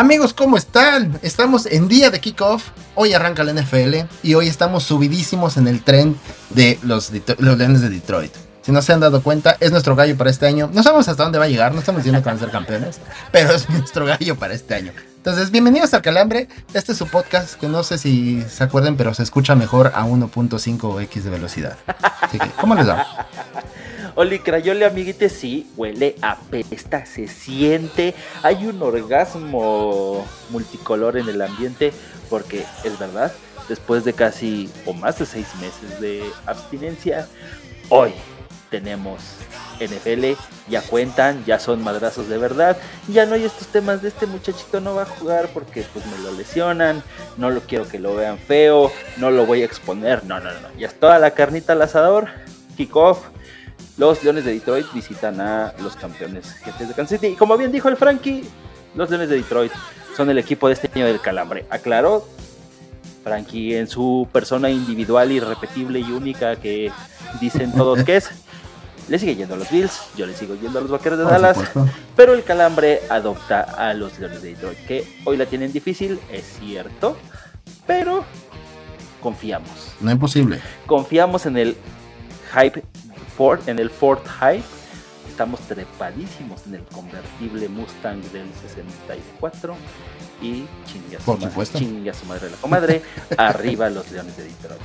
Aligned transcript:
Amigos, 0.00 0.32
¿cómo 0.32 0.56
están? 0.56 1.20
Estamos 1.20 1.66
en 1.66 1.86
día 1.86 2.08
de 2.08 2.20
kickoff. 2.20 2.68
Hoy 2.94 3.12
arranca 3.12 3.44
la 3.44 3.52
NFL 3.52 3.96
y 4.22 4.32
hoy 4.32 4.48
estamos 4.48 4.84
subidísimos 4.84 5.58
en 5.58 5.68
el 5.68 5.82
tren 5.82 6.16
de 6.48 6.78
los, 6.82 7.12
Leones 7.38 7.82
de 7.82 7.90
Detroit. 7.90 8.32
Si 8.62 8.72
no 8.72 8.80
se 8.80 8.94
han 8.94 9.00
dado 9.00 9.22
cuenta, 9.22 9.58
es 9.60 9.72
nuestro 9.72 9.94
gallo 9.96 10.16
para 10.16 10.30
este 10.30 10.46
año. 10.46 10.70
No 10.72 10.82
sabemos 10.82 11.06
hasta 11.06 11.22
dónde 11.22 11.38
va 11.38 11.44
a 11.44 11.48
llegar, 11.48 11.74
no 11.74 11.80
estamos 11.80 11.98
diciendo 11.98 12.22
que 12.22 12.30
van 12.30 12.38
a 12.38 12.40
ser 12.40 12.50
campeones, 12.50 12.98
pero 13.30 13.52
es 13.52 13.68
nuestro 13.68 14.06
gallo 14.06 14.36
para 14.36 14.54
este 14.54 14.74
año. 14.74 14.92
Entonces, 15.18 15.50
bienvenidos 15.50 15.92
al 15.92 16.00
Calambre. 16.00 16.48
Este 16.72 16.92
es 16.92 16.98
su 16.98 17.06
podcast 17.06 17.60
que 17.60 17.68
no 17.68 17.82
sé 17.82 17.98
si 17.98 18.42
se 18.48 18.64
acuerdan, 18.64 18.96
pero 18.96 19.12
se 19.12 19.22
escucha 19.22 19.54
mejor 19.54 19.92
a 19.94 20.06
1.5x 20.06 21.20
de 21.20 21.28
velocidad. 21.28 21.76
Así 22.22 22.38
que, 22.38 22.48
¿cómo 22.58 22.74
les 22.74 22.88
va? 22.88 23.06
Oli 24.14 24.38
Crayole, 24.38 24.84
amiguite, 24.84 25.28
sí, 25.28 25.70
huele 25.76 26.16
a 26.22 26.36
pesta, 26.36 27.06
se 27.06 27.28
siente. 27.28 28.14
Hay 28.42 28.66
un 28.66 28.82
orgasmo 28.82 30.26
multicolor 30.50 31.16
en 31.16 31.28
el 31.28 31.42
ambiente, 31.42 31.92
porque 32.28 32.64
es 32.84 32.98
verdad, 32.98 33.32
después 33.68 34.04
de 34.04 34.12
casi 34.12 34.70
o 34.86 34.92
más 34.92 35.18
de 35.18 35.26
seis 35.26 35.48
meses 35.60 36.00
de 36.00 36.24
abstinencia, 36.46 37.28
hoy 37.88 38.12
tenemos 38.70 39.20
NFL, 39.80 40.38
ya 40.68 40.82
cuentan, 40.82 41.44
ya 41.44 41.58
son 41.58 41.82
madrazos 41.82 42.28
de 42.28 42.38
verdad, 42.38 42.76
ya 43.08 43.26
no 43.26 43.34
hay 43.34 43.44
estos 43.44 43.66
temas 43.68 44.02
de 44.02 44.08
este 44.08 44.26
muchachito 44.26 44.80
no 44.80 44.94
va 44.94 45.02
a 45.02 45.06
jugar 45.06 45.48
porque 45.52 45.84
pues 45.92 46.06
me 46.06 46.18
lo 46.18 46.32
lesionan, 46.32 47.02
no 47.36 47.50
lo 47.50 47.60
quiero 47.60 47.88
que 47.88 47.98
lo 47.98 48.14
vean 48.14 48.38
feo, 48.38 48.92
no 49.16 49.30
lo 49.30 49.46
voy 49.46 49.62
a 49.62 49.64
exponer, 49.64 50.24
no, 50.24 50.38
no, 50.40 50.52
no, 50.52 50.68
ya 50.78 50.86
es 50.86 50.98
toda 50.98 51.18
la 51.18 51.32
carnita 51.32 51.72
al 51.72 51.82
asador, 51.82 52.28
kickoff, 52.76 53.26
los 54.00 54.24
Leones 54.24 54.46
de 54.46 54.54
Detroit 54.54 54.86
visitan 54.94 55.42
a 55.42 55.74
los 55.82 55.94
campeones 55.94 56.54
jefes 56.64 56.88
de 56.88 56.94
Kansas 56.94 57.20
City. 57.20 57.34
Y 57.34 57.36
como 57.36 57.58
bien 57.58 57.70
dijo 57.70 57.90
el 57.90 57.98
Frankie, 57.98 58.42
los 58.94 59.10
Leones 59.10 59.28
de 59.28 59.36
Detroit 59.36 59.70
son 60.16 60.30
el 60.30 60.38
equipo 60.38 60.68
de 60.68 60.72
este 60.72 60.90
año 60.94 61.04
del 61.04 61.20
calambre. 61.20 61.66
Aclaró 61.68 62.26
Frankie 63.22 63.76
en 63.76 63.86
su 63.86 64.26
persona 64.32 64.70
individual, 64.70 65.30
irrepetible 65.30 66.00
y 66.00 66.10
única 66.12 66.56
que 66.56 66.90
dicen 67.42 67.74
todos 67.74 68.02
que 68.02 68.16
es. 68.16 68.30
Le 69.10 69.18
sigue 69.18 69.36
yendo 69.36 69.54
a 69.54 69.58
los 69.58 69.70
Bills, 69.70 70.00
yo 70.16 70.24
le 70.24 70.34
sigo 70.34 70.54
yendo 70.54 70.78
a 70.78 70.82
los 70.82 70.90
Vaqueros 70.90 71.18
de 71.18 71.24
Dallas, 71.26 71.58
pero 72.16 72.32
el 72.32 72.42
calambre 72.42 73.02
adopta 73.10 73.60
a 73.60 73.92
los 73.92 74.18
Leones 74.18 74.40
de 74.40 74.54
Detroit, 74.54 74.78
que 74.86 75.20
hoy 75.26 75.36
la 75.36 75.44
tienen 75.44 75.72
difícil, 75.72 76.18
es 76.32 76.58
cierto, 76.58 77.18
pero 77.86 78.24
confiamos. 79.20 79.92
No 80.00 80.10
es 80.10 80.16
posible. 80.16 80.58
Confiamos 80.86 81.44
en 81.44 81.58
el 81.58 81.76
hype 82.54 82.82
en 83.40 83.78
el 83.78 83.88
Ford 83.88 84.20
Hype. 84.38 84.64
Estamos 85.26 85.60
trepadísimos 85.60 86.66
en 86.66 86.74
el 86.74 86.82
convertible 86.82 87.70
Mustang 87.70 88.20
del 88.32 88.46
64 88.60 89.74
y 90.42 90.66
chingue 90.84 91.16
a 91.16 91.20
su, 91.20 91.38
madre, 91.38 92.12
su 92.12 92.26
madre 92.26 92.50
la 92.50 92.56
comadre, 92.58 93.02
arriba 93.38 93.88
los 93.88 94.10
Leones 94.10 94.36
de 94.36 94.44
Detroit. 94.44 94.80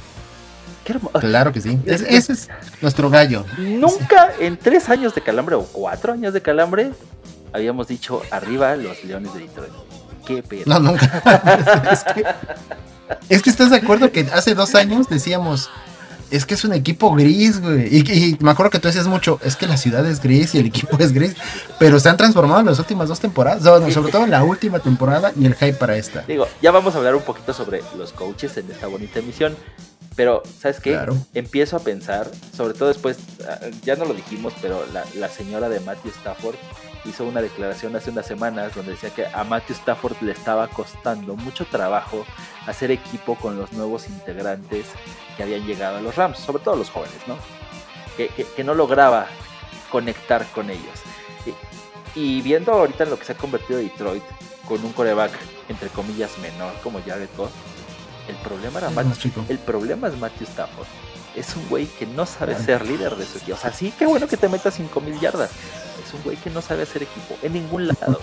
Claro 1.20 1.52
que 1.52 1.60
sí. 1.60 1.78
ese 1.86 2.32
es 2.32 2.48
nuestro 2.82 3.10
gallo. 3.10 3.44
Nunca 3.58 4.32
en 4.40 4.56
tres 4.56 4.88
años 4.88 5.14
de 5.14 5.20
calambre 5.20 5.56
o 5.56 5.64
cuatro 5.64 6.14
años 6.14 6.34
de 6.34 6.42
calambre 6.42 6.94
habíamos 7.52 7.90
dicho 7.90 8.22
arriba 8.32 8.78
los 8.78 9.04
Leones 9.04 9.34
de 9.34 9.42
Detroit. 9.42 9.74
Qué 10.26 10.42
pedo. 10.44 10.64
No, 10.68 10.80
nunca. 10.80 11.06
es, 11.92 12.04
que, 12.06 12.26
es 13.28 13.42
que 13.42 13.50
estás 13.50 13.70
de 13.72 13.78
acuerdo 13.78 14.14
que 14.14 14.22
hace 14.32 14.56
dos 14.56 14.76
años 14.76 15.10
decíamos 15.10 15.70
es 16.32 16.46
que 16.46 16.54
es 16.54 16.64
un 16.64 16.74
equipo 16.74 17.14
gris, 17.14 17.62
güey. 17.62 17.98
Y, 17.98 18.38
me 18.40 18.52
acuerdo 18.52 18.70
que 18.70 18.80
tú 18.80 18.88
decías 18.88 19.08
mucho, 19.08 19.40
es 19.44 19.56
que 19.56 19.68
la 19.68 19.78
ciudad 19.78 20.06
es 20.06 20.22
gris 20.22 20.56
y 20.56 20.60
el 20.60 20.68
equipo 20.68 20.98
es 21.00 21.14
gris, 21.14 21.36
pero 21.80 22.00
se 22.00 22.10
han 22.10 22.18
transformado 22.18 22.60
en 22.62 22.66
las 22.68 22.80
últimas 22.80 23.08
dos 23.08 23.20
temporadas, 23.20 23.64
sobre 23.94 24.12
todo 24.12 24.24
en 24.24 24.32
la 24.32 24.44
última 24.44 24.80
temporada 24.80 25.32
y 25.40 25.46
el 25.46 25.56
hype 25.56 25.74
para 25.74 25.98
esta. 25.98 26.22
Digo, 26.28 26.48
ya 26.62 26.72
vamos 26.72 26.96
a 26.96 26.98
hablar 26.98 27.16
un 27.16 27.24
poquito 27.24 27.54
sobre 27.54 27.82
los 27.98 28.12
coaches 28.12 28.58
en 28.58 28.70
esta 28.72 28.88
bonita 28.88 29.20
emisión, 29.20 29.56
pero 30.16 30.44
¿sabes 30.60 30.80
qué? 30.80 31.00
Empiezo 31.34 31.78
a 31.78 31.80
pensar, 31.80 32.30
sobre 32.56 32.74
todo 32.74 32.88
después, 32.90 33.18
ah, 33.48 33.60
ya 33.84 33.96
no 33.96 34.06
lo 34.06 34.14
dijimos, 34.14 34.54
pero 34.62 34.86
la, 34.94 35.06
la 35.16 35.30
señora 35.30 35.70
de 35.70 35.80
Matthew 35.82 36.12
Stafford 36.12 36.56
hizo 37.06 37.26
una 37.26 37.42
declaración 37.42 37.96
hace 37.96 38.10
unas 38.10 38.26
semanas 38.26 38.76
donde 38.76 38.92
decía 38.92 39.10
que 39.10 39.26
a 39.26 39.44
Matthew 39.44 39.76
Stafford 39.76 40.22
le 40.22 40.32
estaba 40.32 40.68
costando 40.68 41.36
mucho 41.36 41.66
trabajo 41.66 42.26
hacer 42.66 42.92
equipo 42.92 43.36
con 43.36 43.58
los 43.58 43.72
nuevos 43.74 44.08
integrantes 44.08 44.88
que 45.38 45.44
habían 45.44 45.66
llegado 45.66 45.98
a 45.98 46.02
los 46.02 46.16
Rams, 46.16 46.40
sobre 46.40 46.64
todo 46.64 46.76
los 46.76 46.90
jóvenes, 46.90 47.20
¿no? 47.28 47.38
Que, 48.18 48.64
no 48.64 48.74
lograba 48.74 49.28
conectar 49.92 50.46
con 50.52 50.70
ellos. 50.70 51.02
Y, 52.16 52.42
viendo 52.42 52.72
ahorita 52.72 53.04
en 53.04 53.10
lo 53.10 53.20
que 53.20 53.26
se 53.26 53.34
ha 53.34 53.38
convertido 53.38 53.80
Detroit 53.80 54.24
con 54.68 54.84
un 54.84 54.94
coreback 54.94 55.32
entre 55.68 55.90
comillas 55.90 56.38
menor 56.40 56.74
como 56.82 57.02
Jared 57.02 57.30
Goff, 57.36 57.52
el 58.28 58.36
problema 58.38 58.80
era 58.80 58.90
el 59.50 59.58
problema 59.60 60.08
es 60.08 60.18
Matthew 60.18 60.48
Stafford. 60.48 60.88
Es 61.36 61.56
un 61.56 61.68
güey 61.68 61.86
que 61.86 62.06
no 62.06 62.26
sabe 62.26 62.58
ser 62.58 62.86
líder 62.86 63.16
de 63.16 63.26
su 63.26 63.40
equipo. 63.40 63.58
O 63.58 63.60
sea, 63.60 63.74
sí, 63.74 63.94
qué 63.98 64.06
bueno 64.06 64.28
que 64.28 64.38
te 64.38 64.48
metas 64.48 64.76
5000 64.76 65.20
yardas. 65.20 65.52
Es 66.06 66.14
un 66.14 66.24
güey 66.24 66.38
que 66.38 66.50
no 66.50 66.62
sabe 66.62 66.84
hacer 66.84 67.04
equipo 67.04 67.38
en 67.42 67.54
ningún 67.54 67.88
lado. 67.88 68.22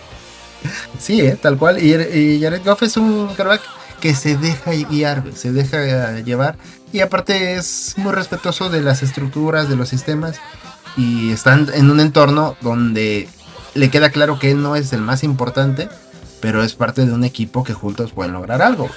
sí, 0.98 1.20
¿eh? 1.20 1.38
tal 1.40 1.56
cual. 1.56 1.80
Y, 1.80 1.94
y 1.94 2.40
Jared 2.42 2.64
Goff 2.64 2.82
es 2.82 2.96
un 2.96 3.28
coreback 3.36 3.62
que 4.00 4.14
se 4.14 4.36
deja 4.36 4.72
guiar, 4.72 5.24
se 5.34 5.52
deja 5.52 6.20
llevar 6.20 6.56
y 6.92 7.00
aparte 7.00 7.54
es 7.54 7.94
muy 7.96 8.12
respetuoso 8.12 8.70
de 8.70 8.80
las 8.80 9.02
estructuras, 9.02 9.68
de 9.68 9.76
los 9.76 9.88
sistemas 9.88 10.40
y 10.96 11.32
están 11.32 11.68
en 11.74 11.90
un 11.90 12.00
entorno 12.00 12.56
donde 12.62 13.28
le 13.74 13.90
queda 13.90 14.10
claro 14.10 14.38
que 14.38 14.50
él 14.50 14.62
no 14.62 14.74
es 14.74 14.92
el 14.92 15.02
más 15.02 15.22
importante, 15.22 15.88
pero 16.40 16.62
es 16.62 16.74
parte 16.74 17.06
de 17.06 17.12
un 17.12 17.24
equipo 17.24 17.64
que 17.64 17.74
juntos 17.74 18.12
pueden 18.12 18.32
lograr 18.32 18.62
algo. 18.62 18.88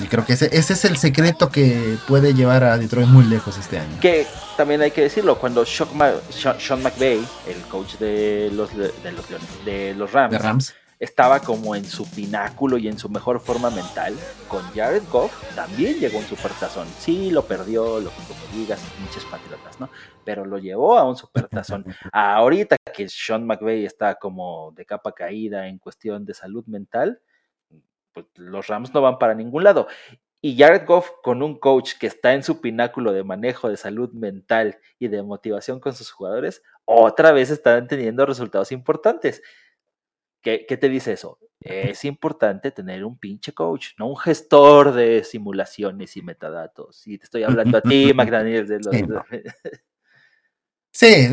Y 0.00 0.06
creo 0.06 0.24
que 0.24 0.32
ese, 0.32 0.48
ese 0.52 0.72
es 0.72 0.84
el 0.84 0.96
secreto 0.96 1.50
que 1.50 1.96
puede 2.08 2.34
llevar 2.34 2.64
a 2.64 2.78
Detroit 2.78 3.06
muy 3.06 3.24
lejos 3.24 3.58
este 3.58 3.78
año. 3.78 4.00
Que 4.00 4.26
también 4.56 4.80
hay 4.80 4.90
que 4.90 5.02
decirlo, 5.02 5.38
cuando 5.38 5.64
Sean, 5.66 5.88
Sean 6.58 6.82
McVay, 6.82 7.24
el 7.46 7.60
coach 7.70 7.96
de 7.98 8.50
los, 8.52 8.74
de, 8.76 8.90
los, 9.12 9.26
de 9.64 9.94
los 9.94 10.12
Rams, 10.12 10.32
de 10.32 10.38
Rams 10.38 10.74
estaba 11.02 11.40
como 11.40 11.74
en 11.74 11.84
su 11.84 12.08
pináculo 12.08 12.78
y 12.78 12.86
en 12.86 12.96
su 12.96 13.08
mejor 13.08 13.40
forma 13.40 13.70
mental. 13.70 14.14
Con 14.46 14.62
Jared 14.72 15.02
Goff 15.10 15.32
también 15.56 15.98
llegó 15.98 16.18
un 16.18 16.24
supertazón. 16.24 16.86
Sí, 17.00 17.32
lo 17.32 17.42
perdió, 17.42 17.98
lo 17.98 18.10
que 18.10 18.22
como 18.28 18.40
digas, 18.54 18.80
pinches 18.96 19.24
patriotas, 19.24 19.80
¿no? 19.80 19.90
Pero 20.24 20.44
lo 20.44 20.58
llevó 20.58 20.96
a 20.96 21.02
un 21.02 21.16
supertazón. 21.16 21.84
Ahorita 22.12 22.76
que 22.94 23.08
Sean 23.08 23.44
McVay 23.44 23.84
está 23.84 24.14
como 24.14 24.70
de 24.76 24.86
capa 24.86 25.12
caída 25.12 25.66
en 25.66 25.80
cuestión 25.80 26.24
de 26.24 26.34
salud 26.34 26.64
mental, 26.66 27.20
pues 28.12 28.26
los 28.36 28.68
Rams 28.68 28.94
no 28.94 29.00
van 29.00 29.18
para 29.18 29.34
ningún 29.34 29.64
lado. 29.64 29.88
Y 30.40 30.56
Jared 30.56 30.86
Goff 30.86 31.10
con 31.24 31.42
un 31.42 31.58
coach 31.58 31.94
que 31.98 32.06
está 32.06 32.32
en 32.32 32.44
su 32.44 32.60
pináculo 32.60 33.12
de 33.12 33.24
manejo 33.24 33.68
de 33.68 33.76
salud 33.76 34.12
mental 34.12 34.78
y 35.00 35.08
de 35.08 35.24
motivación 35.24 35.80
con 35.80 35.94
sus 35.94 36.12
jugadores, 36.12 36.62
otra 36.84 37.32
vez 37.32 37.50
están 37.50 37.88
teniendo 37.88 38.24
resultados 38.24 38.70
importantes. 38.70 39.42
¿Qué, 40.42 40.76
te 40.76 40.88
dice 40.88 41.12
eso? 41.12 41.38
Es 41.60 42.04
importante 42.04 42.72
tener 42.72 43.04
un 43.04 43.16
pinche 43.16 43.52
coach, 43.52 43.90
no 43.96 44.08
un 44.08 44.16
gestor 44.16 44.92
de 44.92 45.22
simulaciones 45.22 46.16
y 46.16 46.22
metadatos. 46.22 47.06
Y 47.06 47.18
te 47.18 47.24
estoy 47.24 47.44
hablando 47.44 47.78
a 47.78 47.80
ti, 47.80 48.12
McDaniel, 48.14 48.66
de 48.66 48.80
los... 48.80 48.96
Sí, 48.96 49.04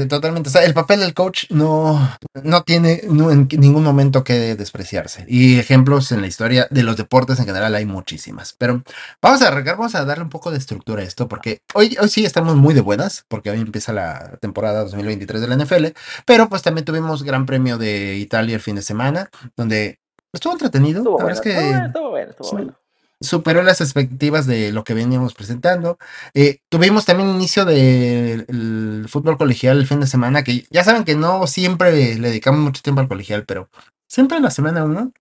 totalmente. 0.08 0.50
O 0.50 0.52
sea, 0.52 0.64
el 0.64 0.74
papel 0.74 1.02
del 1.02 1.14
coach 1.14 1.46
no, 1.50 2.18
no 2.44 2.64
tiene 2.64 3.02
en 3.03 3.47
ningún 3.58 3.84
momento 3.84 4.24
que 4.24 4.56
despreciarse. 4.56 5.25
Y 5.28 5.59
ejemplos 5.59 6.12
en 6.12 6.22
la 6.22 6.28
historia 6.28 6.68
de 6.72 6.84
los 6.84 6.97
deportes 6.97 7.40
en 7.40 7.46
general 7.46 7.75
hay 7.75 7.86
muchísimas. 7.86 8.53
Pero 8.58 8.84
vamos 9.22 9.42
a 9.42 9.50
arrancar, 9.50 9.78
vamos 9.78 9.96
a 9.96 10.06
darle 10.06 10.24
un 10.24 10.30
poco 10.30 10.52
de 10.52 10.58
estructura 10.58 11.02
a 11.02 11.06
esto, 11.06 11.28
porque 11.28 11.61
hoy, 11.73 11.97
hoy 12.02 12.09
sí 12.09 12.26
estamos 12.26 12.56
muy 12.56 12.73
de 12.73 12.82
buenas, 12.82 13.26
porque 13.28 13.50
hoy 13.50 13.59
empieza 13.59 13.94
la 13.94 14.38
temporada 14.38 14.84
2023 14.84 15.41
de 15.41 15.47
la 15.47 15.56
NFL, 15.58 15.85
pero 16.26 16.47
pues 16.50 16.61
también 16.61 16.85
tuvimos 16.85 17.23
Gran 17.23 17.46
Premio 17.46 17.78
de 17.78 18.16
Italia 18.16 18.56
el 18.56 18.61
fin 18.61 18.76
de 18.76 18.82
semana, 18.82 19.29
donde 19.56 20.00
estuvo 20.34 20.53
entretenido. 20.53 21.00
Estuvo 21.00 21.20
bueno, 21.20 21.41
que 21.41 21.52
estuvo 21.52 22.09
bueno, 22.11 22.32
estuvo 22.32 22.52
bueno 22.52 22.89
superó 23.22 23.62
las 23.64 23.82
expectativas 23.82 24.46
de 24.46 24.72
lo 24.72 24.84
que 24.84 24.94
veníamos 24.94 25.34
presentando. 25.34 25.98
Eh, 26.34 26.60
tuvimos 26.70 27.06
también 27.06 27.30
inicio 27.30 27.66
del 27.66 29.06
fútbol 29.10 29.38
colegial 29.38 29.78
el 29.78 29.88
fin 29.88 30.00
de 30.00 30.08
semana, 30.08 30.44
que 30.44 30.66
ya 30.70 30.84
saben 30.84 31.04
que 31.04 31.16
no 31.16 31.46
siempre 31.48 32.16
le 32.16 32.30
dedicamos 32.30 32.62
mucho 32.62 32.82
tiempo 32.82 33.02
al 33.02 33.08
colegial, 33.08 33.46
pero 33.46 33.70
siempre 34.08 34.38
en 34.38 34.44
la 34.44 34.52
semana 34.52 34.84
uno, 34.84 35.12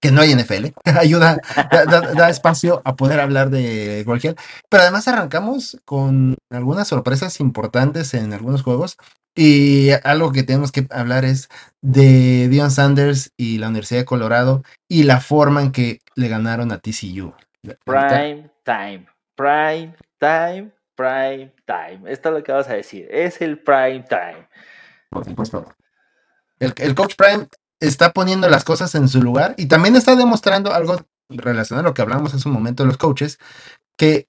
que 0.00 0.10
no 0.10 0.22
hay 0.22 0.34
NFL, 0.34 0.68
ayuda, 0.98 1.38
da, 2.16 2.30
espacio 2.30 2.80
a 2.84 2.96
poder 2.96 3.20
hablar 3.20 3.50
de 3.50 4.02
colegial. 4.06 4.36
Pero 4.68 4.82
además 4.82 5.06
arrancamos 5.08 5.78
con 5.84 6.36
algunas 6.50 6.88
sorpresas 6.88 7.38
importantes 7.40 8.14
en 8.14 8.32
algunos 8.32 8.62
juegos. 8.62 8.96
Y 9.34 9.90
algo 10.04 10.32
que 10.32 10.42
tenemos 10.42 10.72
que 10.72 10.86
hablar 10.90 11.24
es 11.24 11.48
de 11.80 12.48
Dion 12.48 12.70
Sanders 12.70 13.32
y 13.36 13.58
la 13.58 13.68
Universidad 13.68 14.00
de 14.00 14.04
Colorado 14.04 14.62
y 14.88 15.04
la 15.04 15.20
forma 15.20 15.62
en 15.62 15.72
que 15.72 16.00
le 16.16 16.28
ganaron 16.28 16.72
a 16.72 16.78
TCU. 16.78 17.32
Prime 17.84 18.50
time, 18.64 19.06
prime 19.36 19.94
time, 20.18 20.72
prime 20.96 21.52
time. 21.66 22.10
Esto 22.10 22.28
es 22.30 22.34
lo 22.34 22.42
que 22.42 22.52
vas 22.52 22.68
a 22.68 22.74
decir. 22.74 23.06
Es 23.10 23.40
el 23.40 23.58
prime 23.58 24.04
time. 24.08 24.48
Por 25.10 25.24
supuesto. 25.24 25.66
El, 26.58 26.74
el 26.76 26.94
coach 26.94 27.14
Prime 27.16 27.46
está 27.80 28.12
poniendo 28.12 28.48
las 28.48 28.64
cosas 28.64 28.94
en 28.94 29.08
su 29.08 29.22
lugar 29.22 29.54
y 29.56 29.66
también 29.66 29.96
está 29.96 30.14
demostrando 30.14 30.72
algo 30.72 31.00
relacionado 31.30 31.86
a 31.86 31.90
lo 31.90 31.94
que 31.94 32.02
hablamos 32.02 32.34
hace 32.34 32.48
un 32.48 32.54
momento 32.54 32.82
de 32.82 32.88
los 32.88 32.98
coaches, 32.98 33.38
que 33.96 34.28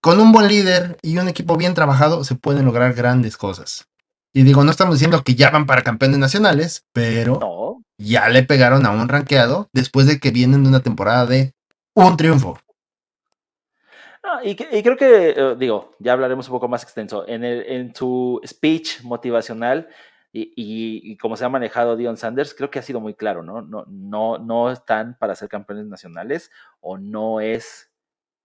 con 0.00 0.20
un 0.20 0.32
buen 0.32 0.48
líder 0.48 0.98
y 1.02 1.18
un 1.18 1.28
equipo 1.28 1.56
bien 1.56 1.74
trabajado 1.74 2.24
se 2.24 2.34
pueden 2.34 2.64
lograr 2.64 2.94
grandes 2.94 3.36
cosas. 3.36 3.87
Y 4.32 4.42
digo, 4.42 4.62
no 4.62 4.70
estamos 4.70 4.94
diciendo 4.94 5.22
que 5.24 5.34
ya 5.34 5.50
van 5.50 5.66
para 5.66 5.82
campeones 5.82 6.18
nacionales, 6.18 6.86
pero 6.92 7.80
ya 7.96 8.28
le 8.28 8.42
pegaron 8.42 8.86
a 8.86 8.90
un 8.90 9.08
ranqueado 9.08 9.68
después 9.72 10.06
de 10.06 10.20
que 10.20 10.30
vienen 10.30 10.62
de 10.62 10.68
una 10.68 10.80
temporada 10.80 11.26
de 11.26 11.54
un 11.94 12.16
triunfo. 12.16 12.58
y, 14.44 14.54
creo 14.54 14.96
que, 14.96 15.30
eh, 15.30 15.56
digo, 15.58 15.96
ya 15.98 16.12
hablaremos 16.12 16.46
un 16.48 16.52
poco 16.52 16.68
más 16.68 16.82
extenso. 16.82 17.26
En, 17.26 17.42
el, 17.42 17.64
en 17.66 17.94
su 17.94 18.40
speech 18.46 19.02
motivacional 19.02 19.88
y, 20.30 20.52
y, 20.54 21.16
cómo 21.16 21.36
se 21.36 21.44
ha 21.44 21.48
manejado 21.48 21.96
Dion 21.96 22.18
Sanders, 22.18 22.54
creo 22.54 22.70
que 22.70 22.78
ha 22.78 22.82
sido 22.82 23.00
muy 23.00 23.14
claro, 23.14 23.42
¿no? 23.42 23.62
No, 23.62 23.84
no, 23.88 24.38
no 24.38 24.70
están 24.70 25.16
para 25.18 25.34
ser 25.34 25.48
campeones 25.48 25.86
nacionales 25.86 26.50
o 26.80 26.98
no 26.98 27.40
es 27.40 27.87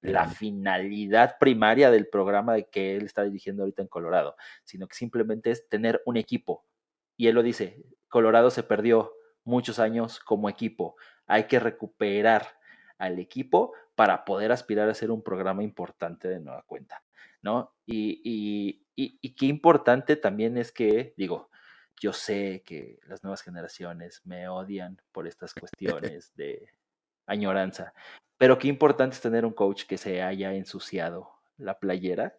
la 0.04 0.28
finalidad 0.28 1.38
primaria 1.40 1.90
del 1.90 2.08
programa 2.08 2.54
de 2.54 2.70
que 2.70 2.96
él 2.96 3.06
está 3.06 3.24
dirigiendo 3.24 3.64
ahorita 3.64 3.82
en 3.82 3.88
Colorado, 3.88 4.36
sino 4.64 4.88
que 4.88 4.96
simplemente 4.96 5.50
es 5.50 5.68
tener 5.70 6.02
un 6.06 6.18
equipo. 6.18 6.66
Y 7.16 7.28
él 7.28 7.36
lo 7.36 7.44
dice, 7.44 7.84
Colorado 8.10 8.52
se 8.52 8.64
perdió 8.64 9.14
muchos 9.46 9.80
años 9.80 10.20
como 10.20 10.50
equipo, 10.50 10.96
hay 11.26 11.46
que 11.46 11.60
recuperar 11.60 12.48
al 12.98 13.18
equipo 13.20 13.74
para 13.96 14.26
poder 14.26 14.52
aspirar 14.52 14.90
a 14.90 14.94
ser 14.94 15.10
un 15.10 15.24
programa 15.24 15.64
importante 15.64 16.28
de 16.28 16.40
nueva 16.40 16.64
cuenta, 16.64 17.04
¿no? 17.42 17.74
Y, 17.86 18.22
y, 18.96 19.20
y 19.22 19.36
qué 19.36 19.46
importante 19.46 20.16
también 20.16 20.58
es 20.58 20.72
que, 20.72 21.14
digo, 21.18 21.50
yo 22.00 22.12
sé 22.12 22.64
que 22.66 23.00
las 23.08 23.24
nuevas 23.24 23.42
generaciones 23.42 24.22
me 24.26 24.48
odian 24.50 25.02
por 25.12 25.28
estas 25.28 25.54
cuestiones 25.78 26.36
de 26.36 26.70
añoranza, 27.26 27.94
pero 28.38 28.58
qué 28.58 28.68
importante 28.68 29.16
es 29.16 29.22
tener 29.22 29.46
un 29.46 29.54
coach 29.54 29.84
que 29.86 29.98
se 29.98 30.22
haya 30.22 30.54
ensuciado 30.54 31.32
la 31.58 31.80
playera 31.80 32.36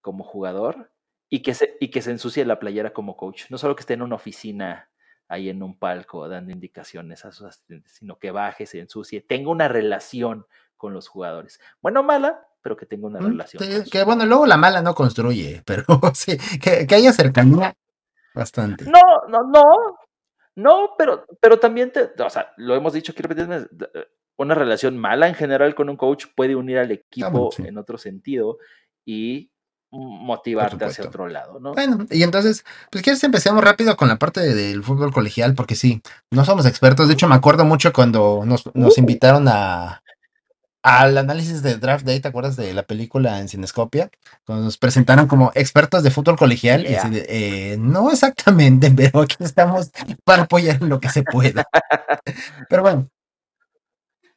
como 0.00 0.24
jugador 0.24 0.90
y 1.28 1.42
que, 1.42 1.54
se, 1.54 1.76
y 1.80 1.90
que 1.90 2.02
se 2.02 2.10
ensucie 2.10 2.44
la 2.44 2.58
playera 2.58 2.92
como 2.92 3.16
coach. 3.16 3.44
No 3.50 3.58
solo 3.58 3.74
que 3.74 3.80
esté 3.80 3.94
en 3.94 4.02
una 4.02 4.16
oficina 4.16 4.90
ahí 5.28 5.48
en 5.48 5.62
un 5.62 5.78
palco 5.78 6.28
dando 6.28 6.52
indicaciones 6.52 7.24
a 7.24 7.32
sus 7.32 7.46
asistentes, 7.46 7.92
sino 7.92 8.18
que 8.18 8.30
baje, 8.30 8.66
se 8.66 8.80
ensucie, 8.80 9.20
tenga 9.20 9.50
una 9.50 9.68
relación 9.68 10.46
con 10.76 10.92
los 10.92 11.08
jugadores. 11.08 11.60
Bueno, 11.80 12.02
mala, 12.02 12.46
pero 12.62 12.76
que 12.76 12.86
tenga 12.86 13.06
una 13.06 13.20
mm, 13.20 13.26
relación. 13.26 13.84
que 13.90 14.04
bueno, 14.04 14.26
luego 14.26 14.46
la 14.46 14.56
mala 14.56 14.82
no 14.82 14.94
construye, 14.94 15.62
pero 15.66 15.84
sí, 16.14 16.36
que, 16.60 16.86
que 16.86 16.94
haya 16.94 17.12
cercanía 17.12 17.74
bastante. 18.34 18.84
No, 18.84 19.00
no, 19.28 19.38
no, 19.48 19.62
no, 20.56 20.94
pero, 20.98 21.26
pero 21.40 21.58
también 21.58 21.92
te, 21.92 22.10
o 22.18 22.30
sea, 22.30 22.52
lo 22.56 22.74
hemos 22.74 22.92
dicho, 22.92 23.14
quiero 23.14 23.28
repetirme, 23.28 23.66
una 24.36 24.54
relación 24.54 24.98
mala 24.98 25.28
en 25.28 25.34
general 25.34 25.74
con 25.74 25.88
un 25.88 25.96
coach 25.96 26.26
puede 26.34 26.56
unir 26.56 26.78
al 26.78 26.90
equipo 26.90 27.50
en 27.58 27.78
otro 27.78 27.98
sentido 27.98 28.58
y 29.04 29.50
motivarte 29.90 30.84
hacia 30.84 31.04
otro 31.04 31.28
lado, 31.28 31.60
¿no? 31.60 31.72
Bueno, 31.72 32.06
y 32.10 32.22
entonces, 32.22 32.64
pues 32.90 33.02
quieres 33.02 33.22
empecemos 33.24 33.62
rápido 33.62 33.96
con 33.96 34.08
la 34.08 34.18
parte 34.18 34.40
del 34.40 34.82
fútbol 34.82 35.12
colegial, 35.12 35.54
porque 35.54 35.74
sí, 35.74 36.02
no 36.30 36.44
somos 36.44 36.66
expertos. 36.66 37.08
De 37.08 37.14
hecho, 37.14 37.28
me 37.28 37.34
acuerdo 37.34 37.64
mucho 37.64 37.92
cuando 37.92 38.42
nos, 38.44 38.74
nos 38.74 38.96
uh. 38.96 39.00
invitaron 39.00 39.46
a 39.48 40.02
al 40.86 41.18
análisis 41.18 41.64
de 41.64 41.78
Draft 41.78 42.06
Day, 42.06 42.20
¿te 42.20 42.28
acuerdas 42.28 42.54
de 42.54 42.72
la 42.72 42.84
película 42.84 43.40
en 43.40 43.48
Cinescopia? 43.48 44.08
Cuando 44.44 44.66
nos 44.66 44.78
presentaron 44.78 45.26
como 45.26 45.50
expertos 45.56 46.04
de 46.04 46.12
fútbol 46.12 46.36
colegial. 46.36 46.86
Y 46.86 46.94
eh, 47.12 47.76
no 47.76 48.12
exactamente, 48.12 48.88
pero 48.96 49.22
aquí 49.22 49.34
estamos 49.40 49.90
para 50.22 50.44
apoyar 50.44 50.80
lo 50.82 51.00
que 51.00 51.08
se 51.08 51.24
pueda. 51.24 51.66
pero 52.68 52.82
bueno, 52.82 53.10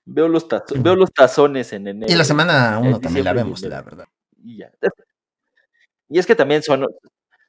Veo 0.05 0.27
los, 0.27 0.47
veo 0.77 0.95
los 0.95 1.13
tazones 1.13 1.71
en 1.71 1.87
enero. 1.87 2.11
Y 2.11 2.15
la 2.15 2.23
semana 2.23 2.79
uno 2.79 2.99
también 2.99 3.25
la 3.25 3.33
vemos, 3.33 3.61
la 3.61 3.83
verdad. 3.83 4.07
Y, 4.43 4.57
ya. 4.57 4.71
y 6.09 6.17
es 6.17 6.25
que 6.25 6.33
también 6.33 6.63
son, 6.63 6.87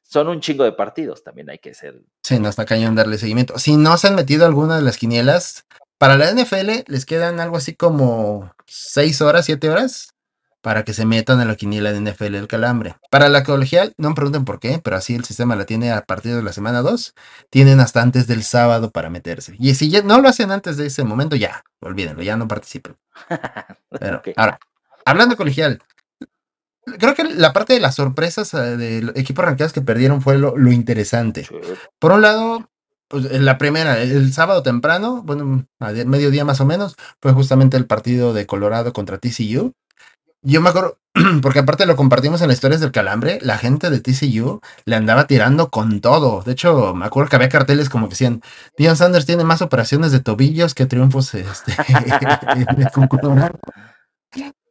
son 0.03 0.27
un 0.27 0.41
chingo 0.41 0.63
de 0.63 0.73
partidos, 0.73 1.23
también 1.23 1.49
hay 1.49 1.57
que 1.57 1.73
ser. 1.73 2.03
Sí, 2.21 2.37
no 2.37 2.49
está 2.49 2.65
cañón 2.65 2.93
darle 2.93 3.17
seguimiento. 3.17 3.57
Si 3.57 3.77
no 3.77 3.97
se 3.97 4.09
han 4.09 4.15
metido 4.15 4.45
alguna 4.45 4.75
de 4.75 4.83
las 4.83 4.97
quinielas, 4.97 5.65
para 6.01 6.17
la 6.17 6.31
NFL 6.31 6.81
les 6.87 7.05
quedan 7.05 7.39
algo 7.39 7.57
así 7.57 7.75
como 7.75 8.51
seis 8.65 9.21
horas, 9.21 9.45
siete 9.45 9.69
horas 9.69 10.15
para 10.61 10.83
que 10.83 10.95
se 10.95 11.05
metan 11.05 11.39
en 11.39 11.47
la 11.47 11.55
quiniela 11.55 11.93
de 11.93 12.01
NFL 12.01 12.33
el 12.33 12.47
calambre. 12.47 12.95
Para 13.11 13.29
la 13.29 13.43
colegial, 13.43 13.93
no 13.97 14.09
me 14.09 14.15
pregunten 14.15 14.43
por 14.43 14.59
qué, 14.59 14.81
pero 14.83 14.95
así 14.95 15.13
el 15.13 15.25
sistema 15.25 15.55
la 15.55 15.65
tiene 15.65 15.91
a 15.91 16.01
partir 16.01 16.33
de 16.33 16.41
la 16.41 16.53
semana 16.53 16.81
2. 16.81 17.13
Tienen 17.51 17.79
hasta 17.79 18.01
antes 18.01 18.25
del 18.25 18.41
sábado 18.41 18.89
para 18.89 19.11
meterse. 19.11 19.55
Y 19.59 19.75
si 19.75 19.91
ya 19.91 20.01
no 20.01 20.19
lo 20.19 20.27
hacen 20.27 20.49
antes 20.49 20.75
de 20.75 20.87
ese 20.87 21.03
momento, 21.03 21.35
ya, 21.35 21.63
olvídenlo, 21.81 22.23
ya 22.23 22.35
no 22.35 22.47
participen. 22.47 22.97
Pero, 23.99 24.23
ahora, 24.37 24.57
hablando 25.05 25.33
de 25.33 25.37
colegial, 25.37 25.83
creo 26.97 27.13
que 27.13 27.25
la 27.25 27.53
parte 27.53 27.73
de 27.73 27.79
las 27.79 27.93
sorpresas 27.93 28.55
eh, 28.55 28.75
del 28.75 29.09
equipo 29.15 29.43
ranqueados 29.43 29.71
que 29.71 29.81
perdieron 29.81 30.23
fue 30.23 30.39
lo, 30.39 30.55
interesante. 30.71 31.47
Por 31.99 32.11
un 32.11 32.23
lado, 32.23 32.70
pues, 33.11 33.29
la 33.29 33.57
primera, 33.57 34.01
el 34.01 34.31
sábado 34.31 34.63
temprano, 34.63 35.21
bueno, 35.23 35.65
a 35.79 35.91
mediodía 35.91 36.45
más 36.45 36.61
o 36.61 36.65
menos, 36.65 36.95
fue 37.21 37.33
justamente 37.33 37.75
el 37.75 37.85
partido 37.85 38.33
de 38.33 38.45
Colorado 38.45 38.93
contra 38.93 39.17
TCU. 39.17 39.73
Yo 40.41 40.61
me 40.61 40.69
acuerdo, 40.69 40.97
porque 41.41 41.59
aparte 41.59 41.85
lo 41.85 41.97
compartimos 41.97 42.41
en 42.41 42.47
las 42.47 42.55
historias 42.55 42.79
del 42.79 42.93
calambre, 42.93 43.39
la 43.41 43.57
gente 43.57 43.89
de 43.89 43.99
TCU 43.99 44.61
le 44.85 44.95
andaba 44.95 45.27
tirando 45.27 45.69
con 45.69 45.99
todo. 45.99 46.41
De 46.41 46.53
hecho, 46.53 46.95
me 46.95 47.05
acuerdo 47.05 47.29
que 47.29 47.35
había 47.35 47.49
carteles 47.49 47.89
como 47.89 48.07
que 48.07 48.11
decían, 48.11 48.41
Dion 48.77 48.95
Sanders 48.95 49.25
tiene 49.25 49.43
más 49.43 49.61
operaciones 49.61 50.13
de 50.13 50.21
tobillos 50.21 50.73
que 50.73 50.85
triunfos 50.85 51.33
este, 51.35 51.73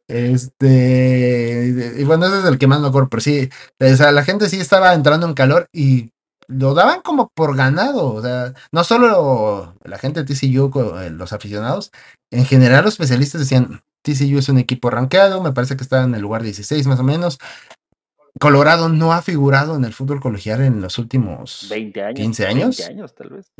Este, 0.07 1.95
y 1.99 2.03
bueno, 2.03 2.25
ese 2.25 2.39
es 2.39 2.45
el 2.45 2.57
que 2.57 2.67
más 2.67 2.81
me 2.81 2.87
acuerdo, 2.87 3.07
pero 3.07 3.21
sí, 3.21 3.49
o 3.79 3.95
sea, 3.95 4.11
la 4.11 4.25
gente 4.25 4.49
sí 4.49 4.59
estaba 4.59 4.93
entrando 4.93 5.25
en 5.25 5.33
calor 5.33 5.69
y 5.71 6.11
lo 6.51 6.73
daban 6.73 7.01
como 7.01 7.29
por 7.29 7.55
ganado, 7.55 8.13
o 8.13 8.21
sea, 8.21 8.53
no 8.71 8.83
solo 8.83 9.75
la 9.83 9.97
gente 9.97 10.23
de 10.23 10.33
TCU, 10.33 10.99
eh, 10.99 11.09
los 11.09 11.33
aficionados, 11.33 11.91
en 12.29 12.45
general 12.45 12.83
los 12.83 12.93
especialistas 12.93 13.41
decían, 13.41 13.81
TCU 14.01 14.39
es 14.39 14.49
un 14.49 14.57
equipo 14.57 14.89
rankeado, 14.89 15.41
me 15.41 15.51
parece 15.51 15.75
que 15.75 15.83
está 15.83 16.03
en 16.03 16.15
el 16.15 16.21
lugar 16.21 16.43
16 16.43 16.87
más 16.87 16.99
o 16.99 17.03
menos. 17.03 17.39
Colorado 18.39 18.87
no 18.87 19.11
ha 19.13 19.21
figurado 19.21 19.75
en 19.75 19.83
el 19.83 19.93
fútbol 19.93 20.21
colegial 20.21 20.61
en 20.61 20.81
los 20.81 20.97
últimos 20.97 21.67
20 21.69 22.01
años, 22.01 22.15
15 22.15 22.47
años. 22.47 22.77
20 22.77 22.93
años 22.93 23.13
tal 23.13 23.29
vez. 23.29 23.51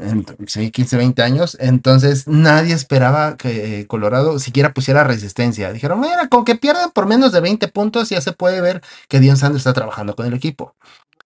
sí, 0.47 0.71
15, 0.71 0.97
20 0.97 1.21
años. 1.21 1.57
Entonces 1.59 2.27
nadie 2.27 2.73
esperaba 2.73 3.35
que 3.35 3.85
Colorado 3.87 4.39
siquiera 4.39 4.73
pusiera 4.73 5.03
resistencia. 5.03 5.73
Dijeron, 5.73 5.99
mira, 5.99 6.29
con 6.29 6.45
que 6.45 6.55
pierdan 6.55 6.89
por 6.91 7.05
menos 7.05 7.33
de 7.33 7.41
20 7.41 7.67
puntos 7.67 8.09
ya 8.09 8.21
se 8.21 8.31
puede 8.31 8.61
ver 8.61 8.81
que 9.09 9.19
Dion 9.19 9.37
Sanders 9.37 9.61
está 9.61 9.73
trabajando 9.73 10.15
con 10.15 10.25
el 10.25 10.33
equipo. 10.33 10.73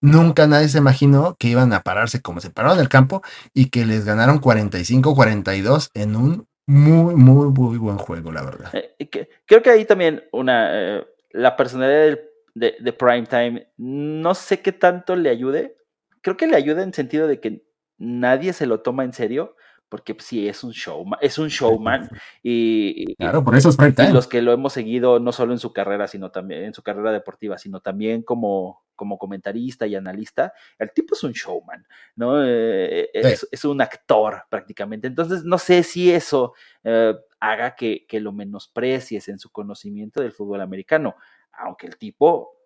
Nunca 0.00 0.46
nadie 0.46 0.68
se 0.68 0.78
imaginó 0.78 1.36
que 1.38 1.48
iban 1.48 1.72
a 1.72 1.82
pararse 1.82 2.22
como 2.22 2.40
se 2.40 2.50
pararon 2.50 2.78
el 2.78 2.88
campo 2.88 3.22
y 3.54 3.70
que 3.70 3.86
les 3.86 4.04
ganaron 4.04 4.40
45-42 4.40 5.90
en 5.94 6.16
un 6.16 6.48
muy, 6.66 7.14
muy, 7.14 7.48
muy 7.48 7.78
buen 7.78 7.96
juego, 7.96 8.32
la 8.32 8.42
verdad. 8.42 8.70
Eh, 8.74 9.08
creo 9.46 9.62
que 9.62 9.70
ahí 9.70 9.84
también 9.84 10.24
una, 10.32 10.98
eh, 10.98 11.06
la 11.30 11.56
personalidad 11.56 12.18
de, 12.54 12.76
de 12.80 12.92
Primetime, 12.92 13.68
no 13.76 14.34
sé 14.34 14.60
qué 14.60 14.72
tanto 14.72 15.14
le 15.14 15.30
ayude. 15.30 15.76
Creo 16.22 16.36
que 16.36 16.46
le 16.46 16.56
ayuda 16.56 16.82
en 16.82 16.92
sentido 16.92 17.28
de 17.28 17.40
que 17.40 17.62
nadie 17.98 18.52
se 18.52 18.66
lo 18.66 18.80
toma 18.80 19.04
en 19.04 19.12
serio, 19.12 19.56
porque 19.88 20.16
sí 20.18 20.48
es 20.48 20.64
un 20.64 20.72
showman, 20.72 21.18
es 21.22 21.38
un 21.38 21.48
showman 21.48 22.08
y, 22.42 23.14
claro, 23.16 23.44
por 23.44 23.56
eso 23.56 23.68
es. 23.68 23.76
Y 23.78 24.12
los 24.12 24.26
que 24.26 24.42
lo 24.42 24.52
hemos 24.52 24.72
seguido 24.72 25.20
no 25.20 25.32
solo 25.32 25.52
en 25.52 25.58
su 25.58 25.72
carrera, 25.72 26.08
sino 26.08 26.30
también 26.30 26.64
en 26.64 26.74
su 26.74 26.82
carrera 26.82 27.12
deportiva, 27.12 27.58
sino 27.58 27.80
también 27.80 28.22
como 28.22 28.86
como 28.96 29.18
comentarista 29.18 29.86
y 29.86 29.94
analista, 29.94 30.52
el 30.78 30.90
tipo 30.92 31.14
es 31.14 31.22
un 31.22 31.32
showman, 31.32 31.86
¿no? 32.16 32.42
Eh, 32.42 33.10
eh, 33.12 33.36
es, 33.52 33.64
un 33.64 33.80
actor 33.80 34.44
prácticamente. 34.48 35.06
Entonces, 35.06 35.44
no 35.44 35.58
sé 35.58 35.82
si 35.82 36.10
eso 36.10 36.54
eh, 36.82 37.14
haga 37.38 37.76
que, 37.76 38.06
lo 38.12 38.32
menosprecies 38.32 39.28
en 39.28 39.38
su 39.38 39.52
conocimiento 39.52 40.22
del 40.22 40.32
fútbol 40.32 40.62
americano, 40.62 41.16
aunque 41.52 41.86
el 41.86 41.98
tipo 41.98 42.56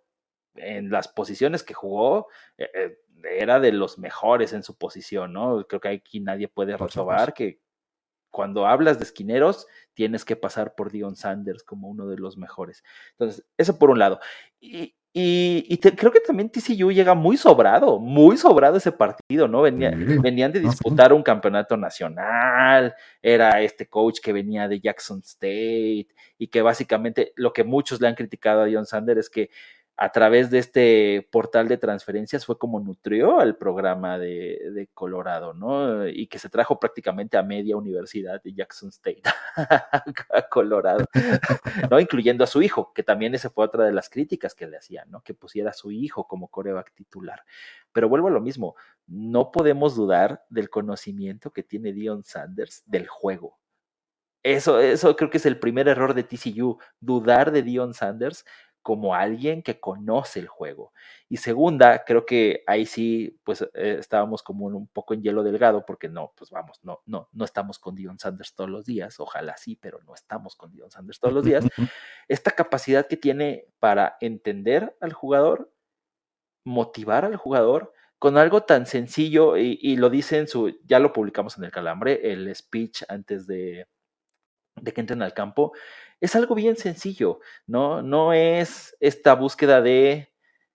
en 0.55 0.91
las 0.91 1.09
posiciones 1.09 1.63
que 1.63 1.75
jugó 1.75 2.29
era 3.25 3.61
de 3.61 3.73
los 3.73 3.99
mejores 3.99 4.53
en 4.53 4.63
su 4.63 4.77
posición, 4.77 5.33
¿no? 5.33 5.67
Creo 5.67 5.81
que 5.81 5.89
aquí 5.89 6.21
nadie 6.21 6.49
puede 6.49 6.77
resobar 6.77 7.35
que 7.35 7.61
cuando 8.31 8.67
hablas 8.67 8.99
de 8.99 9.05
esquineros, 9.05 9.67
tienes 9.95 10.25
que 10.25 10.37
pasar 10.37 10.75
por 10.75 10.91
Dion 10.91 11.17
Sanders 11.17 11.63
como 11.63 11.89
uno 11.89 12.07
de 12.07 12.17
los 12.17 12.37
mejores. 12.37 12.85
Entonces, 13.13 13.45
eso 13.59 13.79
por 13.79 13.91
un 13.91 13.99
lado. 13.99 14.21
Y, 14.61 14.95
y, 15.13 15.77
creo 15.79 16.13
que 16.13 16.21
también 16.21 16.51
TCU 16.51 16.93
llega 16.93 17.15
muy 17.15 17.37
sobrado, 17.37 17.99
muy 17.99 18.37
sobrado 18.37 18.77
ese 18.77 18.93
partido, 18.93 19.49
¿no? 19.49 19.63
venían 19.63 20.53
de 20.53 20.61
disputar 20.61 21.13
un 21.13 21.25
campeonato 21.25 21.77
nacional, 21.77 22.95
era 23.21 23.61
este 23.61 23.89
coach 23.89 24.21
que 24.23 24.33
venía 24.33 24.69
de 24.69 24.79
Jackson 24.79 25.19
State 25.25 26.07
y 26.39 26.47
que 26.49 26.63
básicamente 26.63 27.33
lo 27.35 27.53
que 27.53 27.65
muchos 27.65 28.01
le 28.01 28.07
han 28.07 28.15
criticado 28.15 28.63
a 28.63 28.69
John 28.73 28.87
Sander 28.87 29.19
es 29.19 29.29
que 29.29 29.51
a 30.03 30.13
través 30.13 30.49
de 30.51 30.59
este 30.59 31.29
portal 31.31 31.69
de 31.69 31.77
transferencias 31.77 32.47
fue 32.47 32.59
como 32.59 32.81
nutrió 32.81 33.39
al 33.39 33.59
programa 33.59 34.19
de, 34.19 34.89
Colorado, 34.95 35.53
¿no? 35.53 36.09
Y 36.09 36.27
que 36.27 36.39
se 36.39 36.49
trajo 36.49 36.81
prácticamente 36.81 37.37
a 37.37 37.43
media 37.43 37.77
universidad 37.77 38.43
de 38.43 38.55
Jackson 38.55 38.89
State 38.89 39.21
a 39.57 40.49
Colorado, 40.51 41.05
¿no? 41.91 42.01
Incluyendo 42.01 42.45
a 42.45 42.47
su 42.47 42.63
hijo, 42.63 42.95
que 42.95 43.03
también 43.03 43.35
esa 43.35 43.51
fue 43.51 43.67
otra 43.67 43.85
de 43.85 43.93
las 43.93 44.09
críticas 44.09 44.55
que 44.55 44.67
le 44.67 44.79
hacían, 44.79 45.11
¿no? 45.11 45.23
Que 45.23 45.35
pusiera 45.35 45.69
a 45.69 45.75
su 45.75 45.91
hijo 45.91 46.27
como 46.27 46.49
coreback 46.49 46.95
titular. 46.95 47.45
Pero 47.93 48.09
vuelvo 48.09 48.29
a 48.29 48.31
lo 48.31 48.41
mismo, 48.41 48.77
no 49.07 49.53
podemos 49.53 49.97
dudar 49.97 50.47
del 50.49 50.71
conocimiento 50.71 51.53
que 51.53 51.63
tiene 51.63 51.93
Dion 51.93 52.25
Sanders 52.25 52.85
del 52.87 53.07
juego. 53.07 53.59
Eso, 54.43 54.81
eso 54.81 55.15
creo 55.17 55.29
que 55.29 55.37
es 55.37 55.45
el 55.45 55.59
primer 55.59 55.89
error 55.89 56.15
de 56.15 56.25
TCU, 56.25 56.79
dudar 57.01 57.53
de 57.53 57.63
Dion 57.63 57.93
Sanders 57.93 58.47
como 58.83 59.15
alguien 59.15 59.63
que 59.63 59.79
conoce 59.79 60.41
el 60.41 60.49
juego. 60.49 60.93
Y 61.29 61.37
segunda, 61.37 62.05
creo 62.05 62.25
que 62.25 62.63
ahí 62.67 62.87
sí, 62.87 63.39
pues 63.45 63.63
eh, 63.63 63.97
estábamos 63.99 64.43
como 64.43 64.67
un 64.67 64.89
poco 64.89 65.15
en 65.15 65.23
hielo 65.23 65.43
delgado, 65.43 65.85
porque 65.87 66.09
no, 66.09 66.33
pues 66.37 66.51
vamos, 66.51 66.79
no, 66.83 67.01
no, 67.07 67.29
no 67.33 67.45
estamos 67.45 67.79
con 67.79 67.95
Dion 67.95 68.19
Sanders 68.19 68.55
todos 68.55 68.71
los 68.71 68.85
días, 68.87 69.21
ojalá 69.21 69.57
sí, 69.57 69.77
pero 69.77 70.01
no 70.07 70.15
estamos 70.15 70.57
con 70.57 70.73
Dion 70.73 70.91
Sanders 70.91 71.21
todos 71.21 71.35
los 71.35 71.45
días. 71.45 71.65
Esta 72.29 72.53
capacidad 72.53 73.07
que 73.07 73.17
tiene 73.17 73.67
para 73.79 74.17
entender 74.21 74.97
al 75.01 75.13
jugador, 75.13 75.73
motivar 76.65 77.25
al 77.25 77.37
jugador 77.37 77.93
con 78.19 78.37
algo 78.37 78.63
tan 78.65 78.87
sencillo, 78.87 79.57
y, 79.57 79.79
y 79.81 79.97
lo 79.97 80.11
dice 80.11 80.39
en 80.39 80.49
su, 80.49 80.79
ya 80.85 80.99
lo 80.99 81.13
publicamos 81.13 81.57
en 81.59 81.65
el 81.65 81.71
calambre, 81.71 82.33
el 82.33 82.55
speech 82.55 83.03
antes 83.09 83.47
de, 83.47 83.87
de 84.77 84.93
que 84.93 85.01
entren 85.01 85.23
al 85.23 85.35
campo, 85.35 85.73
es 86.21 86.37
algo 86.37 86.55
bien 86.55 86.77
sencillo, 86.77 87.41
¿no? 87.67 88.03
No 88.03 88.33
es 88.33 88.97
esta 89.01 89.35
búsqueda 89.35 89.81
de 89.81 90.33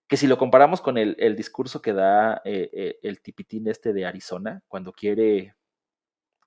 que 0.07 0.17
si 0.17 0.27
lo 0.27 0.37
comparamos 0.37 0.81
con 0.81 0.97
el, 0.97 1.35
discurso 1.35 1.81
que 1.81 1.93
da 1.93 2.41
eh, 2.45 2.69
eh, 2.73 2.99
el 3.01 3.21
tipitín 3.21 3.67
este 3.67 3.93
de 3.93 4.05
Arizona, 4.05 4.61
cuando 4.67 4.93
quiere 4.93 5.55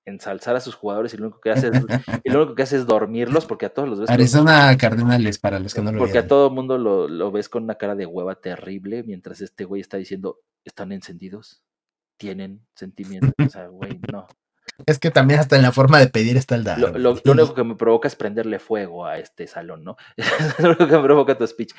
ensalzar 0.05 0.55
a 0.55 0.59
sus 0.59 0.75
jugadores 0.75 1.13
y 1.13 1.17
lo 1.17 1.25
único 1.25 1.39
que 1.39 1.51
hace 1.51 1.67
es, 1.67 1.83
lo 2.25 2.39
único 2.39 2.55
que 2.55 2.63
hace 2.63 2.77
es 2.77 2.85
dormirlos 2.85 3.45
porque 3.45 3.65
a 3.65 3.73
todos 3.73 3.87
los 3.87 3.99
ves 3.99 4.09
Arizona 4.09 4.75
Cardenales 4.77 5.37
para 5.37 5.59
los 5.59 5.73
que 5.73 5.81
no 5.81 5.91
lo 5.91 5.99
porque 5.99 6.17
a 6.17 6.27
todo 6.27 6.47
el 6.47 6.53
mundo 6.53 6.77
lo, 6.77 7.07
lo, 7.07 7.31
ves 7.31 7.47
con 7.47 7.63
una 7.63 7.75
cara 7.75 7.95
de 7.95 8.05
hueva 8.05 8.35
terrible 8.35 9.03
mientras 9.03 9.41
este 9.41 9.65
güey 9.65 9.81
está 9.81 9.97
diciendo 9.97 10.39
están 10.65 10.91
encendidos 10.91 11.63
tienen 12.17 12.65
sentimientos 12.75 13.33
o 13.37 13.49
sea 13.49 13.67
güey 13.67 13.99
no 14.11 14.27
es 14.85 14.99
que 14.99 15.11
también 15.11 15.39
hasta 15.39 15.55
en 15.55 15.61
la 15.61 15.71
forma 15.71 15.99
de 15.99 16.07
pedir 16.07 16.37
está 16.37 16.55
el 16.55 16.63
dar. 16.63 16.79
Lo, 16.79 17.11
único 17.25 17.53
que 17.53 17.63
me 17.63 17.75
provoca 17.75 18.07
es 18.07 18.15
prenderle 18.15 18.59
fuego 18.59 19.05
a 19.05 19.17
este 19.17 19.47
salón, 19.47 19.83
¿no? 19.83 19.97
lo 20.59 20.69
único 20.69 20.87
que 20.87 20.97
me 20.97 21.03
provoca 21.03 21.37
tu 21.37 21.45
speech. 21.45 21.73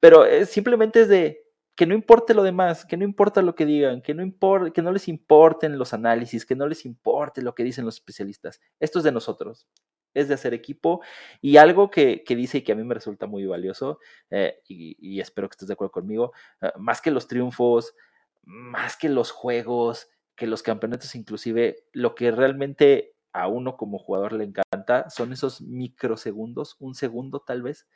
Pero 0.00 0.24
eh, 0.24 0.46
simplemente 0.46 1.02
es 1.02 1.08
de 1.08 1.44
que 1.74 1.86
no 1.86 1.94
importe 1.94 2.34
lo 2.34 2.42
demás, 2.42 2.84
que 2.84 2.96
no 2.96 3.04
importa 3.04 3.42
lo 3.42 3.54
que 3.54 3.66
digan, 3.66 4.00
que 4.00 4.14
no, 4.14 4.22
importe, 4.22 4.72
que 4.72 4.82
no 4.82 4.92
les 4.92 5.08
importen 5.08 5.76
los 5.76 5.92
análisis, 5.92 6.46
que 6.46 6.54
no 6.54 6.68
les 6.68 6.84
importe 6.84 7.42
lo 7.42 7.54
que 7.54 7.64
dicen 7.64 7.84
los 7.84 7.96
especialistas. 7.96 8.60
Esto 8.78 8.98
es 8.98 9.04
de 9.04 9.12
nosotros, 9.12 9.66
es 10.14 10.28
de 10.28 10.34
hacer 10.34 10.54
equipo. 10.54 11.02
Y 11.40 11.56
algo 11.56 11.90
que, 11.90 12.22
dice 12.28 12.58
y 12.58 12.62
que 12.62 12.72
a 12.72 12.76
mí 12.76 12.84
me 12.84 12.94
resulta 12.94 13.26
muy 13.26 13.44
valioso, 13.44 13.98
eh, 14.30 14.60
y, 14.68 15.20
espero 15.20 15.48
que 15.48 15.54
estés 15.54 15.68
de 15.68 15.74
acuerdo 15.74 15.92
conmigo, 15.92 16.32
eh, 16.60 16.70
más 16.78 17.00
que 17.00 17.10
los 17.10 17.26
triunfos, 17.26 17.94
más 18.42 18.96
que 18.96 19.08
los 19.08 19.32
juegos, 19.32 20.08
que 20.36 20.46
los 20.46 20.62
campeonatos 20.62 21.14
inclusive 21.14 21.86
lo 21.92 22.14
que 22.14 22.30
realmente 22.30 23.14
a 23.32 23.48
uno 23.48 23.76
como 23.76 23.98
jugador 23.98 24.32
le 24.32 24.44
encanta 24.44 25.10
son 25.10 25.32
esos 25.32 25.60
microsegundos, 25.60 26.76
un 26.78 26.94
segundo 26.94 27.40
tal 27.40 27.62
vez, 27.62 27.88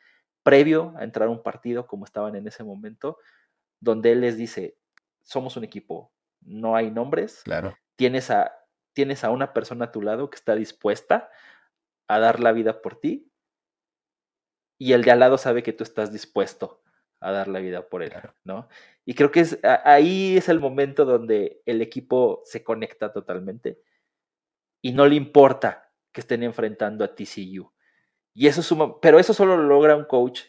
previo 0.42 0.94
a 0.96 1.04
entrar 1.04 1.28
a 1.28 1.30
un 1.30 1.42
partido 1.42 1.86
como 1.86 2.04
estaban 2.04 2.34
en 2.34 2.46
ese 2.46 2.64
momento, 2.64 3.18
donde 3.80 4.12
él 4.12 4.20
les 4.20 4.36
dice, 4.36 4.76
somos 5.22 5.56
un 5.56 5.64
equipo, 5.64 6.12
no 6.40 6.74
hay 6.74 6.90
nombres, 6.90 7.42
claro. 7.44 7.76
tienes, 7.96 8.30
a, 8.30 8.52
tienes 8.92 9.22
a 9.24 9.30
una 9.30 9.52
persona 9.52 9.86
a 9.86 9.92
tu 9.92 10.02
lado 10.02 10.28
que 10.30 10.36
está 10.36 10.54
dispuesta 10.54 11.30
a 12.08 12.18
dar 12.18 12.40
la 12.40 12.52
vida 12.52 12.82
por 12.82 12.98
ti 12.98 13.30
y 14.78 14.92
el 14.92 15.02
de 15.02 15.10
al 15.10 15.20
lado 15.20 15.38
sabe 15.38 15.62
que 15.62 15.72
tú 15.72 15.84
estás 15.84 16.12
dispuesto 16.12 16.82
a 17.20 17.32
dar 17.32 17.48
la 17.48 17.58
vida 17.58 17.88
por 17.88 18.02
él, 18.02 18.12
¿no? 18.44 18.68
Y 19.04 19.14
creo 19.14 19.30
que 19.30 19.40
es, 19.40 19.58
ahí 19.84 20.36
es 20.36 20.48
el 20.48 20.60
momento 20.60 21.04
donde 21.04 21.62
el 21.66 21.82
equipo 21.82 22.42
se 22.44 22.62
conecta 22.62 23.12
totalmente 23.12 23.80
y 24.82 24.92
no 24.92 25.06
le 25.06 25.16
importa 25.16 25.90
que 26.12 26.20
estén 26.20 26.42
enfrentando 26.42 27.04
a 27.04 27.14
TCU. 27.14 27.72
Y 28.34 28.46
eso 28.46 28.62
suma, 28.62 29.00
pero 29.00 29.18
eso 29.18 29.34
solo 29.34 29.56
lo 29.56 29.64
logra 29.64 29.96
un 29.96 30.04
coach 30.04 30.42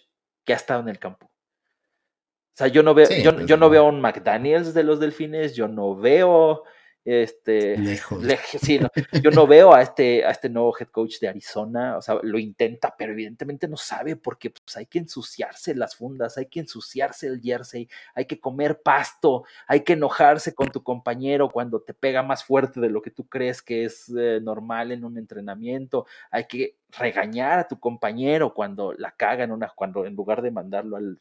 que 0.45 0.53
ha 0.53 0.57
estado 0.57 0.81
en 0.81 0.89
el 0.89 0.99
campo. 0.99 1.27
O 1.27 2.57
sea, 2.59 2.67
yo 2.67 2.83
no 2.83 2.93
veo, 2.93 3.07
yo, 3.23 3.33
pues, 3.33 3.47
yo 3.47 3.57
no 3.57 3.69
veo 3.69 3.85
a 3.85 3.89
un 3.89 4.01
McDaniels 4.01 4.73
de 4.73 4.83
los 4.83 4.99
Delfines, 4.99 5.55
yo 5.55 5.67
no 5.67 5.95
veo 5.95 6.63
este, 7.05 7.77
Lejos. 7.77 8.21
yo 9.23 9.31
no 9.31 9.47
veo 9.47 9.73
a 9.73 9.81
este, 9.81 10.25
a 10.25 10.31
este 10.31 10.49
nuevo 10.49 10.75
head 10.77 10.89
coach 10.89 11.19
de 11.19 11.27
Arizona, 11.27 11.97
o 11.97 12.01
sea, 12.01 12.19
lo 12.21 12.37
intenta, 12.37 12.93
pero 12.97 13.13
evidentemente 13.13 13.67
no 13.67 13.77
sabe 13.77 14.15
porque 14.15 14.51
pues, 14.51 14.77
hay 14.77 14.85
que 14.85 14.99
ensuciarse 14.99 15.73
las 15.75 15.95
fundas, 15.95 16.37
hay 16.37 16.47
que 16.47 16.59
ensuciarse 16.59 17.27
el 17.27 17.41
jersey, 17.41 17.89
hay 18.13 18.25
que 18.25 18.39
comer 18.39 18.81
pasto, 18.81 19.43
hay 19.67 19.83
que 19.83 19.93
enojarse 19.93 20.53
con 20.53 20.69
tu 20.69 20.83
compañero 20.83 21.49
cuando 21.49 21.81
te 21.81 21.93
pega 21.93 22.21
más 22.21 22.43
fuerte 22.43 22.79
de 22.79 22.89
lo 22.89 23.01
que 23.01 23.11
tú 23.11 23.27
crees 23.27 23.61
que 23.61 23.85
es 23.85 24.11
eh, 24.17 24.39
normal 24.41 24.91
en 24.91 25.05
un 25.05 25.17
entrenamiento, 25.17 26.05
hay 26.31 26.45
que 26.45 26.75
regañar 26.91 27.59
a 27.59 27.67
tu 27.67 27.79
compañero 27.79 28.53
cuando 28.53 28.93
la 28.93 29.11
caga 29.11 29.43
en 29.43 29.51
una, 29.51 29.69
cuando 29.69 30.05
en 30.05 30.15
lugar 30.15 30.41
de 30.41 30.51
mandarlo 30.51 30.97
al 30.97 31.19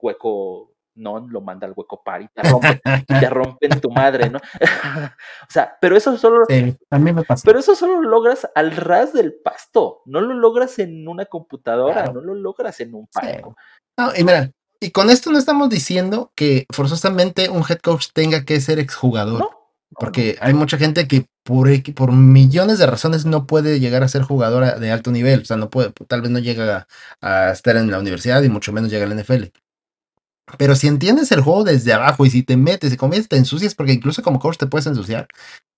hueco 0.00 0.75
no 0.96 1.20
lo 1.28 1.40
manda 1.40 1.66
al 1.66 1.74
hueco 1.76 2.02
par 2.02 2.22
y 2.22 2.28
te 2.28 2.42
rompen, 2.42 2.80
te 3.06 3.30
rompen 3.30 3.80
tu 3.80 3.90
madre, 3.90 4.30
¿no? 4.30 4.38
o 5.48 5.50
sea, 5.50 5.76
pero 5.80 5.96
eso 5.96 6.16
solo. 6.16 6.44
a 6.90 6.98
mí 6.98 7.12
me 7.12 7.22
pasa. 7.22 7.42
Pero 7.44 7.58
eso 7.58 7.74
solo 7.74 8.00
lo 8.00 8.10
logras 8.10 8.48
al 8.54 8.72
ras 8.72 9.12
del 9.12 9.34
pasto. 9.34 10.02
No 10.06 10.20
lo 10.20 10.34
logras 10.34 10.78
en 10.78 11.06
una 11.06 11.26
computadora, 11.26 12.06
no 12.06 12.20
lo 12.20 12.34
logras 12.34 12.80
en 12.80 12.94
un 12.94 13.06
palco. 13.06 13.56
No, 13.96 14.10
y 14.16 14.24
mira, 14.24 14.50
y 14.80 14.90
con 14.90 15.10
esto 15.10 15.30
no 15.30 15.38
estamos 15.38 15.68
diciendo 15.68 16.32
que 16.34 16.66
forzosamente 16.72 17.48
un 17.48 17.62
head 17.68 17.78
coach 17.78 18.08
tenga 18.12 18.44
que 18.44 18.60
ser 18.60 18.78
exjugador. 18.78 19.40
No, 19.40 19.50
porque 19.90 20.36
hay 20.40 20.52
mucha 20.52 20.78
gente 20.78 21.06
que 21.06 21.26
por, 21.42 21.68
por 21.94 22.12
millones 22.12 22.78
de 22.78 22.86
razones 22.86 23.24
no 23.24 23.46
puede 23.46 23.80
llegar 23.80 24.02
a 24.02 24.08
ser 24.08 24.22
jugadora 24.22 24.78
de 24.78 24.90
alto 24.90 25.10
nivel. 25.10 25.42
O 25.42 25.44
sea, 25.44 25.56
no 25.56 25.70
puede, 25.70 25.92
tal 26.08 26.22
vez 26.22 26.30
no 26.30 26.38
llega 26.38 26.86
a, 27.20 27.48
a 27.48 27.52
estar 27.52 27.76
en 27.76 27.90
la 27.90 27.98
universidad 27.98 28.42
y 28.42 28.48
mucho 28.48 28.72
menos 28.72 28.90
llega 28.90 29.06
al 29.06 29.16
NFL. 29.16 29.44
Pero 30.58 30.76
si 30.76 30.86
entiendes 30.86 31.32
el 31.32 31.40
juego 31.40 31.64
desde 31.64 31.92
abajo 31.92 32.24
y 32.24 32.30
si 32.30 32.42
te 32.42 32.56
metes 32.56 32.92
y 32.92 32.96
comienzas, 32.96 33.28
te 33.28 33.36
ensucias, 33.36 33.74
porque 33.74 33.92
incluso 33.92 34.22
como 34.22 34.38
coach 34.38 34.58
te 34.58 34.66
puedes 34.66 34.86
ensuciar, 34.86 35.28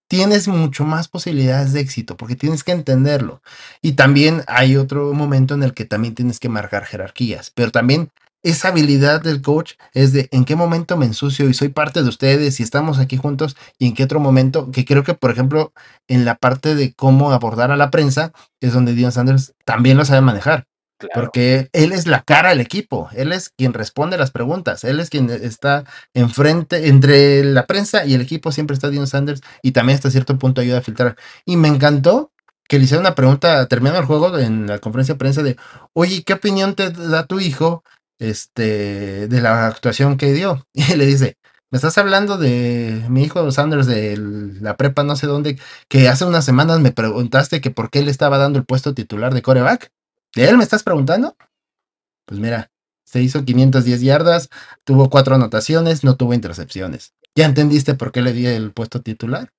tienes 0.08 0.48
mucho 0.48 0.84
más 0.84 1.08
posibilidades 1.08 1.72
de 1.72 1.80
éxito, 1.80 2.16
porque 2.16 2.36
tienes 2.36 2.64
que 2.64 2.72
entenderlo. 2.72 3.42
Y 3.82 3.92
también 3.92 4.42
hay 4.46 4.76
otro 4.76 5.12
momento 5.12 5.54
en 5.54 5.62
el 5.62 5.74
que 5.74 5.84
también 5.84 6.14
tienes 6.14 6.40
que 6.40 6.48
marcar 6.48 6.84
jerarquías, 6.84 7.50
pero 7.54 7.70
también 7.70 8.10
esa 8.42 8.68
habilidad 8.68 9.20
del 9.20 9.42
coach 9.42 9.74
es 9.94 10.12
de 10.12 10.28
en 10.30 10.44
qué 10.44 10.54
momento 10.54 10.96
me 10.96 11.06
ensucio 11.06 11.48
y 11.48 11.54
soy 11.54 11.68
parte 11.68 12.02
de 12.02 12.08
ustedes 12.08 12.60
y 12.60 12.62
estamos 12.62 12.98
aquí 12.98 13.16
juntos 13.16 13.56
y 13.78 13.86
en 13.86 13.94
qué 13.94 14.04
otro 14.04 14.20
momento, 14.20 14.70
que 14.70 14.84
creo 14.84 15.02
que 15.02 15.14
por 15.14 15.30
ejemplo 15.30 15.72
en 16.06 16.24
la 16.24 16.36
parte 16.36 16.74
de 16.74 16.94
cómo 16.94 17.32
abordar 17.32 17.70
a 17.72 17.76
la 17.76 17.90
prensa 17.90 18.32
es 18.60 18.72
donde 18.72 18.94
Dion 18.94 19.12
Sanders 19.12 19.54
también 19.64 19.96
lo 19.96 20.04
sabe 20.04 20.20
manejar. 20.20 20.66
Porque 21.14 21.68
él 21.72 21.92
es 21.92 22.06
la 22.06 22.22
cara 22.22 22.50
del 22.50 22.60
equipo, 22.60 23.08
él 23.14 23.32
es 23.32 23.50
quien 23.50 23.72
responde 23.72 24.18
las 24.18 24.30
preguntas, 24.30 24.84
él 24.84 25.00
es 25.00 25.10
quien 25.10 25.30
está 25.30 25.84
enfrente, 26.14 26.88
entre 26.88 27.44
la 27.44 27.66
prensa 27.66 28.04
y 28.04 28.14
el 28.14 28.20
equipo 28.20 28.52
siempre 28.52 28.74
está 28.74 28.90
Dion 28.90 29.06
Sanders 29.06 29.40
y 29.62 29.72
también 29.72 29.96
hasta 29.96 30.10
cierto 30.10 30.38
punto 30.38 30.60
ayuda 30.60 30.78
a 30.78 30.82
filtrar. 30.82 31.16
Y 31.44 31.56
me 31.56 31.68
encantó 31.68 32.32
que 32.68 32.78
le 32.78 32.84
hicieron 32.84 33.06
una 33.06 33.14
pregunta 33.14 33.66
terminando 33.66 34.00
el 34.00 34.06
juego 34.06 34.38
en 34.38 34.66
la 34.66 34.78
conferencia 34.78 35.14
de 35.14 35.18
prensa 35.18 35.42
de, 35.42 35.56
oye, 35.94 36.22
¿qué 36.24 36.34
opinión 36.34 36.74
te 36.74 36.90
da 36.90 37.26
tu 37.26 37.40
hijo 37.40 37.82
este, 38.18 39.28
de 39.28 39.40
la 39.40 39.66
actuación 39.66 40.16
que 40.16 40.32
dio? 40.32 40.66
Y 40.74 40.94
le 40.96 41.06
dice, 41.06 41.38
me 41.70 41.76
estás 41.76 41.98
hablando 41.98 42.38
de 42.38 43.04
mi 43.08 43.24
hijo 43.24 43.50
Sanders 43.52 43.86
de 43.86 44.16
la 44.60 44.76
prepa 44.76 45.02
no 45.02 45.16
sé 45.16 45.26
dónde, 45.26 45.58
que 45.88 46.08
hace 46.08 46.24
unas 46.24 46.44
semanas 46.44 46.80
me 46.80 46.92
preguntaste 46.92 47.60
que 47.60 47.70
por 47.70 47.90
qué 47.90 48.02
le 48.02 48.10
estaba 48.10 48.38
dando 48.38 48.58
el 48.58 48.64
puesto 48.64 48.94
titular 48.94 49.34
de 49.34 49.42
coreback. 49.42 49.90
¿De 50.34 50.48
él 50.48 50.56
me 50.56 50.62
estás 50.62 50.82
preguntando? 50.82 51.36
Pues 52.26 52.40
mira, 52.40 52.70
se 53.04 53.22
hizo 53.22 53.44
510 53.44 54.02
yardas, 54.02 54.50
tuvo 54.84 55.08
cuatro 55.08 55.34
anotaciones, 55.34 56.04
no 56.04 56.16
tuvo 56.16 56.34
intercepciones. 56.34 57.14
¿Ya 57.34 57.46
entendiste 57.46 57.94
por 57.94 58.12
qué 58.12 58.20
le 58.20 58.32
di 58.32 58.46
el 58.46 58.72
puesto 58.72 59.00
titular? 59.00 59.50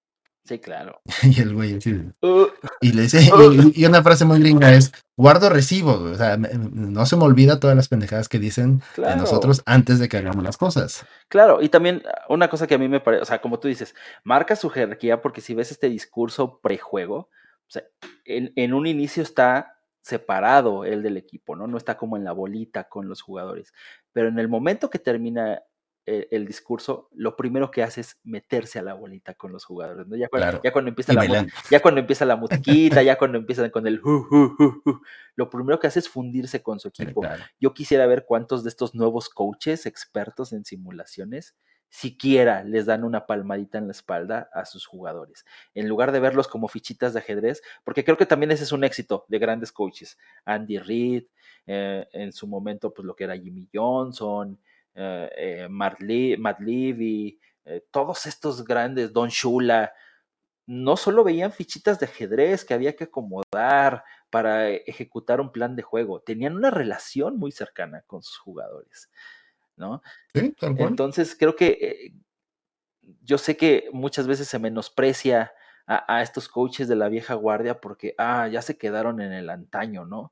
Sí, 0.45 0.59
claro. 0.59 1.01
y 1.23 1.41
el 1.41 1.53
güey 1.53 1.77
uh. 2.21 2.47
y 2.81 2.91
le 2.91 3.01
dice, 3.03 3.31
uh. 3.33 3.71
y, 3.73 3.85
una 3.85 4.03
frase 4.03 4.25
muy 4.25 4.39
gringa 4.39 4.73
es, 4.73 4.91
guardo 5.17 5.49
recibo, 5.49 5.93
o 5.93 6.15
sea, 6.15 6.37
no 6.37 7.05
se 7.05 7.15
me 7.15 7.23
olvida 7.23 7.59
todas 7.59 7.75
las 7.75 7.87
pendejadas 7.87 8.29
que 8.29 8.39
dicen 8.39 8.81
de 8.97 9.15
nosotros 9.15 9.63
antes 9.65 9.99
de 9.99 10.09
que 10.09 10.17
hagamos 10.17 10.43
las 10.43 10.57
cosas. 10.57 11.05
Claro, 11.27 11.61
y 11.61 11.69
también 11.69 12.03
una 12.29 12.49
cosa 12.49 12.67
que 12.67 12.75
a 12.75 12.79
mí 12.79 12.87
me 12.87 12.99
parece, 12.99 13.23
o 13.23 13.25
sea, 13.25 13.41
como 13.41 13.59
tú 13.59 13.67
dices, 13.67 13.95
marca 14.23 14.55
su 14.55 14.69
jerarquía 14.69 15.21
porque 15.21 15.41
si 15.41 15.55
ves 15.55 15.71
este 15.71 15.89
discurso 15.89 16.59
prejuego, 16.61 17.29
o 17.67 17.71
sea, 17.71 17.83
en 18.25 18.73
un 18.73 18.87
inicio 18.87 19.21
está 19.21 19.78
separado 20.09 20.85
él 20.85 21.01
del 21.03 21.17
equipo, 21.17 21.55
¿no? 21.55 21.67
No 21.67 21.77
está 21.77 21.97
como 21.97 22.17
en 22.17 22.23
la 22.23 22.31
bolita 22.31 22.89
con 22.89 23.07
los 23.07 23.21
jugadores. 23.21 23.73
Pero 24.11 24.27
en 24.27 24.39
el 24.39 24.47
momento 24.47 24.89
que 24.89 24.99
termina 24.99 25.63
eh, 26.05 26.27
el, 26.31 26.47
discurso, 26.47 27.07
lo 27.13 27.35
primero 27.35 27.69
que 27.69 27.83
hace 27.83 28.01
es 28.01 28.19
meterse 28.23 28.79
a 28.79 28.81
la 28.81 28.95
bolita 28.95 29.35
con 29.35 29.51
los 29.51 29.63
jugadores, 29.63 30.07
¿no? 30.07 30.15
Ya 30.15 30.27
cuando, 30.27 30.61
ya 30.63 30.71
cuando 30.71 30.89
empieza 30.89 31.13
la 31.13 31.47
ya 31.69 31.81
cuando 31.81 32.01
empieza 32.01 32.25
la 32.25 32.35
musiquita, 32.35 33.03
ya 33.03 33.15
cuando 33.15 33.37
empiezan 33.37 33.69
con 33.69 33.85
el 33.85 34.01
lo 35.35 35.49
primero 35.51 35.79
que 35.79 35.85
hace 35.85 35.99
es 35.99 36.09
fundirse 36.09 36.63
con 36.63 36.79
su 36.79 36.87
equipo. 36.87 37.21
Yo 37.59 37.75
quisiera 37.75 38.07
ver 38.07 38.25
cuántos 38.25 38.63
de 38.63 38.69
estos 38.69 38.95
nuevos 38.95 39.29
coaches 39.29 39.85
expertos 39.85 40.51
en 40.51 40.65
simulaciones 40.65 41.55
siquiera 41.89 42.63
les 42.63 42.85
dan 42.85 43.03
una 43.03 43.25
palmadita 43.25 43.77
en 43.77 43.87
la 43.87 43.91
espalda 43.91 44.49
a 44.53 44.65
sus 44.65 44.85
jugadores, 44.85 45.45
en 45.73 45.87
lugar 45.87 46.11
de 46.11 46.19
verlos 46.19 46.47
como 46.47 46.67
fichitas 46.67 47.13
de 47.13 47.19
ajedrez, 47.19 47.61
porque 47.83 48.03
creo 48.03 48.17
que 48.17 48.25
también 48.25 48.51
ese 48.51 48.63
es 48.63 48.71
un 48.71 48.83
éxito 48.83 49.25
de 49.27 49.39
grandes 49.39 49.71
coaches. 49.71 50.17
Andy 50.45 50.77
Reid, 50.77 51.23
eh, 51.65 52.07
en 52.13 52.31
su 52.31 52.47
momento, 52.47 52.93
pues 52.93 53.05
lo 53.05 53.15
que 53.15 53.25
era 53.25 53.37
Jimmy 53.37 53.67
Johnson, 53.73 54.59
eh, 54.95 55.29
eh, 55.37 55.67
Matt, 55.69 55.99
Levy, 56.01 57.39
eh, 57.65 57.85
todos 57.91 58.25
estos 58.25 58.65
grandes, 58.65 59.13
Don 59.13 59.29
Shula, 59.29 59.93
no 60.65 60.97
solo 60.97 61.23
veían 61.23 61.51
fichitas 61.51 61.99
de 61.99 62.05
ajedrez 62.05 62.65
que 62.65 62.73
había 62.73 62.95
que 62.95 63.05
acomodar 63.05 64.03
para 64.29 64.69
ejecutar 64.69 65.41
un 65.41 65.51
plan 65.51 65.75
de 65.75 65.83
juego, 65.83 66.21
tenían 66.21 66.55
una 66.55 66.69
relación 66.69 67.37
muy 67.37 67.51
cercana 67.51 68.03
con 68.07 68.23
sus 68.23 68.37
jugadores, 68.37 69.09
¿no? 69.79 70.01
Entonces 70.33 71.35
creo 71.35 71.55
que 71.55 72.13
yo 73.21 73.37
sé 73.37 73.57
que 73.57 73.89
muchas 73.91 74.27
veces 74.27 74.47
se 74.47 74.59
menosprecia 74.59 75.53
a, 75.87 76.17
a, 76.17 76.21
estos 76.21 76.47
coaches 76.47 76.87
de 76.87 76.95
la 76.95 77.09
vieja 77.09 77.33
guardia 77.33 77.81
porque, 77.81 78.13
ah, 78.17 78.47
ya 78.47 78.61
se 78.61 78.77
quedaron 78.77 79.21
en 79.21 79.33
el 79.33 79.49
antaño, 79.49 80.05
¿no? 80.05 80.31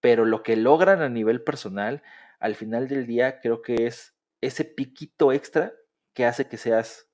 Pero 0.00 0.24
lo 0.24 0.42
que 0.42 0.56
logran 0.56 1.02
a 1.02 1.08
nivel 1.08 1.42
personal 1.42 2.02
al 2.40 2.54
final 2.54 2.88
del 2.88 3.06
día 3.06 3.40
creo 3.40 3.62
que 3.62 3.86
es 3.86 4.16
ese 4.40 4.64
piquito 4.64 5.32
extra 5.32 5.72
que 6.14 6.24
hace 6.24 6.48
que 6.48 6.56
seas 6.56 7.08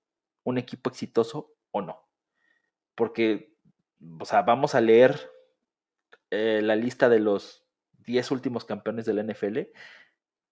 un 0.45 0.59
equipo 0.59 0.91
exitoso 0.91 1.55
o 1.71 1.83
no. 1.83 2.07
Porque, 2.95 3.57
o 4.21 4.25
sea, 4.25 4.43
vamos 4.43 4.75
a 4.75 4.81
leer 4.81 5.31
eh, 6.31 6.61
la 6.63 6.77
lista 6.77 7.09
de 7.09 7.21
los 7.21 7.67
10 8.07 8.31
últimos 8.31 8.65
campeones 8.65 9.07
de 9.07 9.15
la 9.15 9.23
NFL. 9.23 9.59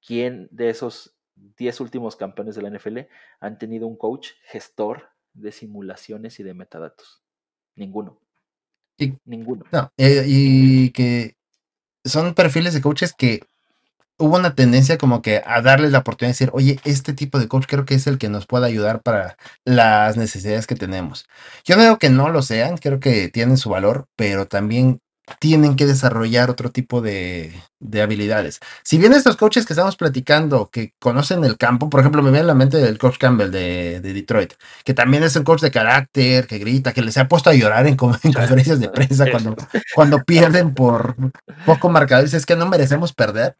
¿Quién 0.05 0.49
de 0.51 0.71
esos 0.71 1.15
10 1.57 1.81
últimos 1.81 2.17
campeones 2.17 2.55
de 2.55 2.63
la 2.63 2.71
NFL 2.71 2.99
han 3.41 3.59
tenido 3.59 3.87
un 3.87 3.97
coach 3.97 4.31
gestor 4.45 5.11
de 5.33 5.53
simulaciones 5.53 6.41
y 6.41 6.43
de 6.43 6.55
metadatos? 6.55 7.23
Ninguno. 7.77 8.21
Ninguno. 9.25 9.65
Eh, 9.97 10.25
y 10.27 10.91
que 10.91 11.37
son 12.05 12.35
perfiles 12.35 12.75
de 12.75 12.81
coaches 12.81 13.13
que 13.13 13.43
hubo 14.19 14.37
una 14.37 14.55
tendencia 14.55 14.99
como 14.99 15.23
que 15.23 15.43
a 15.45 15.63
darles 15.63 15.93
la 15.93 15.99
oportunidad 15.99 16.29
de 16.29 16.35
decir, 16.35 16.51
oye, 16.53 16.79
este 16.85 17.13
tipo 17.13 17.39
de 17.39 17.49
coach 17.49 17.67
creo 17.67 17.85
que 17.85 17.95
es 17.95 18.07
el 18.07 18.19
que 18.19 18.29
nos 18.29 18.47
puede 18.47 18.67
ayudar 18.67 19.03
para 19.03 19.37
las 19.65 20.17
necesidades 20.17 20.67
que 20.67 20.77
tenemos. 20.77 21.27
Yo 21.65 21.77
no 21.77 21.83
digo 21.83 21.99
que 21.99 22.11
no 22.11 22.29
lo 22.29 22.43
sean, 22.43 22.77
creo 22.77 23.01
que 23.01 23.29
tienen 23.29 23.57
su 23.57 23.71
valor, 23.71 24.07
pero 24.17 24.47
también 24.47 25.01
tienen 25.39 25.77
que 25.77 25.87
desarrollar 25.87 26.51
otro 26.51 26.71
tipo 26.71 27.01
de, 27.01 27.53
habilidades. 28.03 28.61
Si 28.83 28.99
bien 28.99 29.13
estos 29.13 29.37
coaches 29.37 29.67
que 29.67 29.73
estamos 29.73 29.97
platicando, 29.97 30.71
que 30.71 30.95
conocen 30.99 31.45
el 31.45 31.57
campo, 31.57 31.89
por 31.91 32.01
ejemplo, 32.01 32.23
me 32.23 32.31
viene 32.31 32.45
a 32.45 32.49
la 32.49 32.55
mente 32.55 32.79
del 32.79 32.99
coach 32.99 33.19
Campbell 33.19 33.51
de, 33.51 34.01
Detroit, 34.01 34.55
que 34.85 34.95
también 34.95 35.23
es 35.23 35.37
un 35.37 35.45
coach 35.45 35.61
de 35.61 35.71
carácter, 35.71 36.47
que 36.47 36.59
grita, 36.59 36.93
que 36.93 37.03
les 37.03 37.17
ha 37.19 37.29
puesto 37.29 37.51
a 37.51 37.55
llorar 37.55 37.87
en, 37.87 37.97
conferencias 37.97 38.81
de 38.81 38.89
prensa 38.91 39.31
cuando, 39.31 39.57
cuando 39.95 40.23
pierden 40.25 40.75
por 40.75 41.17
poco 41.67 41.89
marcador. 41.89 42.25
Dice, 42.25 42.37
es 42.37 42.47
que 42.47 42.57
no 42.57 42.69
merecemos 42.69 43.13
perder 43.13 43.57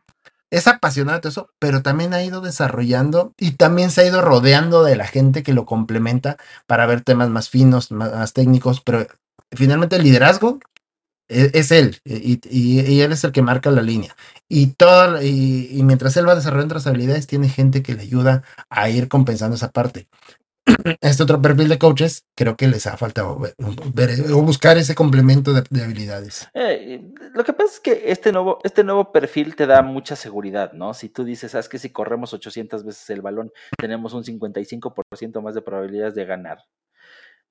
es 0.53 0.69
apasionado 0.69 1.27
eso, 1.31 1.49
pero 1.59 1.81
también 1.81 2.13
ha 2.13 2.23
ido 2.23 2.43
desarrollando 2.43 3.33
y 3.39 3.53
también 3.53 3.91
se 3.91 4.03
ha 4.03 4.07
ido 4.07 4.21
rodeando 4.21 4.85
de 4.85 4.97
la 4.97 5.07
gente 5.07 5.43
que 5.43 5.55
lo 5.55 5.65
complementa 5.65 6.37
para 6.67 6.85
ver 6.85 7.01
temas 7.01 7.31
más 7.31 7.49
finos, 7.49 7.91
más, 7.91 8.35
técnicos, 8.35 8.83
pero 8.83 9.07
finalmente 9.51 9.97
el 9.97 10.03
liderazgo 10.03 10.59
e, 11.33 11.51
es, 11.55 11.71
él 11.71 11.99
y, 12.05 13.01
él 13.01 13.13
es 13.13 13.25
el 13.25 13.33
que 13.33 13.43
marca 13.43 13.71
la 13.71 13.83
línea. 13.83 14.15
Y, 14.49 14.75
y, 15.23 15.83
mientras 15.83 16.17
él 16.17 16.29
va 16.29 16.35
desarrollando 16.35 16.75
otras 16.75 16.87
habilidades, 16.87 17.27
tiene 17.27 17.49
gente 17.49 17.83
que 17.83 17.95
le 17.95 18.03
ayuda 18.03 18.43
a 18.69 18.91
ir 18.91 19.09
compensando 19.09 19.57
esa 19.57 19.71
parte. 19.71 20.09
este 21.01 21.23
otro 21.23 21.43
perfil 21.43 21.69
de 21.69 21.79
coaches, 21.79 22.25
creo 22.37 22.57
que 22.57 22.69
les 22.69 22.87
ha 22.87 22.97
faltado 22.97 23.39
o 23.39 24.43
buscar 24.43 24.79
ese 24.79 24.95
complemento 24.95 25.53
de, 25.53 25.83
habilidades. 25.83 26.49
Eh, 26.55 27.03
lo 27.35 27.45
que 27.45 27.53
pasa 27.53 27.73
es 27.75 27.81
que 27.81 28.03
este 28.07 28.33
nuevo, 28.33 28.59
este 28.63 28.85
nuevo 28.85 29.11
perfil 29.11 29.57
te 29.57 29.67
da 29.67 29.83
mucha 29.83 30.17
seguridad, 30.17 30.73
¿no? 30.73 30.95
Si 30.95 31.09
tú 31.09 31.25
dices, 31.25 31.53
sabes 31.53 31.69
que 31.69 31.79
si 31.79 31.91
corremos 31.91 32.33
800 32.33 32.85
veces 32.85 33.11
el 33.11 33.23
balón, 33.23 33.51
tenemos 33.77 34.13
un 34.15 34.25
55% 34.25 35.43
más 35.43 35.55
de 35.55 35.63
probabilidades 35.63 36.15
de 36.15 36.25
ganar. 36.25 36.59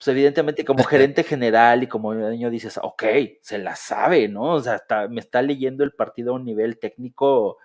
Pues 0.01 0.07
evidentemente 0.07 0.65
como 0.65 0.83
gerente 0.83 1.23
general 1.23 1.83
y 1.83 1.87
como 1.87 2.15
niño 2.15 2.49
dices, 2.49 2.79
ok, 2.81 3.03
se 3.41 3.59
la 3.59 3.75
sabe, 3.75 4.27
¿no? 4.27 4.53
O 4.53 4.59
sea, 4.59 4.81
me 5.11 5.21
está 5.21 5.43
leyendo 5.43 5.83
el 5.83 5.91
partido 5.91 6.31
a 6.31 6.35
un 6.37 6.43
nivel 6.43 6.79
técnico 6.79 7.57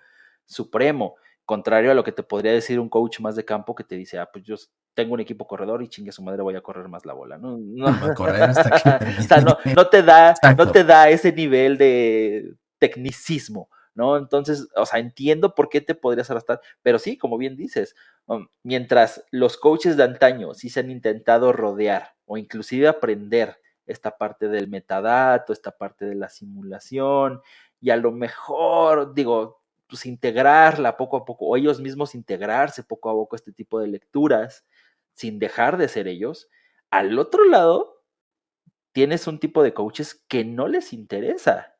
supremo 0.45 1.15
contrario 1.45 1.89
a 1.89 1.95
lo 1.95 2.03
que 2.03 2.11
te 2.11 2.21
podría 2.21 2.51
decir 2.51 2.79
un 2.79 2.89
coach 2.89 3.21
más 3.21 3.35
de 3.35 3.43
campo 3.43 3.73
que 3.73 3.83
te 3.83 3.95
dice, 3.95 4.19
ah, 4.19 4.29
pues 4.31 4.43
yo 4.43 4.55
tengo 4.93 5.15
un 5.15 5.19
equipo 5.19 5.47
corredor 5.47 5.81
y 5.81 5.87
chingue 5.87 6.11
su 6.11 6.21
madre 6.21 6.43
voy 6.43 6.55
a 6.55 6.61
correr 6.61 6.87
más 6.89 7.05
la 7.05 7.13
bola, 7.13 7.39
¿no? 7.39 7.57
No, 7.57 7.87
no, 9.75 9.87
te 9.89 10.03
da, 10.03 10.35
no 10.55 10.71
te 10.71 10.83
da 10.83 11.09
ese 11.09 11.31
nivel 11.31 11.79
de 11.79 12.53
tecnicismo, 12.77 13.69
¿no? 13.95 14.15
Entonces, 14.15 14.67
o 14.75 14.85
sea, 14.85 14.99
entiendo 14.99 15.55
por 15.55 15.69
qué 15.69 15.81
te 15.81 15.95
podrías 15.95 16.29
arrastrar, 16.29 16.61
pero 16.83 16.99
sí, 16.99 17.17
como 17.17 17.39
bien 17.39 17.55
dices, 17.55 17.95
mientras 18.63 19.23
los 19.31 19.57
coaches 19.57 19.95
de 19.97 20.03
antaño 20.03 20.53
sí 20.53 20.69
se 20.69 20.81
han 20.81 20.91
intentado 20.91 21.53
rodear 21.53 22.15
o 22.25 22.37
inclusive 22.37 22.87
aprender 22.87 23.59
esta 23.85 24.17
parte 24.17 24.49
del 24.49 24.67
metadato, 24.67 25.53
esta 25.53 25.71
parte 25.71 26.05
de 26.05 26.15
la 26.15 26.29
simulación, 26.29 27.41
y 27.79 27.89
a 27.91 27.95
lo 27.95 28.11
mejor, 28.11 29.13
digo, 29.13 29.61
pues 29.87 30.05
integrarla 30.05 30.97
poco 30.97 31.17
a 31.17 31.25
poco, 31.25 31.45
o 31.45 31.55
ellos 31.55 31.79
mismos 31.79 32.15
integrarse 32.15 32.83
poco 32.83 33.09
a 33.09 33.13
poco 33.13 33.35
este 33.35 33.53
tipo 33.53 33.79
de 33.79 33.87
lecturas, 33.87 34.65
sin 35.13 35.39
dejar 35.39 35.77
de 35.77 35.87
ser 35.87 36.07
ellos. 36.07 36.49
Al 36.89 37.17
otro 37.17 37.45
lado, 37.45 38.03
tienes 38.91 39.27
un 39.27 39.39
tipo 39.39 39.63
de 39.63 39.73
coaches 39.73 40.25
que 40.27 40.43
no 40.43 40.67
les 40.67 40.91
interesa 40.91 41.75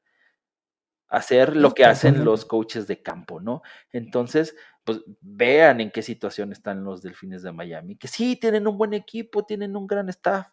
hacer 1.09 1.55
lo 1.55 1.73
que 1.73 1.85
hacen 1.85 2.25
los 2.25 2.45
coaches 2.45 2.87
de 2.87 3.01
campo, 3.01 3.39
¿no? 3.39 3.61
Entonces, 3.91 4.55
pues 4.87 5.01
vean 5.19 5.81
en 5.81 5.91
qué 5.91 6.01
situación 6.01 6.53
están 6.53 6.85
los 6.85 7.01
delfines 7.01 7.43
de 7.43 7.51
Miami, 7.51 7.97
que 7.97 8.07
sí 8.07 8.37
tienen 8.37 8.65
un 8.67 8.77
buen 8.77 8.93
equipo, 8.93 9.43
tienen 9.43 9.75
un 9.75 9.85
gran 9.85 10.07
staff, 10.07 10.47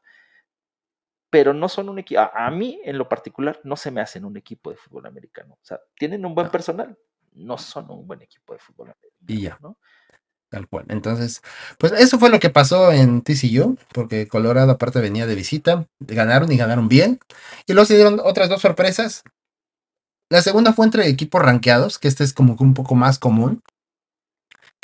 pero 1.30 1.54
no 1.54 1.68
son 1.68 1.88
un 1.88 2.00
equipo, 2.00 2.20
a, 2.20 2.50
mí 2.50 2.80
en 2.84 2.98
lo 2.98 3.08
particular 3.08 3.60
no 3.62 3.76
se 3.76 3.92
me 3.92 4.00
hacen 4.00 4.24
un 4.24 4.36
equipo 4.36 4.70
de 4.70 4.76
fútbol 4.76 5.06
americano, 5.06 5.54
o 5.54 5.64
sea, 5.64 5.78
tienen 5.96 6.26
un 6.26 6.34
buen 6.34 6.50
personal, 6.50 6.98
no 7.34 7.56
son 7.58 7.88
un 7.92 8.08
buen 8.08 8.22
equipo 8.22 8.54
de 8.54 8.58
fútbol. 8.58 8.92
Y 9.24 9.42
ya. 9.42 9.56
¿no? 9.62 9.78
Tal 10.48 10.66
cual. 10.66 10.86
Entonces, 10.88 11.40
pues 11.78 11.92
eso 11.92 12.18
fue 12.18 12.28
lo 12.28 12.40
que 12.40 12.50
pasó 12.50 12.90
en 12.90 13.22
TCU, 13.22 13.78
porque 13.92 14.26
Colorado 14.26 14.72
aparte 14.72 15.00
venía 15.00 15.28
de 15.28 15.36
visita, 15.36 15.86
ganaron 16.00 16.50
y 16.50 16.56
ganaron 16.56 16.88
bien. 16.88 17.20
Y 17.68 17.72
luego 17.72 17.86
se 17.86 17.94
dieron 17.94 18.20
otras 18.20 18.48
dos 18.48 18.62
sorpresas. 18.62 19.22
La 20.28 20.42
segunda 20.42 20.72
fue 20.72 20.86
entre 20.86 21.06
equipos 21.06 21.40
rankeados, 21.40 22.00
que 22.00 22.08
este 22.08 22.24
es 22.24 22.32
como 22.32 22.56
que 22.56 22.64
un 22.64 22.74
poco 22.74 22.96
más 22.96 23.20
común. 23.20 23.62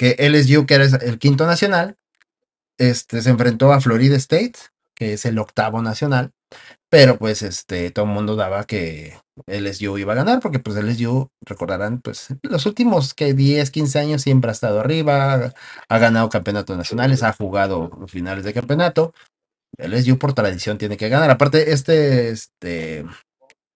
Que 0.00 0.16
LSU, 0.18 0.64
que 0.64 0.74
era 0.76 0.84
el 0.86 1.18
quinto 1.18 1.44
nacional, 1.44 1.98
este, 2.78 3.20
se 3.20 3.28
enfrentó 3.28 3.70
a 3.70 3.82
Florida 3.82 4.16
State, 4.16 4.54
que 4.94 5.12
es 5.12 5.26
el 5.26 5.38
octavo 5.38 5.82
nacional. 5.82 6.32
Pero 6.88 7.18
pues 7.18 7.42
este, 7.42 7.90
todo 7.90 8.06
el 8.06 8.12
mundo 8.12 8.34
daba 8.34 8.64
que 8.64 9.18
LSU 9.46 9.98
iba 9.98 10.14
a 10.14 10.16
ganar, 10.16 10.40
porque 10.40 10.58
pues 10.58 10.74
LSU, 10.82 11.28
recordarán, 11.42 12.00
pues 12.00 12.28
los 12.42 12.64
últimos 12.64 13.12
que 13.12 13.34
10, 13.34 13.70
15 13.70 13.98
años 13.98 14.22
siempre 14.22 14.48
ha 14.48 14.52
estado 14.52 14.80
arriba, 14.80 15.52
ha, 15.86 15.98
ganado 15.98 16.30
campeonatos 16.30 16.78
nacionales, 16.78 17.22
ha 17.22 17.34
jugado 17.34 17.90
finales 18.08 18.44
de 18.44 18.54
campeonato. 18.54 19.12
LSU 19.76 20.18
por 20.18 20.32
tradición 20.32 20.78
tiene 20.78 20.96
que 20.96 21.10
ganar. 21.10 21.30
Aparte, 21.30 21.72
este, 21.72 22.30
este 22.30 23.04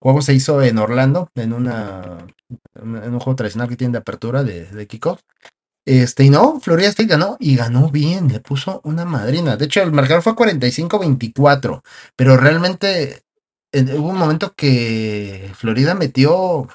juego 0.00 0.22
se 0.22 0.32
hizo 0.32 0.62
en 0.62 0.78
Orlando, 0.78 1.28
en 1.34 1.52
una 1.52 2.26
en 2.76 3.12
un 3.12 3.20
juego 3.20 3.36
tradicional 3.36 3.68
que 3.68 3.76
tiene 3.76 3.92
de 3.92 3.98
apertura 3.98 4.42
de, 4.42 4.64
de 4.64 4.86
kickoff. 4.86 5.20
Este, 5.86 6.24
y 6.24 6.30
no, 6.30 6.60
Florida 6.60 6.88
State 6.88 7.08
ganó 7.08 7.36
y 7.40 7.56
ganó 7.56 7.90
bien, 7.90 8.28
le 8.28 8.40
puso 8.40 8.80
una 8.84 9.04
madrina. 9.04 9.56
De 9.56 9.66
hecho, 9.66 9.82
el 9.82 9.92
marcador 9.92 10.22
fue 10.22 10.34
45-24, 10.34 11.82
pero 12.16 12.36
realmente 12.36 13.22
hubo 13.72 14.08
un 14.08 14.18
momento 14.18 14.54
que 14.54 15.50
Florida 15.54 15.94
metió 15.94 16.68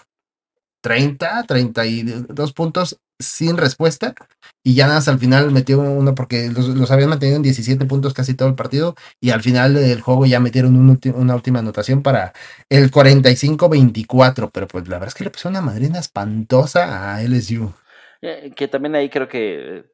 30, 0.82 1.44
32 1.44 2.54
puntos 2.54 3.00
sin 3.20 3.58
respuesta 3.58 4.16
y 4.64 4.76
ya 4.76 4.88
nada, 4.88 5.02
al 5.12 5.20
final 5.20 5.52
metió 5.52 5.80
uno 5.80 6.16
porque 6.16 6.50
los, 6.50 6.90
habían 6.92 7.10
mantenido 7.10 7.36
en 7.38 7.44
17 7.44 7.86
puntos 7.86 8.14
casi 8.14 8.34
todo 8.34 8.48
el 8.48 8.56
partido 8.56 8.96
y 9.20 9.32
al 9.32 9.42
final 9.42 9.74
del 9.74 10.02
juego 10.02 10.26
ya 10.26 10.40
metieron 10.40 10.76
una 10.78 11.36
última 11.36 11.60
anotación 11.60 12.02
para 12.02 12.34
el 12.70 12.92
45-24, 12.92 14.52
pero 14.54 14.68
pues 14.68 14.88
la 14.88 14.96
verdad 14.96 15.10
es 15.10 15.16
que 15.16 15.26
le 15.26 15.32
puso 15.32 15.50
una 15.50 15.62
madrina 15.62 16.00
espantosa 16.00 17.16
a 17.16 17.22
LSU. 17.24 17.74
Eh, 18.22 18.52
que 18.56 18.68
también 18.68 18.96
ahí 18.96 19.10
creo 19.10 19.28
que, 19.28 19.86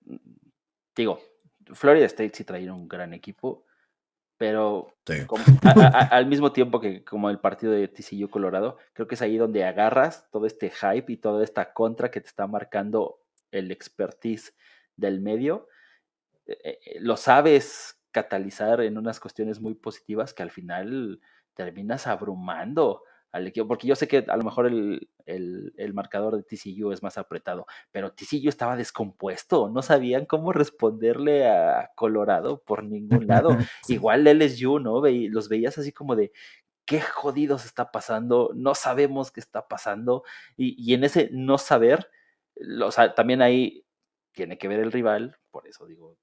digo, 0.95 1.19
Florida 1.73 2.05
State 2.05 2.31
sí 2.33 2.43
traía 2.43 2.73
un 2.73 2.87
gran 2.87 3.13
equipo, 3.13 3.65
pero 4.37 4.95
al 6.11 6.25
mismo 6.25 6.51
tiempo 6.51 6.79
que 6.79 7.03
como 7.03 7.29
el 7.29 7.39
partido 7.39 7.71
de 7.71 7.87
TCU 7.87 8.29
Colorado, 8.29 8.77
creo 8.93 9.07
que 9.07 9.15
es 9.15 9.21
ahí 9.21 9.37
donde 9.37 9.63
agarras 9.63 10.29
todo 10.31 10.45
este 10.45 10.69
hype 10.69 11.11
y 11.13 11.17
toda 11.17 11.43
esta 11.43 11.73
contra 11.73 12.11
que 12.11 12.21
te 12.21 12.27
está 12.27 12.47
marcando 12.47 13.21
el 13.51 13.71
expertise 13.71 14.53
del 14.97 15.21
medio, 15.21 15.67
eh, 16.47 16.79
eh, 16.85 16.97
lo 16.99 17.17
sabes 17.17 17.99
catalizar 18.11 18.81
en 18.81 18.97
unas 18.97 19.19
cuestiones 19.19 19.59
muy 19.59 19.73
positivas 19.75 20.33
que 20.33 20.43
al 20.43 20.51
final 20.51 21.21
terminas 21.53 22.07
abrumando 22.07 23.03
al 23.35 23.47
equipo, 23.47 23.67
porque 23.67 23.85
yo 23.85 23.95
sé 23.95 24.07
que 24.07 24.25
a 24.25 24.37
lo 24.37 24.43
mejor 24.43 24.65
el, 24.65 25.93
marcador 25.93 26.37
de 26.37 26.43
TCU 26.43 26.93
es 26.93 27.03
más 27.03 27.17
apretado, 27.17 27.65
pero 27.91 28.13
TCU 28.13 28.47
estaba 28.47 28.77
descompuesto, 28.77 29.69
no 29.69 29.81
sabían 29.81 30.25
cómo 30.25 30.53
responderle 30.53 31.45
a 31.47 31.91
Colorado 31.95 32.61
por 32.61 32.85
ningún 32.85 33.27
lado. 33.27 33.49
Igual 33.89 34.25
LSU, 34.25 34.79
¿no? 34.79 35.01
los 35.05 35.49
veías 35.49 35.77
así 35.77 35.91
como 35.91 36.15
de, 36.15 36.31
qué 36.85 37.01
jodidos 37.01 37.65
está 37.65 37.91
pasando, 37.91 38.51
no 38.55 38.73
sabemos 38.73 39.31
qué 39.31 39.41
está 39.41 39.67
pasando, 39.67 40.23
y, 40.55 40.81
y 40.81 40.93
en 40.93 41.03
ese 41.03 41.29
no 41.33 41.57
saber, 41.57 42.09
o 42.81 42.91
sea, 42.91 43.15
también 43.15 43.41
ahí 43.41 43.85
tiene 44.31 44.57
que 44.57 44.69
ver 44.69 44.79
el 44.79 44.93
rival, 44.93 45.37
por 45.51 45.67
eso 45.67 45.85
digo, 45.85 46.17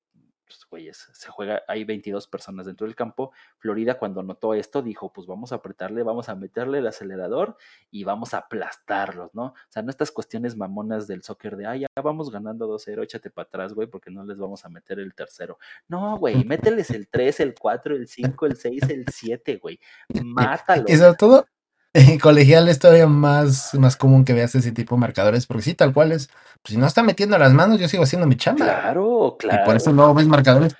pues, 0.52 0.70
güeyes, 0.70 1.08
se 1.12 1.30
juega, 1.30 1.62
hay 1.68 1.84
22 1.84 2.26
personas 2.26 2.66
dentro 2.66 2.86
del 2.86 2.96
campo. 2.96 3.32
Florida 3.58 3.98
cuando 3.98 4.22
notó 4.22 4.54
esto 4.54 4.82
dijo, 4.82 5.12
pues 5.12 5.26
vamos 5.26 5.52
a 5.52 5.56
apretarle, 5.56 6.02
vamos 6.02 6.28
a 6.28 6.34
meterle 6.34 6.78
el 6.78 6.86
acelerador 6.86 7.56
y 7.90 8.04
vamos 8.04 8.34
a 8.34 8.38
aplastarlos, 8.38 9.34
¿no? 9.34 9.44
O 9.44 9.54
sea, 9.68 9.82
no 9.82 9.90
estas 9.90 10.10
cuestiones 10.10 10.56
mamonas 10.56 11.06
del 11.06 11.22
soccer 11.22 11.56
de, 11.56 11.66
ay, 11.66 11.80
ya 11.80 12.02
vamos 12.02 12.30
ganando 12.30 12.68
2-0, 12.68 13.02
échate 13.02 13.30
para 13.30 13.46
atrás, 13.46 13.74
güey, 13.74 13.88
porque 13.88 14.10
no 14.10 14.24
les 14.24 14.38
vamos 14.38 14.64
a 14.64 14.68
meter 14.68 14.98
el 14.98 15.14
tercero. 15.14 15.58
No, 15.88 16.18
güey, 16.18 16.44
mételes 16.44 16.90
el 16.90 17.08
3, 17.08 17.40
el 17.40 17.54
4, 17.54 17.96
el 17.96 18.08
5, 18.08 18.46
el 18.46 18.56
6, 18.56 18.82
el 18.90 19.04
7, 19.08 19.56
güey. 19.56 19.78
Mátalo. 20.22 20.84
Y 20.92 20.96
sobre 20.96 21.16
todo, 21.16 21.46
en 21.94 22.18
colegial 22.18 22.68
es 22.68 22.78
todavía 22.78 23.06
más, 23.06 23.74
más 23.74 23.96
común 23.96 24.24
que 24.24 24.32
veas 24.32 24.54
ese 24.54 24.72
tipo 24.72 24.94
de 24.94 25.00
marcadores, 25.00 25.46
porque 25.46 25.62
sí, 25.62 25.74
tal 25.74 25.92
cual 25.92 26.12
es, 26.12 26.28
pues 26.62 26.72
si 26.72 26.76
no 26.76 26.86
está 26.86 27.02
metiendo 27.02 27.38
las 27.38 27.52
manos, 27.52 27.80
yo 27.80 27.88
sigo 27.88 28.04
haciendo 28.04 28.26
mi 28.26 28.36
chamba. 28.36 28.64
Claro, 28.64 29.36
claro. 29.38 29.62
Y 29.62 29.66
por 29.66 29.76
eso 29.76 29.92
no 29.92 30.14
ves 30.14 30.26
marcadores. 30.26 30.74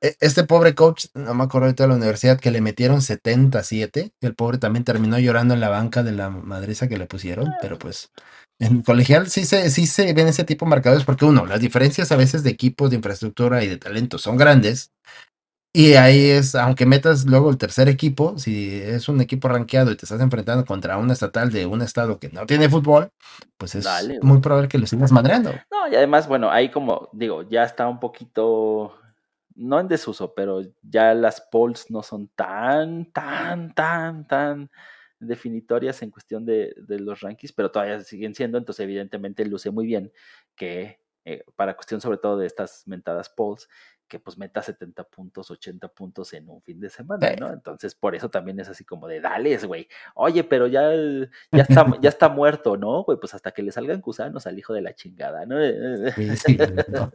E, 0.00 0.16
este 0.20 0.44
pobre 0.44 0.74
coach, 0.74 1.06
no 1.14 1.34
me 1.34 1.44
acuerdo 1.44 1.68
de 1.68 1.74
toda 1.74 1.88
la 1.88 1.96
universidad, 1.96 2.38
que 2.38 2.50
le 2.50 2.60
metieron 2.60 3.02
77, 3.02 4.12
el 4.20 4.34
pobre 4.34 4.58
también 4.58 4.84
terminó 4.84 5.18
llorando 5.18 5.54
en 5.54 5.60
la 5.60 5.68
banca 5.68 6.02
de 6.02 6.12
la 6.12 6.30
madriza 6.30 6.88
que 6.88 6.98
le 6.98 7.06
pusieron, 7.06 7.52
pero 7.60 7.76
ah. 7.76 7.78
pues 7.78 8.10
en 8.58 8.82
colegial 8.82 9.28
sí 9.28 9.44
se, 9.44 9.70
sí 9.70 9.86
se 9.86 10.12
ven 10.14 10.28
ese 10.28 10.44
tipo 10.44 10.64
de 10.64 10.70
marcadores, 10.70 11.04
porque 11.04 11.24
uno, 11.24 11.44
las 11.46 11.60
diferencias 11.60 12.10
a 12.12 12.16
veces 12.16 12.42
de 12.42 12.50
equipos, 12.50 12.90
de 12.90 12.96
infraestructura 12.96 13.62
y 13.62 13.68
de 13.68 13.76
talento 13.76 14.18
son 14.18 14.36
grandes, 14.36 14.92
y 15.76 15.92
ahí 15.92 16.30
es, 16.30 16.54
aunque 16.54 16.86
metas 16.86 17.26
luego 17.26 17.50
el 17.50 17.58
tercer 17.58 17.86
equipo, 17.90 18.38
si 18.38 18.80
es 18.80 19.10
un 19.10 19.20
equipo 19.20 19.46
rankeado 19.46 19.90
y 19.90 19.96
te 19.96 20.06
estás 20.06 20.22
enfrentando 20.22 20.64
contra 20.64 20.96
un 20.96 21.10
estatal 21.10 21.52
de 21.52 21.66
un 21.66 21.82
estado 21.82 22.18
que 22.18 22.30
no 22.30 22.46
tiene 22.46 22.70
fútbol, 22.70 23.10
pues 23.58 23.74
es 23.74 23.86
muy 24.22 24.40
probable 24.40 24.68
que 24.68 24.78
lo 24.78 24.86
sigas 24.86 25.12
madreando. 25.12 25.50
No, 25.70 25.86
y 25.92 25.94
además, 25.94 26.28
bueno, 26.28 26.50
ahí 26.50 26.70
como 26.70 27.10
digo, 27.12 27.42
ya 27.42 27.64
está 27.64 27.86
un 27.88 28.00
poquito, 28.00 28.94
no 29.54 29.78
en 29.78 29.86
desuso, 29.86 30.32
pero 30.32 30.62
ya 30.80 31.12
las 31.12 31.42
polls 31.42 31.90
no 31.90 32.02
son 32.02 32.28
tan, 32.28 33.12
tan, 33.12 33.74
tan, 33.74 34.26
tan 34.26 34.70
definitorias 35.20 36.00
en 36.00 36.10
cuestión 36.10 36.46
de, 36.46 36.74
de 36.88 37.00
los 37.00 37.20
rankings, 37.20 37.52
pero 37.52 37.70
todavía 37.70 38.00
siguen 38.00 38.34
siendo, 38.34 38.56
entonces 38.56 38.82
evidentemente 38.82 39.44
luce 39.44 39.70
muy 39.70 39.84
bien 39.84 40.10
que 40.54 41.00
eh, 41.28 41.42
para 41.56 41.74
cuestión 41.74 42.00
sobre 42.00 42.18
todo 42.18 42.38
de 42.38 42.46
estas 42.46 42.86
mentadas 42.86 43.28
polls, 43.28 43.68
que 44.06 44.18
pues 44.18 44.38
meta 44.38 44.62
70 44.62 45.04
puntos, 45.04 45.50
80 45.50 45.88
puntos 45.88 46.32
en 46.32 46.48
un 46.48 46.62
fin 46.62 46.80
de 46.80 46.90
semana, 46.90 47.34
¿no? 47.38 47.52
Entonces, 47.52 47.94
por 47.94 48.14
eso 48.14 48.30
también 48.30 48.60
es 48.60 48.68
así 48.68 48.84
como 48.84 49.06
de, 49.08 49.20
dales, 49.20 49.64
güey. 49.64 49.88
Oye, 50.14 50.44
pero 50.44 50.66
ya, 50.66 50.90
ya, 51.52 51.62
está, 51.62 51.86
ya 52.00 52.08
está 52.08 52.28
muerto, 52.28 52.76
¿no? 52.76 53.04
Güey, 53.04 53.18
pues 53.18 53.34
hasta 53.34 53.52
que 53.52 53.62
le 53.62 53.72
salgan 53.72 54.00
gusanos 54.00 54.46
al 54.46 54.58
hijo 54.58 54.72
de 54.72 54.82
la 54.82 54.94
chingada, 54.94 55.46
¿no? 55.46 55.56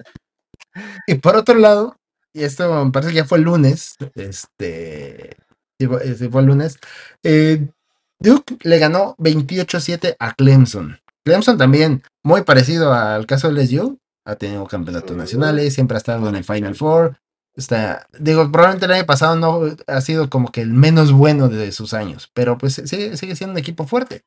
Y 1.06 1.16
por 1.16 1.36
otro 1.36 1.56
lado, 1.56 1.98
y 2.34 2.44
esto 2.44 2.86
me 2.86 2.92
parece 2.92 3.12
que 3.12 3.18
ya 3.18 3.26
fue 3.26 3.40
el 3.40 3.44
lunes, 3.44 3.98
este, 4.16 5.36
fue 6.32 6.42
el 6.42 6.48
lunes, 6.48 6.80
eh, 7.24 7.68
Duke 8.20 8.58
le 8.64 8.80
ganó 8.80 9.16
28-7 9.18 10.16
a 10.18 10.34
Clemson. 10.34 10.98
Clemson 11.26 11.58
también, 11.58 12.04
muy 12.24 12.44
parecido 12.44 12.94
al 12.94 13.26
caso 13.26 13.52
de 13.52 13.62
LSU, 13.62 14.00
ha 14.26 14.36
tenido 14.36 14.66
campeonatos 14.68 15.16
nacionales, 15.16 15.74
siempre 15.74 15.96
ha 15.96 16.00
estado 16.00 16.30
en 16.30 16.36
el 16.36 16.44
Final 16.44 16.76
Four. 16.76 17.18
Está, 17.56 18.08
digo, 18.18 18.50
probablemente 18.50 18.86
el 18.86 18.94
año 18.94 19.06
pasado 19.06 19.36
no 19.36 19.76
ha 19.88 20.02
sido 20.02 20.30
como 20.30 20.52
que 20.52 20.62
el 20.62 20.72
menos 20.72 21.12
bueno 21.12 21.50
de 21.50 21.72
sus 21.72 21.94
años, 21.94 22.32
pero 22.34 22.58
pues 22.58 22.82
sigue, 22.86 23.18
sigue 23.18 23.36
siendo 23.36 23.54
un 23.54 23.60
equipo 23.60 23.86
fuerte. 23.86 24.24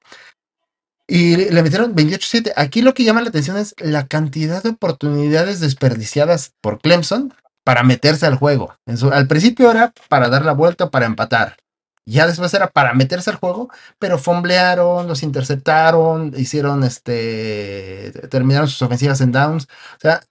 Y 1.07 1.37
le 1.37 1.63
metieron 1.63 1.95
28-7. 1.95 2.53
Aquí 2.57 2.81
lo 2.81 2.95
que 2.95 3.05
llama 3.05 3.23
la 3.23 3.29
atención 3.29 3.57
es 3.57 3.75
la 3.79 4.07
cantidad 4.07 4.63
de 4.63 4.71
oportunidades 4.71 5.61
desperdiciadas 5.61 6.55
por 6.61 6.81
Clemson 6.81 7.35
para 7.63 7.83
meterse 7.83 8.27
al 8.27 8.37
juego. 8.37 8.77
al 9.13 9.27
principio 9.27 9.71
era 9.71 9.93
para 10.09 10.29
dar 10.29 10.45
la 10.45 10.53
vuelta, 10.53 10.91
para 10.91 11.07
empatar. 11.07 11.57
Ya 12.07 12.27
después 12.27 12.53
era 12.53 12.69
para 12.69 12.93
meterse 12.95 13.31
al 13.31 13.37
juego, 13.37 13.71
pero 13.99 14.19
fomblearon, 14.19 15.07
los 15.09 15.23
interceptaron, 15.23 16.35
hicieron 16.37 16.85
este, 16.85 18.13
terminaron 18.31 18.69
sus 18.69 18.83
ofensivas 18.83 19.21
en 19.23 19.33
downs. 19.33 19.65
O 19.97 20.01
sea, 20.01 20.23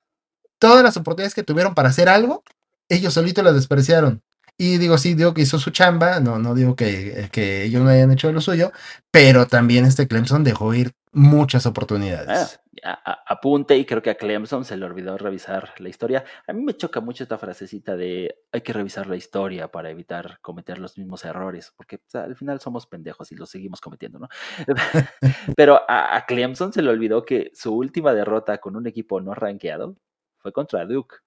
todas 0.59 0.83
las 0.83 0.97
oportunidades 0.97 1.33
que 1.35 1.43
tuvieron 1.43 1.73
para 1.75 1.89
hacer 1.89 2.09
algo, 2.09 2.43
ellos 2.89 3.13
solitos 3.15 3.43
las 3.43 3.55
despreciaron. 3.55 4.21
Y 4.57 4.77
digo, 4.77 4.97
sí, 4.99 5.15
digo 5.15 5.33
que 5.33 5.41
hizo 5.41 5.57
su 5.59 5.71
chamba, 5.71 6.19
no, 6.19 6.37
no 6.39 6.53
digo 6.53 6.75
que, 6.75 7.29
que 7.31 7.63
ellos 7.63 7.81
no 7.83 7.89
hayan 7.89 8.11
hecho 8.11 8.31
lo 8.31 8.41
suyo, 8.41 8.71
pero 9.11 9.47
también 9.47 9.85
este 9.85 10.07
Clemson 10.07 10.43
dejó 10.43 10.73
ir 10.75 10.93
muchas 11.13 11.65
oportunidades. 11.65 12.59
Ah, 12.83 13.23
apunte 13.27 13.77
y 13.77 13.85
creo 13.85 14.01
que 14.01 14.09
a 14.09 14.15
Clemson 14.15 14.65
se 14.65 14.75
le 14.75 14.85
olvidó 14.85 15.17
revisar 15.17 15.73
la 15.77 15.87
historia. 15.87 16.25
A 16.47 16.53
mí 16.53 16.63
me 16.63 16.75
choca 16.75 16.99
mucho 17.01 17.23
esta 17.23 17.37
frasecita 17.37 17.95
de 17.95 18.35
hay 18.51 18.61
que 18.61 18.73
revisar 18.73 19.07
la 19.07 19.15
historia 19.15 19.69
para 19.69 19.91
evitar 19.91 20.39
cometer 20.41 20.79
los 20.79 20.97
mismos 20.97 21.23
errores, 21.23 21.71
porque 21.77 22.01
al 22.13 22.35
final 22.35 22.59
somos 22.59 22.87
pendejos 22.87 23.31
y 23.31 23.35
los 23.35 23.49
seguimos 23.49 23.79
cometiendo, 23.79 24.19
¿no? 24.19 24.27
Pero 25.55 25.81
a, 25.87 26.25
Clemson 26.27 26.73
se 26.73 26.81
le 26.81 26.89
olvidó 26.89 27.23
que 27.23 27.51
su 27.53 27.73
última 27.75 28.13
derrota 28.13 28.57
con 28.57 28.75
un 28.75 28.87
equipo 28.87 29.21
no 29.21 29.35
rankeado 29.35 29.95
fue 30.39 30.51
contra 30.51 30.85
Duke. 30.85 31.17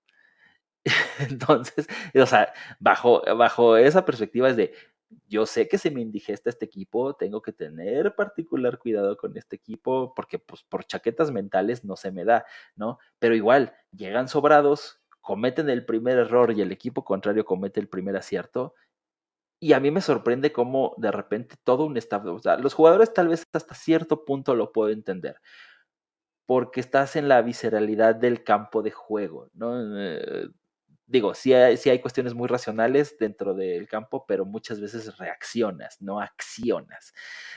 Entonces, 1.20 1.86
o 2.14 2.26
sea, 2.26 2.52
bajo, 2.80 3.22
bajo 3.36 3.76
esa 3.76 4.04
perspectiva 4.04 4.48
es 4.48 4.56
de 4.56 4.74
yo 5.28 5.46
sé 5.46 5.68
que 5.68 5.78
se 5.78 5.90
me 5.90 6.00
indigesta 6.00 6.50
este 6.50 6.64
equipo, 6.64 7.14
tengo 7.14 7.42
que 7.42 7.52
tener 7.52 8.14
particular 8.14 8.78
cuidado 8.78 9.16
con 9.16 9.36
este 9.36 9.56
equipo 9.56 10.14
porque 10.14 10.38
pues 10.38 10.62
por 10.64 10.84
chaquetas 10.84 11.30
mentales 11.30 11.84
no 11.84 11.96
se 11.96 12.12
me 12.12 12.24
da, 12.24 12.44
¿no? 12.74 12.98
Pero 13.18 13.34
igual, 13.34 13.74
llegan 13.92 14.28
sobrados, 14.28 15.00
cometen 15.20 15.68
el 15.70 15.84
primer 15.84 16.18
error 16.18 16.52
y 16.52 16.62
el 16.62 16.72
equipo 16.72 17.04
contrario 17.04 17.44
comete 17.44 17.80
el 17.80 17.88
primer 17.88 18.16
acierto. 18.16 18.74
Y 19.60 19.72
a 19.72 19.80
mí 19.80 19.90
me 19.90 20.02
sorprende 20.02 20.52
cómo 20.52 20.94
de 20.98 21.10
repente 21.10 21.56
todo 21.64 21.86
un 21.86 21.96
staff, 21.96 22.24
o 22.26 22.38
sea, 22.38 22.58
los 22.58 22.74
jugadores 22.74 23.12
tal 23.14 23.28
vez 23.28 23.44
hasta 23.52 23.74
cierto 23.74 24.24
punto 24.24 24.54
lo 24.54 24.70
puedo 24.72 24.90
entender, 24.90 25.40
porque 26.46 26.80
estás 26.80 27.16
en 27.16 27.28
la 27.28 27.42
visceralidad 27.42 28.14
del 28.14 28.44
campo 28.44 28.82
de 28.82 28.90
juego, 28.90 29.50
¿no? 29.54 29.72
Digo, 31.08 31.34
sí 31.34 31.52
hay, 31.52 31.78
hay 31.84 32.00
cuestiones 32.00 32.34
muy 32.34 32.48
racionales 32.48 33.16
dentro 33.18 33.54
del 33.54 33.86
campo, 33.86 34.24
pero 34.26 34.44
muchas 34.44 34.80
veces 34.80 35.16
reaccionas, 35.18 36.02
no 36.02 36.20
accionas. 36.20 37.14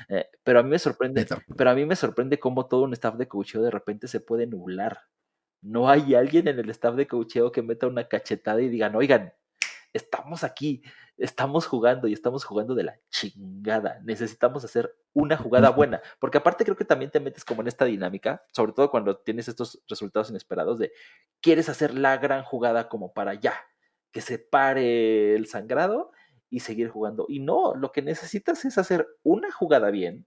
Eh, 0.08 0.28
pero 0.44 0.60
a 0.60 0.64
mí 0.64 0.70
me 0.70 0.78
sorprende, 0.78 1.26
pero 1.58 1.72
a 1.72 1.74
mí 1.74 1.84
me 1.86 1.96
sorprende 1.96 2.40
cómo 2.40 2.68
todo 2.68 2.84
un 2.84 2.94
staff 2.94 3.16
de 3.16 3.28
coacheo 3.28 3.64
de 3.64 3.72
repente 3.72 4.08
se 4.08 4.20
puede 4.20 4.46
nublar. 4.46 5.02
No 5.62 5.90
hay 5.90 6.14
alguien 6.16 6.48
en 6.48 6.60
el 6.60 6.70
staff 6.70 6.96
de 6.96 7.08
coacheo 7.08 7.52
que 7.52 7.64
meta 7.64 7.88
una 7.88 8.08
cachetada 8.08 8.62
y 8.62 8.70
digan, 8.70 8.96
oigan, 8.96 9.34
estamos 9.94 10.44
aquí, 10.44 10.84
estamos 11.18 11.66
jugando 11.66 12.08
y 12.08 12.14
estamos 12.14 12.44
jugando 12.44 12.76
de 12.76 12.84
la 12.84 13.00
chingada. 13.10 14.00
Necesitamos 14.04 14.64
hacer 14.64 14.96
una 15.14 15.38
jugada 15.38 15.70
buena, 15.70 16.02
porque 16.20 16.38
aparte 16.38 16.64
creo 16.64 16.78
que 16.78 16.86
también 16.86 17.12
te 17.12 17.20
metes 17.20 17.44
como 17.44 17.62
en 17.62 17.68
esta 17.68 17.86
dinámica, 17.86 18.44
sobre 18.52 18.74
todo 18.74 18.92
cuando 18.92 19.18
tienes 19.18 19.48
estos 19.48 19.82
resultados 19.88 20.30
inesperados 20.30 20.80
de 20.80 20.92
quieres 21.42 21.70
hacer 21.70 21.94
la 21.94 22.18
gran 22.18 22.44
jugada 22.44 22.90
como 22.90 23.14
para 23.14 23.34
ya, 23.34 23.54
que 24.12 24.22
se 24.22 24.40
pare 24.40 25.36
el 25.36 25.48
sangrado 25.48 26.12
y 26.50 26.62
seguir 26.62 26.90
jugando. 26.90 27.26
Y 27.28 27.40
no, 27.40 27.76
lo 27.76 27.92
que 27.92 28.02
necesitas 28.02 28.66
es 28.66 28.78
hacer 28.78 29.08
una 29.24 29.52
jugada 29.52 29.92
bien 29.92 30.26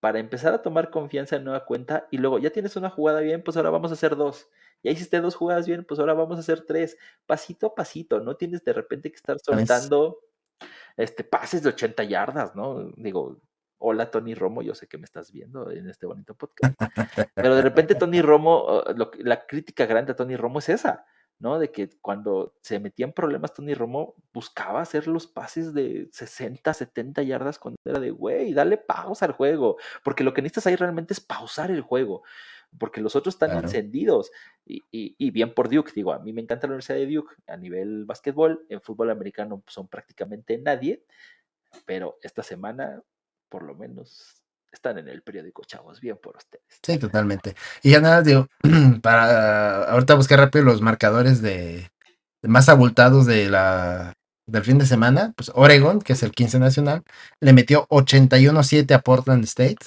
para 0.00 0.18
empezar 0.18 0.54
a 0.54 0.62
tomar 0.62 0.90
confianza 0.90 1.36
en 1.36 1.44
nueva 1.44 1.64
cuenta 1.64 2.06
y 2.10 2.18
luego 2.18 2.38
ya 2.38 2.50
tienes 2.50 2.76
una 2.76 2.90
jugada 2.90 3.20
bien, 3.20 3.42
pues 3.42 3.56
ahora 3.56 3.70
vamos 3.70 3.90
a 3.90 3.94
hacer 3.94 4.14
dos. 4.14 4.48
Ya 4.86 4.92
hiciste 4.92 5.20
dos 5.20 5.34
jugadas 5.34 5.66
bien, 5.66 5.84
pues 5.84 5.98
ahora 5.98 6.14
vamos 6.14 6.36
a 6.36 6.40
hacer 6.42 6.60
tres. 6.60 6.96
Pasito 7.26 7.66
a 7.66 7.74
pasito, 7.74 8.20
no 8.20 8.36
tienes 8.36 8.62
de 8.62 8.72
repente 8.72 9.10
que 9.10 9.16
estar 9.16 9.36
soltando 9.40 10.20
este, 10.96 11.24
pases 11.24 11.64
de 11.64 11.70
80 11.70 12.04
yardas, 12.04 12.54
¿no? 12.54 12.92
Digo, 12.94 13.42
hola 13.78 14.12
Tony 14.12 14.36
Romo, 14.36 14.62
yo 14.62 14.76
sé 14.76 14.86
que 14.86 14.96
me 14.96 15.04
estás 15.04 15.32
viendo 15.32 15.72
en 15.72 15.88
este 15.88 16.06
bonito 16.06 16.36
podcast. 16.36 16.80
Pero 17.34 17.56
de 17.56 17.62
repente 17.62 17.94
Tony 17.96 18.22
Romo, 18.22 18.84
la 19.18 19.44
crítica 19.44 19.86
grande 19.86 20.12
a 20.12 20.16
Tony 20.16 20.36
Romo 20.36 20.60
es 20.60 20.68
esa, 20.68 21.04
¿no? 21.40 21.58
De 21.58 21.72
que 21.72 21.90
cuando 22.00 22.54
se 22.62 22.78
metía 22.78 23.06
en 23.06 23.12
problemas 23.12 23.54
Tony 23.54 23.74
Romo 23.74 24.14
buscaba 24.32 24.82
hacer 24.82 25.08
los 25.08 25.26
pases 25.26 25.74
de 25.74 26.08
60, 26.12 26.72
70 26.72 27.24
yardas 27.24 27.58
cuando 27.58 27.76
era 27.84 27.98
de, 27.98 28.12
güey, 28.12 28.54
dale 28.54 28.78
pausa 28.78 29.26
al 29.26 29.32
juego, 29.32 29.78
porque 30.04 30.22
lo 30.22 30.32
que 30.32 30.42
necesitas 30.42 30.68
ahí 30.68 30.76
realmente 30.76 31.12
es 31.12 31.20
pausar 31.20 31.72
el 31.72 31.80
juego, 31.80 32.22
porque 32.78 33.00
los 33.00 33.16
otros 33.16 33.34
están 33.34 33.56
encendidos. 33.56 34.30
Y, 34.64 34.82
y, 34.90 35.30
bien 35.30 35.54
por 35.54 35.68
Duke, 35.68 35.92
digo, 35.94 36.12
a 36.12 36.18
mí 36.18 36.32
me 36.32 36.42
encanta 36.42 36.66
la 36.66 36.72
Universidad 36.72 36.98
de 36.98 37.14
Duke 37.14 37.34
a 37.46 37.56
nivel 37.56 38.04
básquetbol, 38.04 38.66
en 38.68 38.80
fútbol 38.80 39.10
americano 39.10 39.62
son 39.66 39.88
prácticamente 39.88 40.58
nadie, 40.58 41.04
pero 41.84 42.18
esta 42.22 42.42
semana 42.42 43.02
por 43.48 43.62
lo 43.62 43.74
menos 43.74 44.42
están 44.72 44.98
en 44.98 45.08
el 45.08 45.22
periódico, 45.22 45.62
chavos, 45.64 46.00
bien 46.00 46.18
por 46.22 46.36
ustedes. 46.36 46.64
Sí, 46.82 46.98
totalmente. 46.98 47.54
Y 47.82 47.92
ya 47.92 48.00
nada, 48.00 48.22
digo, 48.22 48.48
para 49.02 49.84
ahorita 49.84 50.14
buscar 50.14 50.38
rápido 50.38 50.64
los 50.64 50.82
marcadores 50.82 51.40
de, 51.42 51.90
más 52.42 52.68
abultados 52.68 53.26
de 53.26 53.48
la 53.48 54.12
del 54.46 54.62
fin 54.62 54.78
de 54.78 54.86
semana, 54.86 55.32
pues 55.36 55.50
Oregon, 55.54 56.00
que 56.00 56.12
es 56.12 56.22
el 56.22 56.30
15 56.30 56.60
nacional, 56.60 57.02
le 57.40 57.52
metió 57.52 57.88
81-7 57.88 58.92
a 58.94 59.00
Portland 59.00 59.42
State. 59.42 59.84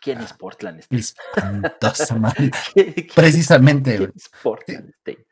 ¿Quién 0.00 0.20
es 0.20 0.32
Portland 0.32 0.80
State? 0.80 1.14
Precisamente. 3.14 3.96
¿Quién 3.96 4.12
es 4.14 4.30
Portland 4.42 4.90
State? 4.98 5.26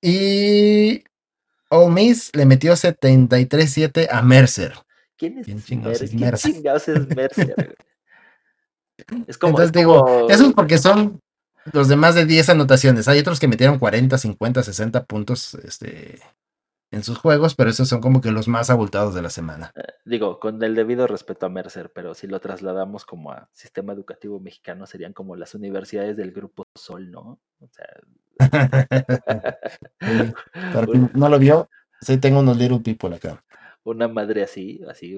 Y 0.00 1.02
Ole 1.70 1.92
Miss 1.92 2.30
le 2.34 2.46
metió 2.46 2.74
73-7 2.74 4.08
a 4.10 4.22
Mercer. 4.22 4.74
¿Quién 5.16 5.38
es, 5.38 5.64
chingados 5.64 6.02
es 6.02 6.14
Mercer? 6.14 7.76
es 9.26 9.38
como. 9.38 9.50
Entonces 9.50 9.72
digo, 9.72 10.28
eso 10.30 10.46
es 10.46 10.54
porque 10.54 10.78
son 10.78 11.20
los 11.72 11.88
de 11.88 11.96
más 11.96 12.14
de 12.14 12.26
10 12.26 12.50
anotaciones. 12.50 13.08
Hay 13.08 13.18
otros 13.18 13.40
que 13.40 13.48
metieron 13.48 13.78
40, 13.78 14.16
50, 14.18 14.62
60 14.62 15.04
puntos 15.04 15.54
este, 15.54 16.20
en 16.90 17.02
sus 17.02 17.18
juegos, 17.18 17.54
pero 17.54 17.70
esos 17.70 17.88
son 17.88 18.00
como 18.00 18.20
que 18.20 18.30
los 18.30 18.48
más 18.48 18.70
abultados 18.70 19.14
de 19.14 19.22
la 19.22 19.30
semana. 19.30 19.72
Eh, 19.76 19.82
digo, 20.04 20.38
con 20.38 20.62
el 20.62 20.74
debido 20.74 21.06
respeto 21.06 21.46
a 21.46 21.48
Mercer, 21.48 21.92
pero 21.94 22.14
si 22.14 22.26
lo 22.26 22.40
trasladamos 22.40 23.04
como 23.04 23.32
a 23.32 23.48
sistema 23.52 23.92
educativo 23.92 24.40
mexicano, 24.40 24.86
serían 24.86 25.12
como 25.12 25.36
las 25.36 25.54
universidades 25.54 26.16
del 26.16 26.32
grupo 26.32 26.66
Sol, 26.74 27.10
¿no? 27.10 27.40
O 27.60 27.68
sea. 27.70 27.86
no 31.14 31.28
lo 31.28 31.38
vio, 31.38 31.70
sí 32.00 32.18
tengo 32.18 32.40
unos 32.40 32.56
little 32.56 32.80
people 32.80 33.14
acá 33.14 33.42
una 33.86 34.08
madre 34.08 34.42
así, 34.42 34.82
así 34.88 35.16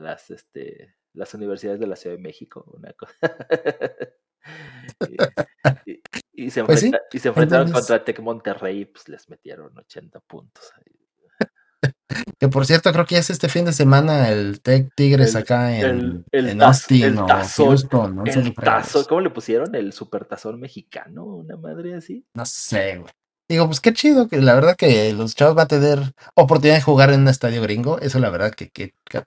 las, 0.00 0.30
este, 0.30 0.94
las 1.12 1.34
universidades 1.34 1.78
de 1.78 1.86
la 1.86 1.94
Ciudad 1.94 2.16
de 2.16 2.22
México, 2.22 2.64
una 2.74 2.94
cosa. 2.94 3.14
y, 6.32 6.50
se, 6.50 6.64
pues 6.64 6.90
y 7.12 7.18
se 7.18 7.28
enfrentaron 7.28 7.70
contra 7.70 8.02
Tec 8.02 8.20
Monterrey, 8.20 8.86
pues 8.86 9.10
les 9.10 9.28
metieron 9.28 9.76
80 9.76 10.20
puntos. 10.20 10.72
Que 12.38 12.48
por 12.48 12.66
cierto, 12.66 12.92
creo 12.92 13.04
que 13.04 13.14
ya 13.14 13.20
es 13.20 13.30
este 13.30 13.48
fin 13.48 13.64
de 13.64 13.72
semana 13.72 14.30
el 14.30 14.60
Tech 14.60 14.90
Tigres 14.94 15.36
acá 15.36 15.78
en, 15.78 16.24
el, 16.32 16.48
en 16.48 16.62
Austin 16.62 17.18
o 17.18 17.26
Houston, 17.26 18.16
¿no? 18.16 18.24
El 18.24 18.54
tazo, 18.54 19.06
¿cómo 19.06 19.20
le 19.20 19.30
pusieron? 19.30 19.74
¿El 19.74 19.92
supertazón 19.92 20.58
mexicano? 20.58 21.24
¿Una 21.24 21.56
madre 21.56 21.94
así? 21.94 22.24
No 22.34 22.46
sé, 22.46 22.98
güey. 22.98 23.12
Digo, 23.48 23.66
pues 23.66 23.80
qué 23.80 23.92
chido, 23.94 24.28
que 24.28 24.40
la 24.42 24.54
verdad 24.54 24.76
que 24.76 25.12
los 25.14 25.34
chavos 25.34 25.54
van 25.54 25.64
a 25.64 25.68
tener 25.68 25.98
oportunidad 26.34 26.76
de 26.76 26.82
jugar 26.82 27.10
en 27.10 27.20
un 27.20 27.28
estadio 27.28 27.62
gringo, 27.62 27.98
eso 27.98 28.18
la 28.18 28.28
verdad 28.28 28.52
que, 28.52 28.68
que, 28.68 28.94
que 29.04 29.22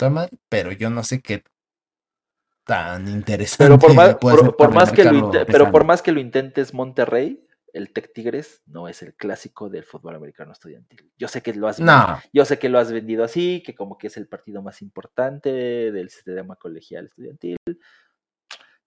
pero 0.48 0.72
yo 0.72 0.92
no 0.92 1.04
sé 1.04 1.22
qué 1.22 1.44
tan 2.66 3.08
interesante. 3.08 3.64
Pero 3.64 3.80
por 3.80 3.96
más, 3.96 4.16
por, 4.16 4.74
más 4.74 4.92
que 4.92 5.04
lo 5.06 5.32
pero 5.32 5.72
por 5.72 5.86
más 5.86 6.04
que 6.04 6.12
lo 6.12 6.20
intentes 6.20 6.74
Monterrey, 6.74 7.44
el 7.74 7.94
Tec 7.94 8.14
Tigres 8.14 8.62
no 8.66 8.88
es 8.88 9.02
el 9.02 9.16
clásico 9.16 9.70
del 9.70 9.84
fútbol 9.84 10.16
americano 10.16 10.52
estudiantil. 10.52 11.12
Yo 11.18 11.28
sé 11.28 11.42
que 11.42 11.54
lo 11.54 11.68
has 11.68 11.80
yo 12.34 12.46
sé 12.46 12.60
que 12.60 12.70
lo 12.70 12.80
has 12.80 12.92
vendido 12.92 13.24
así, 13.24 13.64
que 13.66 13.76
como 13.76 13.98
que 13.98 14.08
es 14.08 14.18
el 14.18 14.28
partido 14.28 14.62
más 14.62 14.82
importante 14.82 15.52
del 15.92 16.10
sistema 16.10 16.56
colegial 16.56 17.06
estudiantil. 17.06 17.58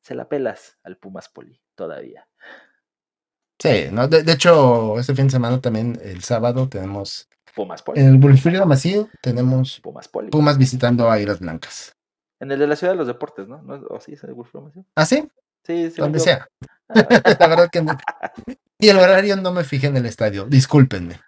Se 0.02 0.14
la 0.14 0.28
pelas 0.28 0.78
al 0.82 0.98
Pumas 0.98 1.28
Poli 1.28 1.60
todavía. 1.74 2.26
Sí, 3.58 3.86
no, 3.90 4.08
de, 4.08 4.30
hecho, 4.30 4.98
este 4.98 5.14
fin 5.14 5.26
de 5.26 5.30
semana 5.30 5.60
también, 5.60 5.98
el 6.02 6.22
sábado, 6.22 6.68
tenemos. 6.68 7.28
Pumas 7.54 7.82
Poli. 7.82 8.00
En 8.00 8.08
el 8.08 8.24
Wilfrido 8.24 8.66
Macío 8.66 9.08
tenemos 9.22 9.80
Pumas 9.80 10.08
Poli. 10.08 10.30
Pumas 10.30 10.58
visitando 10.58 11.10
a 11.10 11.18
Iras 11.20 11.40
Blancas. 11.40 11.96
En 12.40 12.50
el 12.50 12.58
de 12.58 12.66
la 12.66 12.76
Ciudad 12.76 12.92
de 12.92 12.98
los 12.98 13.06
Deportes, 13.06 13.48
¿no? 13.48 13.62
¿O 13.88 14.00
sí 14.00 14.12
es 14.12 14.24
el 14.24 14.32
Wilfrido 14.32 14.64
Macío? 14.64 14.84
¿Ah, 14.96 15.06
sí? 15.06 15.26
Sí, 15.64 15.90
sí. 15.90 16.00
Donde 16.00 16.20
sea. 16.20 16.46
la 17.40 17.46
verdad 17.46 17.70
que 17.70 17.80
no. 17.80 17.96
Y 18.84 18.88
el 18.90 18.98
horario 18.98 19.36
no 19.36 19.52
me 19.52 19.64
fijé 19.64 19.86
en 19.86 19.96
el 19.96 20.06
estadio, 20.06 20.44
discúlpenme. 20.44 21.20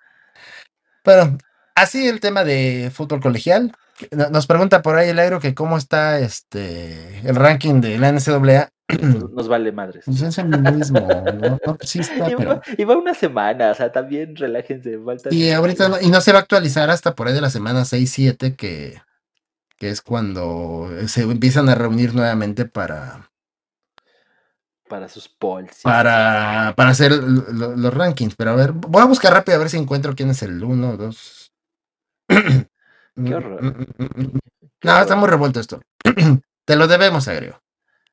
Pero 1.03 1.39
así 1.75 2.07
el 2.07 2.21
tema 2.21 2.45
de 2.45 2.91
fútbol 2.93 3.21
colegial. 3.21 3.73
Nos 4.11 4.47
pregunta 4.47 4.83
por 4.83 4.97
ahí 4.97 5.09
el 5.09 5.19
aire 5.19 5.39
que 5.39 5.55
cómo 5.55 5.79
está 5.79 6.19
este 6.19 7.21
el 7.27 7.35
ranking 7.35 7.81
de 7.81 7.97
la 7.97 8.13
NCAA 8.13 8.69
nos 9.33 9.49
vale 9.49 9.73
madres. 9.73 10.05
Pues 10.05 10.23
es 10.23 10.39
el 10.39 10.49
mismo, 10.49 11.01
¿no? 11.01 11.79
sí 11.81 12.01
está, 12.01 12.31
y, 12.79 12.85
va, 12.85 12.97
una 12.97 13.15
semana, 13.15 13.73
o 13.73 13.75
sea, 13.75 13.91
también 13.91 14.37
relájense. 14.37 14.99
y 15.31 15.51
ahorita 15.51 15.89
no, 15.89 16.01
y 16.01 16.09
no 16.09 16.21
se 16.21 16.33
va 16.33 16.39
a 16.39 16.43
actualizar 16.43 16.91
hasta 16.91 17.15
por 17.15 17.27
ahí 17.27 17.35
de 17.35 17.41
la 17.41 17.51
semana 17.51 17.83
6-7, 17.83 18.55
que, 18.55 19.01
que 19.79 19.91
es 19.91 20.03
cuando 20.03 20.89
se 21.07 21.23
empiezan 21.23 21.69
a 21.69 21.75
reunir 21.75 22.15
nuevamente 22.15 22.65
para. 22.65 23.31
Para 24.89 25.09
sus 25.09 25.29
polls. 25.29 25.83
Para, 25.83 26.75
para 26.77 26.91
hacer 26.91 27.13
los 27.13 27.95
rankings. 27.95 28.37
Pero 28.37 28.53
a 28.53 28.55
ver, 28.55 28.73
voy 28.73 29.03
a 29.03 29.07
buscar 29.07 29.33
rápido 29.33 29.57
a 29.57 29.61
ver 29.61 29.71
si 29.71 29.77
encuentro 29.77 30.15
quién 30.15 30.31
es 30.31 30.43
el 30.43 30.63
1, 30.63 30.97
2. 30.97 31.53
Qué 32.29 33.35
horror. 33.35 33.87
no, 34.83 35.01
está 35.01 35.17
muy 35.17 35.29
revuelto 35.29 35.61
esto. 35.61 35.81
Te 36.65 36.77
lo 36.77 36.87
debemos, 36.87 37.29
agrego. 37.29 37.61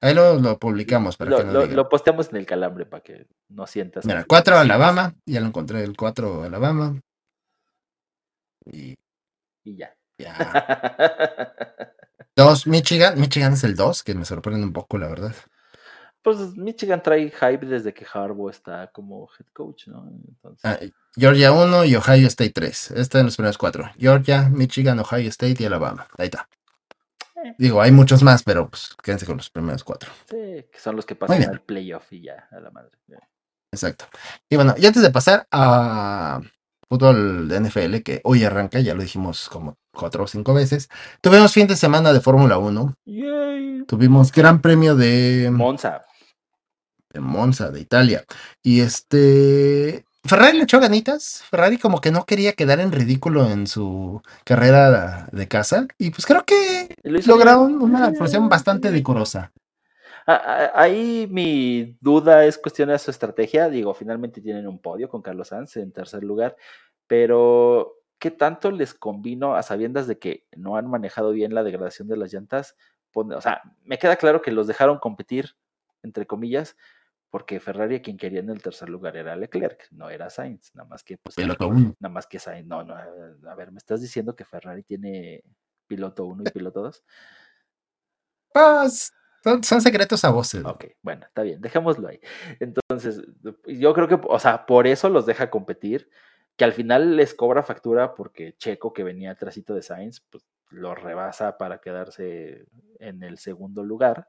Ahí 0.02 0.14
lo, 0.14 0.60
publicamos 0.60 1.16
para 1.16 1.32
lo, 1.32 1.38
que 1.38 1.44
lo, 1.46 1.66
lo, 1.66 1.88
posteamos 1.88 2.30
en 2.30 2.36
el 2.36 2.46
calambre 2.46 2.86
para 2.86 3.02
que 3.02 3.26
no 3.48 3.66
sientas. 3.66 4.06
Mira, 4.06 4.26
4 4.28 4.58
Alabama, 4.58 5.16
ya 5.26 5.40
lo 5.40 5.48
encontré, 5.48 5.82
el 5.84 5.96
4 5.96 6.44
Alabama. 6.44 7.00
Y, 8.66 8.96
y 9.64 9.78
ya. 9.78 9.96
Ya. 10.18 10.36
2 12.36 12.68
Michigan, 12.68 13.20
Michigan 13.20 13.54
es 13.54 13.64
el 13.64 13.76
2, 13.76 14.04
que 14.04 14.14
me 14.14 14.26
sorprende 14.26 14.66
un 14.66 14.74
poco, 14.74 14.98
la 14.98 15.08
verdad. 15.08 15.36
Pues 16.24 16.56
Michigan 16.56 17.04
trae 17.04 17.30
hype 17.30 17.66
desde 17.66 17.94
que 17.94 18.06
Harbaugh 18.12 18.50
está 18.50 18.88
como 18.88 19.30
head 19.38 19.46
coach, 19.54 19.88
¿no? 19.88 20.10
Entonces... 20.28 20.62
Ah, 20.64 20.80
Georgia 21.16 21.52
1 21.52 21.86
y 21.86 21.96
Ohio 21.96 22.28
State 22.28 22.54
3. 22.54 22.92
Este 22.92 23.20
en 23.20 23.26
los 23.26 23.36
primeros 23.36 23.58
cuatro. 23.58 23.92
Georgia, 23.98 24.50
Michigan, 24.50 25.00
Ohio 25.00 25.30
State 25.30 25.58
y 25.60 25.66
Alabama. 25.66 26.08
Ahí 26.18 26.26
está. 26.26 26.48
Digo, 27.58 27.82
hay 27.82 27.92
muchos 27.92 28.24
más, 28.24 28.44
pero 28.44 28.70
pues 28.70 28.96
quédense 29.04 29.26
con 29.26 29.38
los 29.38 29.50
primeros 29.50 29.84
cuatro. 29.84 30.10
Sí, 30.30 30.66
que 30.72 30.80
son 30.80 30.96
los 30.96 31.06
que 31.06 31.16
pasan 31.16 31.44
al 31.44 31.62
playoff 31.62 32.12
y 32.14 32.22
ya, 32.22 32.48
a 32.52 32.60
la 32.60 32.72
madre. 32.72 32.92
Exacto. 33.72 34.06
Y 34.50 34.56
bueno, 34.56 34.76
y 34.78 34.86
antes 34.86 35.02
de 35.02 35.10
pasar 35.10 35.48
a 35.52 36.40
fútbol 36.88 37.48
de 37.50 37.60
NFL, 37.60 37.98
que 37.98 38.22
hoy 38.24 38.44
arranca, 38.44 38.80
ya 38.80 38.94
lo 38.94 39.02
dijimos 39.02 39.50
como 39.50 39.78
cuatro 39.92 40.24
o 40.24 40.28
cinco 40.28 40.54
veces, 40.54 40.90
tuvimos 41.22 41.52
fin 41.52 41.68
de 41.68 41.76
semana 41.76 42.14
de 42.14 42.22
Fórmula 42.22 42.58
1. 42.58 42.96
Tuvimos 43.88 44.32
gran 44.32 44.62
premio 44.62 44.96
de 44.96 45.50
Monza. 45.52 46.06
De 47.14 47.20
Monza, 47.20 47.70
de 47.70 47.80
Italia. 47.80 48.26
Y 48.62 48.82
este, 48.82 50.04
Ferrari 50.26 50.58
le 50.58 50.64
echó 50.64 50.80
ganitas. 50.80 51.44
Ferrari 51.50 51.78
como 51.78 52.00
que 52.00 52.12
no 52.12 52.26
quería 52.26 52.54
quedar 52.54 52.80
en 52.80 52.92
ridículo 52.92 53.50
en 53.50 53.68
su 53.68 54.22
carrera 54.46 55.28
de 55.32 55.48
casa. 55.48 55.88
Y 55.98 56.12
pues 56.12 56.26
creo 56.26 56.44
que 56.44 56.96
lograron 57.04 57.82
una 57.82 58.06
actuación 58.08 58.50
bastante 58.50 58.92
decorosa. 58.92 59.52
Ahí 60.26 61.28
mi 61.30 61.98
duda 62.00 62.46
es 62.46 62.58
cuestión 62.58 62.90
de 62.90 63.00
su 63.00 63.12
estrategia. 63.12 63.70
Digo, 63.70 63.94
finalmente 63.94 64.42
tienen 64.42 64.68
un 64.68 64.80
podio 64.80 65.10
con 65.10 65.22
Carlos 65.22 65.50
Sanz 65.50 65.76
en 65.76 65.92
tercer 65.92 66.24
lugar. 66.24 66.56
Pero, 67.06 67.98
¿qué 68.18 68.32
tanto 68.32 68.72
les 68.72 68.94
convino 68.94 69.56
a 69.56 69.64
sabiendas 69.64 70.08
de 70.08 70.20
que 70.20 70.46
no 70.56 70.78
han 70.78 70.90
manejado 70.90 71.32
bien 71.32 71.54
la 71.54 71.64
degradación 71.64 72.08
de 72.08 72.16
las 72.16 72.34
llantas? 72.34 72.78
O 73.14 73.42
sea, 73.42 73.62
me 73.84 74.00
queda 74.00 74.16
claro 74.16 74.42
que 74.42 74.52
los 74.52 74.68
dejaron 74.68 75.00
competir, 75.00 75.56
entre 76.02 76.26
comillas, 76.26 76.78
porque 77.34 77.60
Ferrari 77.60 78.00
quien 78.00 78.16
quería 78.16 78.42
en 78.42 78.52
el 78.52 78.62
tercer 78.62 78.90
lugar 78.90 79.18
era 79.18 79.36
Leclerc, 79.36 79.88
no 79.90 80.08
era 80.08 80.30
Sainz, 80.30 80.70
nada 80.76 80.88
más 80.88 81.04
que 81.04 81.18
pues, 81.18 81.36
nada 81.36 82.14
más 82.14 82.28
que 82.28 82.38
Sainz, 82.38 82.68
no, 82.68 82.84
no, 82.84 82.94
a 82.94 83.56
ver, 83.56 83.72
me 83.72 83.80
estás 83.80 84.02
diciendo 84.02 84.36
que 84.36 84.46
Ferrari 84.46 84.84
tiene 84.84 85.44
piloto 85.88 86.26
1 86.26 86.44
y 86.46 86.52
piloto 86.54 86.84
2? 86.84 87.04
Pues 88.54 89.12
Son, 89.64 89.82
secretos 89.82 90.24
a 90.24 90.30
voces. 90.30 90.64
Ok, 90.64 90.86
bueno, 91.02 91.26
está 91.26 91.42
bien, 91.42 91.60
dejémoslo 91.60 92.08
ahí. 92.08 92.20
Entonces, 92.60 93.24
yo 93.66 93.96
creo 93.96 94.08
que, 94.08 94.20
o 94.28 94.38
sea, 94.38 94.68
por 94.68 94.86
eso 94.86 95.10
los 95.10 95.26
deja 95.26 95.50
competir, 95.50 96.12
que 96.56 96.66
al 96.66 96.74
final 96.74 97.16
les 97.16 97.34
cobra 97.34 97.64
factura 97.64 98.14
porque 98.14 98.54
Checo, 98.58 98.94
que 98.94 99.04
venía 99.04 99.32
atrásito 99.32 99.74
de 99.74 99.82
Sainz, 99.82 100.20
pues 100.30 100.46
lo 100.70 100.94
rebasa 100.94 101.58
para 101.58 101.80
quedarse 101.80 102.68
en 103.00 103.24
el 103.24 103.40
segundo 103.40 103.84
lugar. 103.84 104.28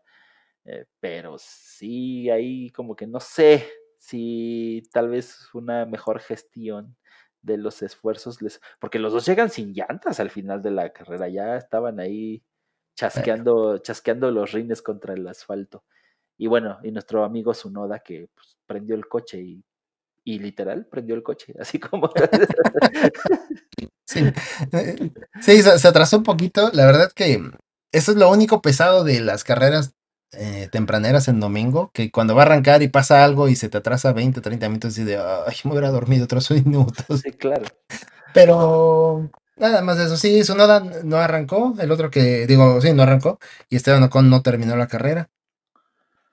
Eh, 0.64 0.87
pero 1.00 1.37
sí, 1.38 2.31
ahí 2.31 2.70
como 2.70 2.96
que 2.96 3.07
no 3.07 3.20
sé 3.20 3.66
si 3.98 4.83
tal 4.92 5.09
vez 5.09 5.48
una 5.55 5.87
mejor 5.87 6.20
gestión 6.20 6.96
de 7.42 7.59
los 7.59 7.83
esfuerzos 7.83 8.42
les. 8.42 8.61
Porque 8.81 8.98
los 8.98 9.12
dos 9.12 9.27
llegan 9.27 9.50
sin 9.50 9.72
llantas 9.72 10.20
al 10.20 10.31
final 10.31 10.62
de 10.62 10.70
la 10.70 10.92
carrera, 10.92 11.29
ya 11.29 11.57
estaban 11.57 12.00
ahí 12.00 12.42
chasqueando, 12.96 13.79
chasqueando 13.79 14.31
los 14.31 14.53
rines 14.53 14.83
contra 14.83 15.14
el 15.14 15.27
asfalto. 15.29 15.85
Y 16.37 16.46
bueno, 16.46 16.79
y 16.83 16.90
nuestro 16.90 17.24
amigo 17.24 17.55
Sunoda 17.55 18.00
que 18.00 18.29
pues, 18.35 18.57
prendió 18.66 18.96
el 18.96 19.07
coche 19.07 19.40
y, 19.40 19.64
y, 20.24 20.38
literal 20.38 20.87
prendió 20.87 21.14
el 21.14 21.22
coche, 21.22 21.55
así 21.61 21.79
como... 21.79 22.11
sí, 24.05 24.24
eh, 24.72 25.12
sí 25.40 25.62
se, 25.62 25.88
atrasó 25.88 26.18
un 26.18 26.24
poquito. 26.24 26.70
La 26.72 26.87
verdad 26.87 27.12
que 27.14 27.40
eso 27.92 28.11
es 28.12 28.16
lo 28.16 28.31
único 28.31 28.62
pesado 28.62 29.05
de 29.05 29.20
las 29.20 29.44
carreras 29.44 29.94
eh, 30.38 30.68
tempraneras 30.70 31.29
en 31.29 31.40
domingo, 31.40 31.90
que 31.92 32.11
cuando 32.11 32.35
va 32.35 32.42
a 32.42 32.47
arrancar 32.47 32.83
y 32.83 32.88
pasa 32.88 33.25
algo 33.25 33.49
y 33.49 33.57
se 33.57 33.68
te 33.68 33.79
atrasa 33.79 34.12
20, 34.12 34.40
30 34.40 34.68
minutos 34.68 34.99
y 34.99 35.05
de, 35.05 35.16
ay, 35.16 35.57
me 35.64 35.73
hubiera 35.73 35.90
dormido 35.90 36.25
otros 36.25 36.51
minutos. 36.51 37.20
Sí, 37.23 37.33
claro. 37.33 37.64
Pero 38.33 39.31
Nada 39.57 39.83
más 39.83 39.99
de 39.99 40.07
eso, 40.07 40.16
sí, 40.16 40.42
Sonoda 40.42 40.81
no 41.05 41.16
arrancó, 41.18 41.75
el 41.79 41.92
otro 41.92 42.11
que, 42.11 42.47
digo, 42.47 42.81
sí, 42.81 42.92
no 42.92 43.05
arrancó, 43.05 43.38
y 43.68 43.77
Esteban 43.77 44.03
Ocon 44.03 44.29
no 44.29 44.42
terminó 44.42 44.77
la 44.77 44.88
carrera. 44.88 45.31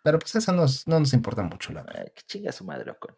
Pero 0.04 0.18
pues 0.18 0.36
eso 0.36 0.52
nos, 0.52 0.88
no 0.88 1.00
nos 1.00 1.14
importa 1.14 1.44
mucho, 1.44 1.72
la 1.72 1.84
verdad. 1.84 2.06
que 2.16 2.24
chinga 2.26 2.52
su 2.52 2.64
madre 2.66 2.92
Ocon. 2.92 3.16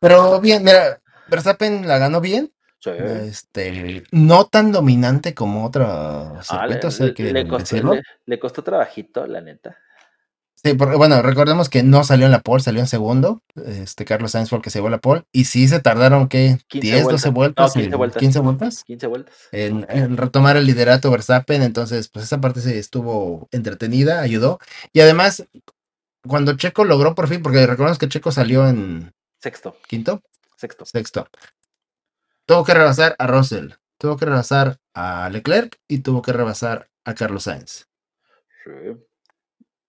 Pero 0.00 0.40
bien, 0.40 0.64
mira, 0.64 1.00
Verstappen 1.28 1.86
la 1.86 1.98
ganó 1.98 2.22
bien. 2.22 2.50
Sí. 2.80 2.90
Este, 2.90 4.04
no 4.12 4.46
tan 4.46 4.70
dominante 4.70 5.34
como 5.34 5.64
otros 5.64 5.88
ah, 5.88 6.66
le, 6.68 7.48
costó, 7.48 7.96
le 8.24 8.38
costó 8.38 8.62
trabajito, 8.62 9.26
la 9.26 9.40
neta. 9.40 9.76
Sí, 10.62 10.74
porque 10.74 10.96
bueno, 10.96 11.22
recordemos 11.22 11.68
que 11.68 11.84
no 11.84 12.02
salió 12.02 12.26
en 12.26 12.32
la 12.32 12.40
pole, 12.40 12.62
salió 12.62 12.80
en 12.80 12.88
segundo. 12.88 13.42
Este 13.64 14.04
Carlos 14.04 14.32
Sainz 14.32 14.48
fue 14.48 14.58
el 14.58 14.62
que 14.62 14.70
se 14.70 14.78
llevó 14.78 14.90
la 14.90 14.98
pole. 14.98 15.22
Y 15.30 15.44
sí 15.44 15.68
se 15.68 15.78
tardaron, 15.78 16.28
¿qué? 16.28 16.58
10, 16.72 17.04
12 17.06 17.30
vueltas. 17.30 17.74
15 17.74 17.94
vueltas. 17.94 18.20
15 18.20 18.38
vueltas. 18.40 18.84
15 18.84 19.06
vueltas. 19.06 19.34
En, 19.52 20.16
retomar 20.16 20.56
el 20.56 20.66
liderato 20.66 21.12
Verstappen. 21.12 21.62
Entonces, 21.62 22.08
pues 22.08 22.24
esa 22.24 22.40
parte 22.40 22.60
se 22.60 22.76
estuvo 22.76 23.48
entretenida, 23.52 24.20
ayudó. 24.20 24.58
Y 24.92 24.98
además, 24.98 25.46
cuando 26.26 26.56
Checo 26.56 26.84
logró 26.84 27.14
por 27.14 27.28
fin, 27.28 27.40
porque 27.40 27.64
recordemos 27.64 27.98
que 27.98 28.08
Checo 28.08 28.32
salió 28.32 28.66
en. 28.66 29.12
Sexto. 29.40 29.76
¿Quinto? 29.86 30.22
Sexto. 30.56 30.84
Sexto. 30.86 31.28
Tuvo 32.48 32.64
que 32.64 32.72
rebasar 32.72 33.14
a 33.18 33.26
Russell. 33.26 33.72
Tuvo 33.98 34.16
que 34.16 34.24
rebasar 34.24 34.78
a 34.94 35.28
Leclerc 35.28 35.78
y 35.86 35.98
tuvo 35.98 36.22
que 36.22 36.32
rebasar 36.32 36.88
a 37.04 37.14
Carlos 37.14 37.42
Sainz. 37.42 37.86
Sí. 38.64 38.96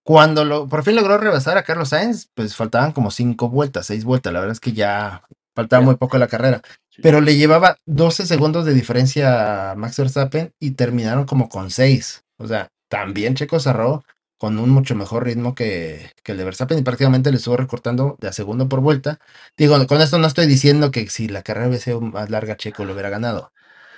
Cuando 0.03 0.43
lo, 0.43 0.67
por 0.67 0.83
fin 0.83 0.97
logró 0.97 1.17
rebasar 1.17 1.57
a 1.57 1.63
Carlos 1.63 1.87
Sainz, 1.87 2.29
pues 2.33 2.57
faltaban 2.57 2.91
como 2.91 3.11
cinco 3.11 3.47
vueltas, 3.47 3.85
seis 3.85 4.03
vueltas. 4.03 4.33
La 4.33 4.41
verdad 4.41 4.51
es 4.51 4.59
que 4.59 4.73
ya 4.73 5.23
faltaba 5.55 5.81
muy 5.81 5.95
poco 5.95 6.17
la 6.17 6.27
carrera. 6.27 6.61
Pero 7.01 7.21
le 7.21 7.37
llevaba 7.37 7.77
12 7.85 8.25
segundos 8.25 8.65
de 8.65 8.73
diferencia 8.73 9.71
a 9.71 9.75
Max 9.75 9.95
Verstappen 9.95 10.53
y 10.59 10.71
terminaron 10.71 11.23
como 11.23 11.47
con 11.47 11.71
seis. 11.71 12.25
O 12.35 12.45
sea, 12.45 12.67
también 12.89 13.35
Checo 13.35 13.61
cerró 13.61 14.03
con 14.39 14.57
un 14.57 14.69
mucho 14.69 14.95
mejor 14.95 15.25
ritmo 15.25 15.53
que, 15.53 16.11
que, 16.23 16.31
el 16.31 16.37
de 16.39 16.45
Verstappen 16.45 16.79
y 16.79 16.81
prácticamente 16.81 17.29
le 17.29 17.37
estuvo 17.37 17.57
recortando 17.57 18.17
de 18.21 18.29
a 18.29 18.33
segundo 18.33 18.69
por 18.69 18.79
vuelta. 18.79 19.19
Digo, 19.57 19.75
con 19.85 20.01
esto 20.01 20.17
no 20.17 20.27
estoy 20.27 20.47
diciendo 20.47 20.91
que 20.91 21.07
si 21.09 21.27
la 21.27 21.43
carrera 21.43 21.67
hubiese 21.67 21.85
sido 21.85 22.01
más 22.01 22.29
larga, 22.29 22.57
Checo 22.57 22.85
lo 22.85 22.93
hubiera 22.93 23.09
ganado. 23.09 23.51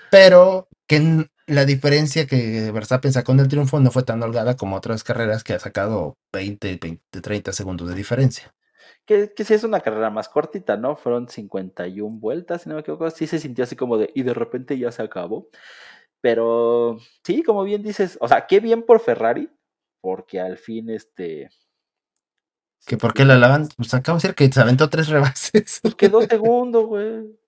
Pero 0.10 0.68
que 0.88 1.30
la 1.46 1.66
diferencia 1.66 2.26
que 2.26 2.72
Verstappen 2.72 3.14
sacó 3.14 3.34
en 3.34 3.42
el 3.42 3.48
triunfo 3.50 3.80
no 3.80 3.92
fue 3.92 4.04
tan 4.04 4.24
holgada 4.24 4.56
como 4.58 4.76
otras 4.76 5.04
carreras 5.04 5.44
que 5.44 5.54
ha 5.54 5.60
sacado 5.60 6.18
20, 6.34 6.78
20 6.82 7.22
30 7.22 7.54
segundos 7.54 7.88
de 7.88 7.96
diferencia. 7.96 8.54
Que, 9.06 9.34
que 9.34 9.44
sí 9.44 9.54
es 9.54 9.64
una 9.64 9.82
carrera 9.82 10.10
más 10.10 10.28
cortita, 10.28 10.76
¿no? 10.76 10.96
Fueron 10.96 11.30
51 11.30 12.20
vueltas, 12.20 12.64
si 12.64 12.70
no 12.70 12.76
me 12.76 12.82
equivoco. 12.82 13.10
Sí 13.12 13.28
se 13.28 13.40
sintió 13.40 13.64
así 13.64 13.76
como 13.76 13.98
de, 13.98 14.12
y 14.16 14.24
de 14.24 14.34
repente 14.34 14.78
ya 14.78 14.92
se 14.92 15.04
acabó. 15.04 15.50
Pero 16.20 16.98
sí, 17.24 17.44
como 17.44 17.64
bien 17.64 17.84
dices, 17.84 18.18
o 18.22 18.28
sea, 18.28 18.48
qué 18.48 18.60
bien 18.60 18.84
por 18.84 19.00
Ferrari, 19.00 19.50
porque 20.02 20.40
al 20.40 20.58
fin 20.58 20.90
este... 20.90 21.50
¿Que 22.86 22.98
por 22.98 23.14
qué 23.14 23.26
la 23.26 23.38
lavan? 23.38 23.70
Pues 23.78 23.94
acabo 23.94 24.18
de 24.18 24.24
decir 24.24 24.36
que 24.36 24.52
se 24.52 24.60
aventó 24.60 24.90
tres 24.90 25.08
rebases. 25.08 25.80
Pues 25.84 25.96
quedó 25.96 26.22
segundo, 26.28 26.88
güey. 26.88 27.40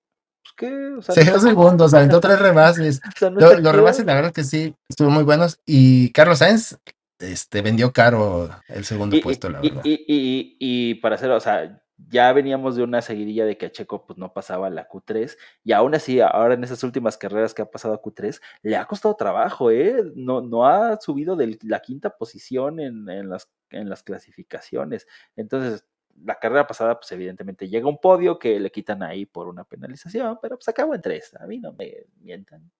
¿qué? 0.56 0.92
O 0.96 1.02
sea, 1.02 1.14
Seis 1.14 1.42
segundos, 1.42 1.94
aventó 1.94 2.20
tres 2.20 2.38
rebases. 2.38 3.00
los 3.20 3.74
rebases, 3.74 4.06
la 4.06 4.14
verdad 4.14 4.32
que 4.32 4.44
sí, 4.44 4.74
estuvo 4.88 5.10
muy 5.10 5.24
buenos. 5.24 5.58
Y 5.66 6.10
Carlos 6.12 6.38
Sainz 6.38 6.78
este, 7.18 7.62
vendió 7.62 7.92
caro 7.92 8.50
el 8.68 8.84
segundo 8.84 9.20
puesto, 9.20 9.48
la 9.48 9.60
verdad. 9.60 9.82
Y, 9.84 9.92
y, 10.06 10.56
y, 10.58 10.94
para 10.96 11.16
hacerlo, 11.16 11.36
o 11.36 11.40
sea, 11.40 11.82
ya 12.08 12.32
veníamos 12.32 12.76
de 12.76 12.82
una 12.82 13.02
seguidilla 13.02 13.44
de 13.44 13.56
que 13.56 13.66
a 13.66 13.72
Checo 13.72 14.06
pues, 14.06 14.18
no 14.18 14.32
pasaba 14.32 14.70
la 14.70 14.88
Q3, 14.88 15.36
y 15.64 15.72
aún 15.72 15.94
así, 15.94 16.20
ahora 16.20 16.54
en 16.54 16.64
esas 16.64 16.82
últimas 16.84 17.16
carreras 17.16 17.54
que 17.54 17.62
ha 17.62 17.70
pasado 17.70 17.94
a 17.94 18.02
Q3, 18.02 18.40
le 18.62 18.76
ha 18.76 18.86
costado 18.86 19.16
trabajo, 19.16 19.70
¿eh? 19.70 20.12
No, 20.14 20.40
no 20.40 20.66
ha 20.66 21.00
subido 21.00 21.36
de 21.36 21.58
la 21.62 21.80
quinta 21.80 22.16
posición 22.16 22.80
en, 22.80 23.08
en, 23.08 23.28
las, 23.28 23.50
en 23.70 23.88
las 23.88 24.02
clasificaciones. 24.02 25.06
Entonces, 25.36 25.84
la 26.22 26.38
carrera 26.38 26.66
pasada, 26.66 26.98
pues 26.98 27.10
evidentemente 27.12 27.68
llega 27.68 27.88
un 27.88 27.98
podio 27.98 28.38
que 28.38 28.60
le 28.60 28.70
quitan 28.70 29.02
ahí 29.02 29.26
por 29.26 29.48
una 29.48 29.64
penalización, 29.64 30.38
pero 30.40 30.56
pues 30.56 30.68
acabo 30.68 30.94
en 30.94 31.02
tres, 31.02 31.34
a 31.38 31.46
mí 31.46 31.58
no 31.58 31.72
me 31.72 32.06
mientan. 32.20 32.70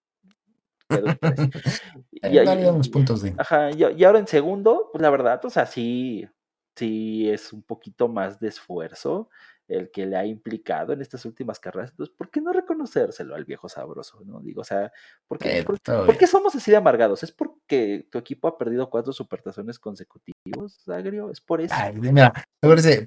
y, 2.11 2.39
y, 2.39 2.91
puntos 2.91 3.23
de... 3.23 3.35
Ajá, 3.39 3.71
y, 3.71 4.05
ahora 4.05 4.19
en 4.19 4.27
segundo, 4.27 4.91
pues 4.93 5.03
la 5.03 5.11
verdad, 5.11 5.45
o 5.45 5.51
sea, 5.51 5.67
sí, 5.67 6.29
sí 6.77 7.31
es 7.31 7.53
un 7.53 7.63
poquito 7.63 8.09
más 8.09 8.41
de 8.41 8.49
esfuerzo 8.49 9.29
el 9.67 9.91
que 9.91 10.05
le 10.05 10.17
ha 10.17 10.27
implicado 10.27 10.93
en 10.93 11.01
estas 11.01 11.25
últimas 11.25 11.59
carreras. 11.59 11.91
Entonces, 11.91 12.15
¿por 12.15 12.31
qué 12.31 12.41
no 12.41 12.53
reconocérselo 12.53 13.35
al 13.35 13.45
viejo 13.45 13.69
sabroso? 13.69 14.21
¿no? 14.25 14.41
Digo, 14.41 14.61
o 14.61 14.65
sea, 14.65 14.93
¿por 15.27 15.39
qué, 15.39 15.65
por, 15.65 16.19
qué 16.19 16.27
somos 16.27 16.55
así 16.55 16.71
de 16.71 16.77
amargados? 16.77 17.23
¿Es 17.23 17.33
porque 17.33 18.07
tu 18.11 18.19
equipo 18.19 18.49
ha 18.49 18.59
perdido 18.59 18.91
cuatro 18.91 19.13
supertazones 19.13 19.79
consecutivos, 19.79 20.87
Agrio? 20.89 21.31
¿Es 21.31 21.41
por 21.41 21.63
eso? 21.63 21.75
Ay, 21.77 21.95
mira, 21.95 22.33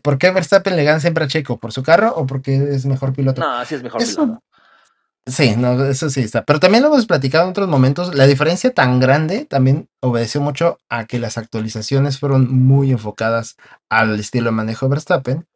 ¿por 0.01 0.17
qué 0.17 0.31
Verstappen 0.31 0.75
le 0.75 0.83
gana 0.83 0.99
siempre 0.99 1.25
a 1.25 1.27
Checo? 1.27 1.59
¿Por 1.59 1.71
su 1.71 1.83
carro 1.83 2.13
o 2.15 2.25
porque 2.25 2.55
es 2.55 2.85
mejor 2.85 3.13
piloto? 3.13 3.41
No, 3.41 3.63
sí 3.65 3.75
es 3.75 3.83
mejor 3.83 4.01
piloto. 4.01 4.41
Sí, 5.27 5.55
no, 5.57 5.85
eso 5.85 6.09
sí 6.09 6.21
está. 6.21 6.45
Pero 6.45 6.59
también 6.59 6.83
lo 6.83 6.89
hemos 6.89 7.05
platicado 7.05 7.43
en 7.43 7.51
otros 7.51 7.67
momentos. 7.67 8.15
La 8.15 8.27
diferencia 8.27 8.73
tan 8.73 8.99
grande 8.99 9.45
también 9.45 9.89
obedeció 9.99 10.39
mucho 10.41 10.77
a 10.89 11.05
que 11.05 11.19
las 11.19 11.37
actualizaciones 11.37 12.17
fueron 12.19 12.49
muy 12.53 12.91
enfocadas 12.91 13.57
al 13.89 14.19
estilo 14.19 14.45
de 14.45 14.51
manejo 14.51 14.85
de 14.85 14.91
Verstappen 14.91 15.47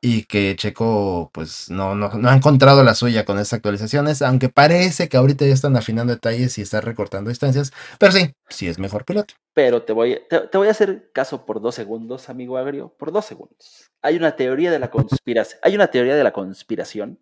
y 0.00 0.24
que 0.24 0.54
Checo 0.54 1.30
pues 1.32 1.70
no, 1.70 1.94
no, 1.94 2.10
no, 2.10 2.28
ha 2.28 2.34
encontrado 2.36 2.84
la 2.84 2.94
suya 2.94 3.24
con 3.24 3.38
esas 3.38 3.54
actualizaciones, 3.54 4.20
aunque 4.20 4.50
parece 4.50 5.08
que 5.08 5.16
ahorita 5.16 5.46
ya 5.46 5.54
están 5.54 5.76
afinando 5.78 6.12
detalles 6.12 6.58
y 6.58 6.62
están 6.62 6.82
recortando 6.82 7.30
distancias, 7.30 7.72
pero 7.98 8.12
sí, 8.12 8.34
sí 8.50 8.68
es 8.68 8.78
mejor 8.78 9.06
piloto. 9.06 9.32
Pero 9.54 9.82
te 9.82 9.94
voy, 9.94 10.20
te, 10.28 10.58
voy 10.58 10.68
a 10.68 10.72
hacer 10.72 11.10
caso 11.12 11.46
por 11.46 11.62
dos 11.62 11.74
segundos, 11.74 12.28
amigo 12.28 12.58
Agrio, 12.58 12.94
por 12.98 13.12
dos 13.12 13.24
segundos. 13.24 13.90
Hay 14.02 14.16
una 14.16 14.36
teoría 14.36 14.70
de 14.70 14.78
la 14.78 14.90
conspiración, 14.90 15.58
hay 15.62 15.74
una 15.74 15.86
teoría 15.86 16.16
de 16.16 16.24
la 16.24 16.34
conspiración 16.34 17.18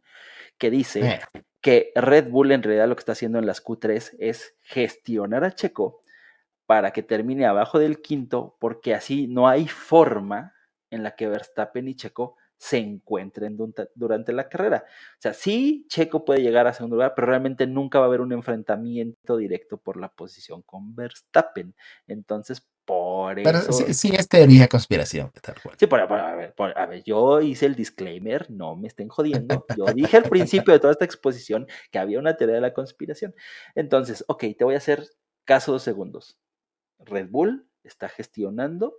que 0.59 0.69
dice 0.69 1.07
eh. 1.07 1.21
Que 1.63 1.93
Red 1.95 2.29
Bull 2.29 2.53
en 2.53 2.63
realidad 2.63 2.89
lo 2.89 2.97
que 2.97 3.01
está 3.01 3.13
haciendo 3.13 3.39
en 3.39 3.47
las 3.47 3.65
Q3 3.65 4.17
es 4.19 4.57
gestionar 4.63 5.45
a 5.45 5.55
Checo 5.55 6.03
para 6.67 6.93
que 6.93 7.03
termine 7.03 7.47
abajo 7.47 7.79
del 7.79 8.03
quinto, 8.03 8.57
porque 8.59 8.95
así 8.95 9.29
no 9.29 9.49
hay 9.49 9.69
forma 9.69 10.55
en 10.91 11.03
la 11.03 11.15
que 11.15 11.29
Verstappen 11.29 11.89
y 11.89 11.95
Checo 11.95 12.37
se 12.63 12.79
encuentren 12.79 13.59
durante 13.97 14.33
la 14.33 14.49
carrera. 14.49 14.85
O 14.87 15.21
sea, 15.21 15.33
sí, 15.35 15.85
Checo 15.89 16.25
puede 16.25 16.43
llegar 16.43 16.69
a 16.69 16.73
segundo 16.73 16.95
lugar, 16.95 17.13
pero 17.17 17.27
realmente 17.27 17.67
nunca 17.67 17.99
va 17.99 18.05
a 18.05 18.07
haber 18.07 18.21
un 18.21 18.33
enfrentamiento 18.33 19.37
directo 19.37 19.79
por 19.79 19.97
la 19.97 20.13
posición 20.13 20.63
con 20.63 20.95
Verstappen. 20.95 21.75
Entonces, 22.07 22.65
por 22.85 23.41
eso. 23.41 23.73
sí, 23.73 24.13
es 24.17 24.29
teoría 24.29 24.69
conspiración. 24.69 25.33
Sí, 25.77 25.89
por, 25.89 25.99
a, 26.03 26.37
ver, 26.37 26.55
a 26.77 26.87
ver, 26.87 27.03
yo 27.03 27.41
hice 27.41 27.67
el 27.67 27.75
disclaimer, 27.75 28.49
no 28.49 28.77
me 28.77 28.87
estén 28.87 29.09
jodiendo. 29.09 29.67
Yo 29.77 29.87
dije 29.87 30.19
al 30.19 30.23
principio 30.31 30.73
de 30.73 30.79
toda 30.79 30.93
esta 30.93 31.05
exposición 31.05 31.67
que 31.91 31.99
había 31.99 32.21
una 32.21 32.37
teoría 32.37 32.55
de 32.55 32.63
la 32.63 32.73
conspiración. 32.73 33.35
Entonces, 33.75 34.25
ok, 34.29 34.45
te 34.57 34.63
voy 34.63 34.75
a 34.75 34.79
hacer 34.79 35.05
caso 35.45 35.73
dos 35.73 35.83
segundos. 35.83 36.39
Red 37.01 37.29
Bull 37.29 37.69
está 37.83 38.09
gestionando 38.09 38.95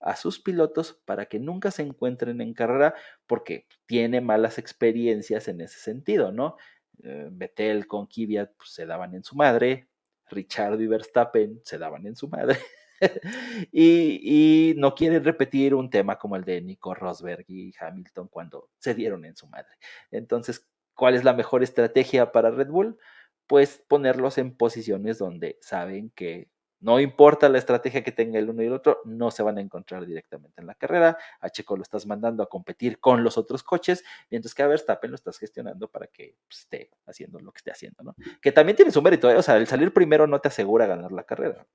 a 0.00 0.16
sus 0.16 0.40
pilotos 0.40 1.00
para 1.04 1.26
que 1.26 1.38
nunca 1.38 1.70
se 1.70 1.82
encuentren 1.82 2.40
en 2.40 2.54
carrera 2.54 2.94
porque 3.26 3.66
tiene 3.86 4.20
malas 4.20 4.58
experiencias 4.58 5.48
en 5.48 5.60
ese 5.60 5.78
sentido, 5.78 6.32
¿no? 6.32 6.56
Eh, 7.02 7.28
Vettel 7.30 7.86
con 7.86 8.06
Kvyat 8.06 8.52
pues, 8.56 8.70
se 8.70 8.86
daban 8.86 9.14
en 9.14 9.24
su 9.24 9.36
madre, 9.36 9.88
Richard 10.30 10.80
y 10.80 10.86
Verstappen 10.86 11.60
se 11.64 11.78
daban 11.78 12.06
en 12.06 12.16
su 12.16 12.28
madre. 12.28 12.58
y, 13.72 14.74
no 14.76 14.94
quieren 14.94 15.24
repetir 15.24 15.74
un 15.74 15.90
tema 15.90 16.18
como 16.18 16.36
el 16.36 16.44
de 16.44 16.60
Nico 16.60 16.94
Rosberg 16.94 17.44
y 17.48 17.72
Hamilton 17.78 18.28
cuando 18.28 18.70
se 18.78 18.94
dieron 18.94 19.24
en 19.24 19.36
su 19.36 19.46
madre. 19.48 19.70
Entonces, 20.10 20.66
¿cuál 20.94 21.14
es 21.14 21.24
la 21.24 21.32
mejor 21.32 21.62
estrategia 21.62 22.32
para 22.32 22.50
Red 22.50 22.68
Bull? 22.68 22.98
Pues 23.46 23.82
ponerlos 23.88 24.38
en 24.38 24.56
posiciones 24.56 25.18
donde 25.18 25.58
saben 25.60 26.10
que 26.10 26.48
no 26.80 26.98
importa 26.98 27.48
la 27.48 27.58
estrategia 27.58 28.02
que 28.02 28.10
tenga 28.10 28.38
el 28.38 28.48
uno 28.48 28.62
y 28.62 28.66
el 28.66 28.72
otro, 28.72 29.00
no 29.04 29.30
se 29.30 29.42
van 29.42 29.58
a 29.58 29.60
encontrar 29.60 30.06
directamente 30.06 30.60
en 30.60 30.66
la 30.66 30.74
carrera. 30.74 31.18
A 31.40 31.50
Checo 31.50 31.76
lo 31.76 31.82
estás 31.82 32.06
mandando 32.06 32.42
a 32.42 32.48
competir 32.48 32.98
con 32.98 33.22
los 33.22 33.36
otros 33.36 33.62
coches, 33.62 34.02
mientras 34.30 34.54
que 34.54 34.62
a 34.62 34.66
Verstappen 34.66 35.10
lo 35.10 35.14
estás 35.14 35.38
gestionando 35.38 35.88
para 35.88 36.06
que 36.06 36.36
pues, 36.48 36.60
esté 36.60 36.90
haciendo 37.06 37.38
lo 37.38 37.52
que 37.52 37.58
esté 37.58 37.70
haciendo, 37.70 38.02
¿no? 38.02 38.16
Que 38.40 38.50
también 38.50 38.76
tiene 38.76 38.90
su 38.90 39.02
mérito, 39.02 39.30
¿eh? 39.30 39.36
o 39.36 39.42
sea, 39.42 39.56
el 39.58 39.66
salir 39.66 39.92
primero 39.92 40.26
no 40.26 40.40
te 40.40 40.48
asegura 40.48 40.86
ganar 40.86 41.12
la 41.12 41.24
carrera. 41.24 41.66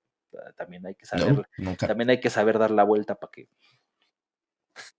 También 0.57 0.85
hay 0.85 0.95
que 0.95 1.05
saber, 1.05 1.47
también 1.77 2.09
hay 2.09 2.19
que 2.19 2.29
saber 2.29 2.59
dar 2.59 2.71
la 2.71 2.83
vuelta 2.83 3.15
para 3.15 3.31
que 3.31 3.47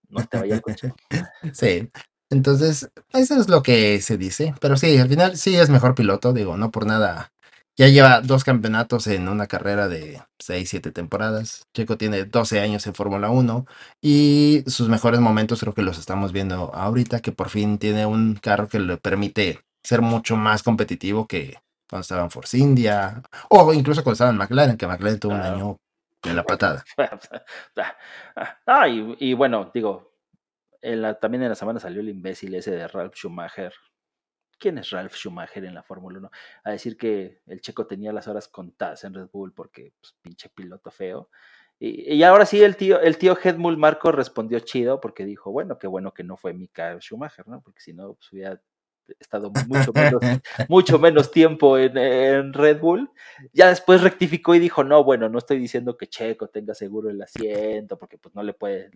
no 0.09 0.25
te 0.25 0.39
vaya 0.39 0.55
el 0.55 0.63
coche. 0.63 0.95
sí. 1.53 1.91
Entonces, 2.31 2.91
eso 3.13 3.39
es 3.39 3.49
lo 3.49 3.63
que 3.63 4.01
se 4.01 4.17
dice. 4.17 4.55
Pero 4.61 4.77
sí, 4.77 4.97
al 4.99 5.09
final 5.09 5.37
sí 5.37 5.57
es 5.57 5.69
mejor 5.69 5.95
piloto, 5.95 6.33
digo, 6.33 6.57
no 6.57 6.71
por 6.71 6.87
nada 6.87 7.33
ya 7.77 7.89
lleva 7.89 8.22
dos 8.22 8.43
campeonatos 8.43 9.07
en 9.07 9.29
una 9.29 9.47
carrera 9.47 9.89
de 9.89 10.22
6, 10.39 10.68
7 10.68 10.93
temporadas. 10.93 11.66
Checo 11.74 11.99
tiene 11.99 12.24
12 12.24 12.61
años 12.61 12.87
en 12.87 12.95
Fórmula 12.95 13.31
1 13.31 13.66
y 14.01 14.64
sus 14.66 14.89
mejores 14.89 15.20
momentos 15.20 15.61
creo 15.61 15.74
que 15.74 15.83
los 15.83 15.99
estamos 15.99 16.33
viendo 16.33 16.74
ahorita, 16.74 17.20
que 17.20 17.33
por 17.33 17.51
fin 17.51 17.79
tiene 17.79 18.07
un 18.07 18.37
carro 18.37 18.68
que 18.68 18.81
le 18.81 18.97
permite 18.97 19.61
ser 19.83 20.01
mucho 20.01 20.37
más 20.37 20.62
competitivo 20.62 21.27
que 21.27 21.59
cuando 21.89 22.01
estaba 22.03 22.22
en 22.24 22.31
Force 22.31 22.59
India 22.59 23.22
o 23.51 23.72
incluso 23.72 24.03
cuando 24.03 24.14
estaba 24.14 24.31
en 24.31 24.39
McLaren, 24.39 24.77
que 24.77 24.87
McLaren 24.87 25.20
tuvo 25.20 25.35
un 25.35 25.43
año 25.43 25.77
en 26.24 26.37
la 26.37 26.45
patada. 26.45 26.83
ah, 28.66 28.89
y, 28.89 29.35
bueno, 29.35 29.70
digo, 29.72 30.12
también 31.20 31.43
en 31.43 31.51
la 31.51 31.55
semana 31.55 31.79
salió 31.79 32.01
el 32.01 32.09
imbécil 32.09 32.55
ese 32.55 32.70
de 32.70 32.89
Ralph 32.89 33.14
Schumacher 33.14 33.72
¿Quién 34.59 34.79
es 34.79 34.91
Ralph 34.91 35.15
Schumacher 35.15 35.65
en 35.65 35.75
la 35.75 35.83
Fórmula 35.83 36.19
1? 36.19 36.31
A 36.65 36.71
decir 36.71 36.97
que 36.97 37.41
el 37.47 37.61
checo 37.61 37.87
tenía 37.87 38.13
las 38.13 38.29
horas 38.29 38.49
contadas 38.49 39.05
en 39.05 39.15
Red 39.15 39.29
Bull 39.33 39.53
porque, 39.53 39.93
pues, 40.01 40.15
pinche 40.23 40.49
piloto 40.49 40.91
feo. 40.91 41.31
Y, 41.79 42.23
ahora 42.23 42.47
sí, 42.47 42.63
el 42.63 42.75
tío, 42.77 43.01
el 43.01 43.19
tío 43.19 43.37
Marco 43.77 44.11
respondió 44.11 44.61
chido 44.61 44.99
porque 44.99 45.27
dijo, 45.27 45.51
bueno, 45.53 45.79
qué 45.79 45.87
bueno 45.87 46.15
que 46.15 46.25
no 46.25 46.39
fue 46.39 46.55
Mika 46.55 46.99
Schumacher, 47.01 47.47
¿no? 47.47 47.61
Porque 47.61 47.83
si 47.83 47.93
no, 47.93 48.15
pues 48.15 48.33
hubiera 48.33 48.61
estado 49.19 49.51
mucho 49.69 49.93
menos, 49.93 50.21
mucho 50.69 50.99
menos 50.99 51.31
tiempo 51.31 51.79
en, 51.79 52.53
Red 52.53 52.81
Bull. 52.81 53.11
Ya 53.53 53.69
después 53.69 54.03
rectificó 54.03 54.55
y 54.55 54.59
dijo, 54.59 54.85
no, 54.85 55.05
bueno, 55.05 55.29
no 55.29 55.39
estoy 55.39 55.59
diciendo 55.59 55.97
que 55.97 56.07
Checo 56.07 56.49
tenga 56.49 56.75
seguro 56.75 57.11
el 57.11 57.21
asiento, 57.21 57.99
porque 57.99 58.19
pues 58.19 58.35
no 58.35 58.43
le 58.43 58.53
puede, 58.53 58.91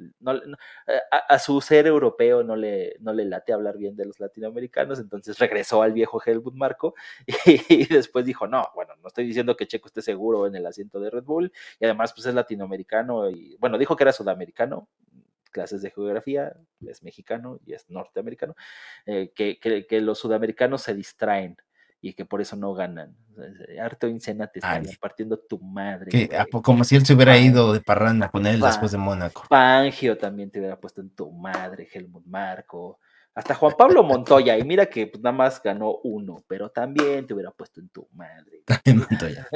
a, 1.10 1.38
su 1.38 1.60
ser 1.60 1.86
europeo 1.86 2.42
no 2.42 2.56
le, 2.56 2.96
no 3.00 3.12
le 3.12 3.24
late 3.24 3.52
hablar 3.52 3.76
bien 3.76 3.96
de 3.96 4.06
los 4.06 4.20
latinoamericanos, 4.20 4.98
entonces 4.98 5.38
regresó 5.38 5.82
al 5.82 5.92
viejo 5.92 6.20
Helmut 6.24 6.54
Marco 6.54 6.94
y, 7.46 7.86
después 7.86 8.24
dijo, 8.24 8.46
no, 8.46 8.68
bueno, 8.74 8.94
no 9.02 9.08
estoy 9.08 9.26
diciendo 9.26 9.56
que 9.56 9.66
Checo 9.66 9.88
esté 9.88 10.02
seguro 10.02 10.46
en 10.46 10.54
el 10.54 10.66
asiento 10.66 11.00
de 11.00 11.10
Red 11.10 11.24
Bull 11.24 11.52
y 11.78 11.84
además 11.84 12.12
pues 12.12 12.26
es 12.26 12.34
latinoamericano 12.34 13.30
y 13.30 13.56
bueno, 13.58 13.78
dijo 13.78 13.96
que 13.96 14.04
era 14.04 14.12
sudamericano, 14.12 14.88
clases 15.50 15.82
de 15.82 15.90
geografía, 15.90 16.52
es 16.86 17.02
mexicano 17.02 17.60
y 17.66 17.74
es 17.74 17.88
norteamericano, 17.88 18.54
eh, 19.06 19.32
que, 19.34 19.58
que, 19.58 20.00
los 20.00 20.18
sudamericanos 20.18 20.82
se 20.82 20.94
distraen 20.94 21.56
y 22.00 22.14
que 22.14 22.24
por 22.24 22.40
eso 22.40 22.56
no 22.56 22.72
ganan. 22.74 23.16
Harto 23.80 24.08
Incena 24.08 24.46
te 24.46 24.58
está 24.58 24.80
partiendo 25.00 25.38
tu 25.38 25.58
madre. 25.58 26.10
Que, 26.10 26.30
como 26.62 26.84
si 26.84 26.96
él 26.96 27.04
se 27.04 27.14
hubiera 27.14 27.36
ido 27.38 27.72
de 27.72 27.80
parranda 27.80 28.30
con 28.30 28.46
él 28.46 28.60
después 28.60 28.92
de 28.92 28.98
Mónaco. 28.98 29.44
Pangio 29.48 30.16
también 30.16 30.50
te 30.50 30.58
hubiera 30.58 30.78
puesto 30.78 31.00
en 31.00 31.10
tu 31.10 31.30
madre, 31.30 31.88
Helmut 31.92 32.24
Marco. 32.26 32.98
Hasta 33.34 33.54
Juan 33.54 33.74
Pablo 33.78 34.02
Montoya, 34.02 34.58
y 34.58 34.64
mira 34.64 34.86
que 34.86 35.06
pues, 35.06 35.22
nada 35.22 35.36
más 35.36 35.62
ganó 35.62 35.98
uno, 36.02 36.44
pero 36.48 36.70
también 36.70 37.26
te 37.26 37.34
hubiera 37.34 37.52
puesto 37.52 37.80
en 37.80 37.88
tu 37.88 38.08
madre. 38.12 38.62
También 38.64 39.06
Montoya. 39.08 39.46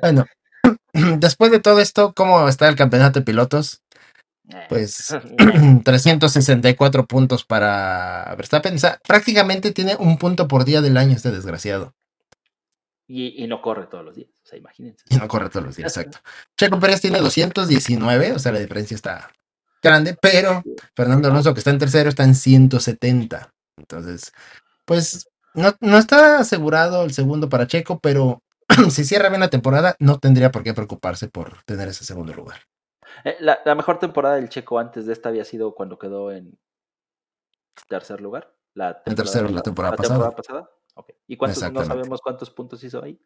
bueno, 0.00 0.24
después 1.18 1.50
de 1.50 1.60
todo 1.60 1.80
esto, 1.80 2.14
¿cómo 2.14 2.48
está 2.48 2.68
el 2.68 2.76
campeonato 2.76 3.20
de 3.20 3.26
pilotos? 3.26 3.82
Pues 4.68 5.14
364 5.84 7.06
puntos 7.06 7.44
para 7.44 8.34
Verstappen. 8.36 8.74
O 8.74 8.78
sea, 8.78 9.00
prácticamente 9.06 9.72
tiene 9.72 9.96
un 9.96 10.18
punto 10.18 10.48
por 10.48 10.64
día 10.64 10.80
del 10.80 10.96
año 10.96 11.14
este 11.14 11.30
desgraciado. 11.30 11.94
Y, 13.12 13.44
no 13.48 13.60
corre 13.60 13.88
todos 13.88 14.04
los 14.04 14.14
días, 14.14 14.30
o 14.44 14.46
sea, 14.46 14.56
imagínense. 14.56 15.04
Y 15.08 15.16
no 15.16 15.26
corre 15.26 15.48
todos 15.50 15.66
los 15.66 15.74
días, 15.74 15.96
exacto. 15.96 16.18
Checo 16.56 16.78
Pérez 16.78 17.00
tiene 17.00 17.18
219, 17.18 18.34
o 18.34 18.38
sea, 18.38 18.52
la 18.52 18.60
diferencia 18.60 18.94
está 18.94 19.32
grande, 19.82 20.16
pero 20.22 20.62
Fernando 20.94 21.26
Alonso, 21.26 21.52
que 21.52 21.58
está 21.58 21.70
en 21.70 21.80
tercero, 21.80 22.08
está 22.08 22.22
en 22.22 22.36
170. 22.36 23.52
Entonces, 23.78 24.32
pues 24.84 25.28
no, 25.54 25.74
no 25.80 25.98
está 25.98 26.38
asegurado 26.38 27.02
el 27.02 27.12
segundo 27.12 27.48
para 27.48 27.66
Checo, 27.66 27.98
pero 27.98 28.44
si 28.90 29.04
cierra 29.04 29.28
bien 29.28 29.40
la 29.40 29.50
temporada, 29.50 29.96
no 29.98 30.20
tendría 30.20 30.52
por 30.52 30.62
qué 30.62 30.72
preocuparse 30.72 31.26
por 31.26 31.64
tener 31.64 31.88
ese 31.88 32.04
segundo 32.04 32.32
lugar. 32.32 32.60
Eh, 33.24 33.36
la, 33.40 33.74
mejor 33.74 33.98
temporada 33.98 34.36
del 34.36 34.48
Checo 34.48 34.78
antes 34.78 35.06
de 35.06 35.12
esta 35.12 35.28
había 35.28 35.44
sido 35.44 35.74
cuando 35.74 35.98
quedó 35.98 36.32
en 36.32 36.58
tercer 37.88 38.20
lugar. 38.20 38.54
La 38.74 39.02
en 39.04 39.14
tercero, 39.14 39.48
la, 39.48 39.62
temporada, 39.62 39.96
pasada. 39.96 40.70
¿Y 41.26 41.36
cuántos, 41.36 41.72
no 41.72 41.84
sabemos 41.84 42.20
cuántos 42.20 42.50
puntos 42.50 42.82
hizo 42.84 43.02
ahí? 43.02 43.20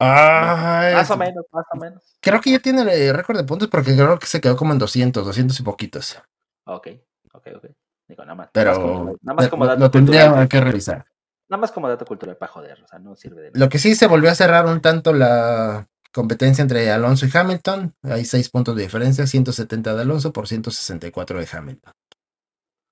más 0.00 1.10
o 1.10 1.16
menos, 1.16 1.44
más 1.52 1.64
o 1.72 1.76
menos. 1.76 2.16
Creo 2.20 2.40
que 2.40 2.50
ya 2.50 2.58
tiene 2.58 2.82
el 2.82 3.14
récord 3.14 3.36
de 3.36 3.44
puntos 3.44 3.68
porque 3.68 3.94
creo 3.94 4.18
que 4.18 4.26
se 4.26 4.40
quedó 4.40 4.56
como 4.56 4.72
en 4.72 4.78
200, 4.78 5.24
200 5.24 5.58
y 5.58 5.62
poquitos. 5.62 6.18
Ok, 6.64 6.88
ok, 7.32 7.46
ok. 7.56 7.66
Digo, 8.08 8.22
nada 8.24 8.34
más. 8.34 8.50
Pero 8.52 9.16
nada 9.22 9.36
más 9.36 9.48
como, 9.48 9.66
dato 9.66 9.80
lo 9.80 9.90
tendría 9.90 10.46
que 10.48 10.60
revisar. 10.60 11.06
Nada 11.48 11.60
más 11.60 11.72
como 11.72 11.88
dato 11.88 12.06
cultural 12.06 12.36
para 12.36 12.52
joder, 12.52 12.82
o 12.82 12.88
sea, 12.88 12.98
no 12.98 13.14
sirve 13.16 13.42
de 13.42 13.50
Lo 13.54 13.68
que 13.68 13.78
sí 13.78 13.94
se 13.94 14.06
volvió 14.06 14.30
a 14.30 14.34
cerrar 14.34 14.66
un 14.66 14.80
tanto 14.80 15.12
la 15.12 15.88
competencia 16.14 16.62
entre 16.62 16.90
Alonso 16.90 17.26
y 17.26 17.36
Hamilton. 17.36 17.94
Hay 18.02 18.24
seis 18.24 18.48
puntos 18.48 18.76
de 18.76 18.84
diferencia, 18.84 19.26
170 19.26 19.94
de 19.94 20.02
Alonso 20.02 20.32
por 20.32 20.46
164 20.46 21.40
de 21.40 21.48
Hamilton. 21.52 21.92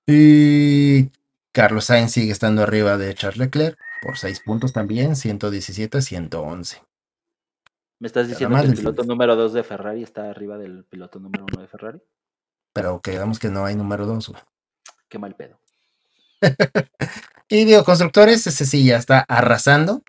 Y 0.05 1.09
Carlos 1.53 1.85
Sainz 1.85 2.11
sigue 2.11 2.33
estando 2.33 2.61
arriba 2.61 2.97
de 2.97 3.15
Charles 3.15 3.37
Leclerc 3.37 3.79
por 4.01 4.17
seis 4.17 4.41
puntos 4.41 4.73
también, 4.73 5.15
117 5.15 6.01
111. 6.01 6.81
¿Me 7.99 8.07
estás 8.07 8.27
diciendo 8.27 8.59
que 8.59 8.67
el 8.67 8.75
piloto 8.75 9.03
número 9.03 9.37
2 9.37 9.53
de 9.53 9.63
Ferrari 9.63 10.03
está 10.03 10.29
arriba 10.29 10.57
del 10.57 10.83
piloto 10.83 11.19
número 11.19 11.45
1 11.53 11.61
de 11.61 11.67
Ferrari? 11.69 12.01
Pero 12.73 12.99
quedamos 13.01 13.39
que 13.39 13.49
no 13.49 13.65
hay 13.65 13.75
número 13.75 14.05
2. 14.05 14.33
Qué 15.07 15.17
mal 15.17 15.35
pedo. 15.35 15.57
y 17.47 17.63
digo, 17.63 17.85
constructores, 17.85 18.45
ese 18.45 18.65
sí 18.65 18.83
ya 18.83 18.97
está 18.97 19.19
arrasando. 19.21 20.03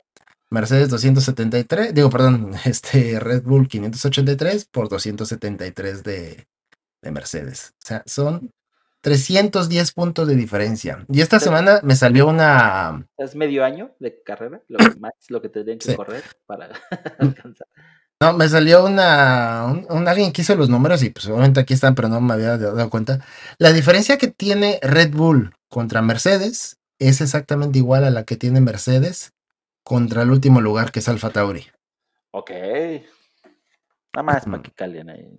Mercedes 0.54 0.88
273, 0.88 1.92
digo, 1.92 2.08
perdón, 2.10 2.52
este 2.64 3.18
Red 3.18 3.42
Bull 3.42 3.66
583 3.66 4.66
por 4.66 4.88
273 4.88 6.04
de, 6.04 6.46
de 7.02 7.10
Mercedes. 7.10 7.74
O 7.82 7.86
sea, 7.86 8.02
son 8.06 8.52
310 9.00 9.92
puntos 9.92 10.28
de 10.28 10.36
diferencia. 10.36 11.04
Y 11.08 11.20
esta 11.20 11.40
semana 11.40 11.80
me 11.82 11.96
salió 11.96 12.28
una... 12.28 13.04
¿Es 13.18 13.34
medio 13.34 13.64
año 13.64 13.96
de 13.98 14.22
carrera? 14.22 14.62
Lo 14.68 14.78
que, 14.78 14.98
más, 15.00 15.12
lo 15.28 15.42
que 15.42 15.48
tendrían 15.48 15.78
que 15.78 15.96
correr 15.96 16.22
para 16.46 16.70
alcanzar. 17.18 17.66
No, 18.20 18.32
me 18.32 18.48
salió 18.48 18.84
una, 18.86 19.64
un, 19.90 20.08
alguien 20.08 20.32
que 20.32 20.42
hizo 20.42 20.54
los 20.54 20.70
números 20.70 21.02
y 21.02 21.10
pues 21.10 21.26
obviamente 21.26 21.58
aquí 21.58 21.74
están, 21.74 21.96
pero 21.96 22.08
no 22.08 22.20
me 22.20 22.32
había 22.32 22.56
dado 22.56 22.88
cuenta. 22.90 23.26
La 23.58 23.72
diferencia 23.72 24.18
que 24.18 24.28
tiene 24.28 24.78
Red 24.82 25.10
Bull 25.10 25.52
contra 25.68 26.00
Mercedes 26.00 26.78
es 27.00 27.20
exactamente 27.20 27.78
igual 27.78 28.04
a 28.04 28.10
la 28.10 28.22
que 28.22 28.36
tiene 28.36 28.60
Mercedes 28.60 29.32
contra 29.84 30.22
el 30.22 30.30
último 30.30 30.60
lugar 30.60 30.90
que 30.90 30.98
es 30.98 31.08
Alfa 31.08 31.30
Tauri. 31.30 31.64
Ok. 32.32 32.50
Nada 34.14 34.22
más 34.22 34.44
para 34.44 34.62
que 34.62 34.72
calen 34.72 35.10
ahí. 35.10 35.38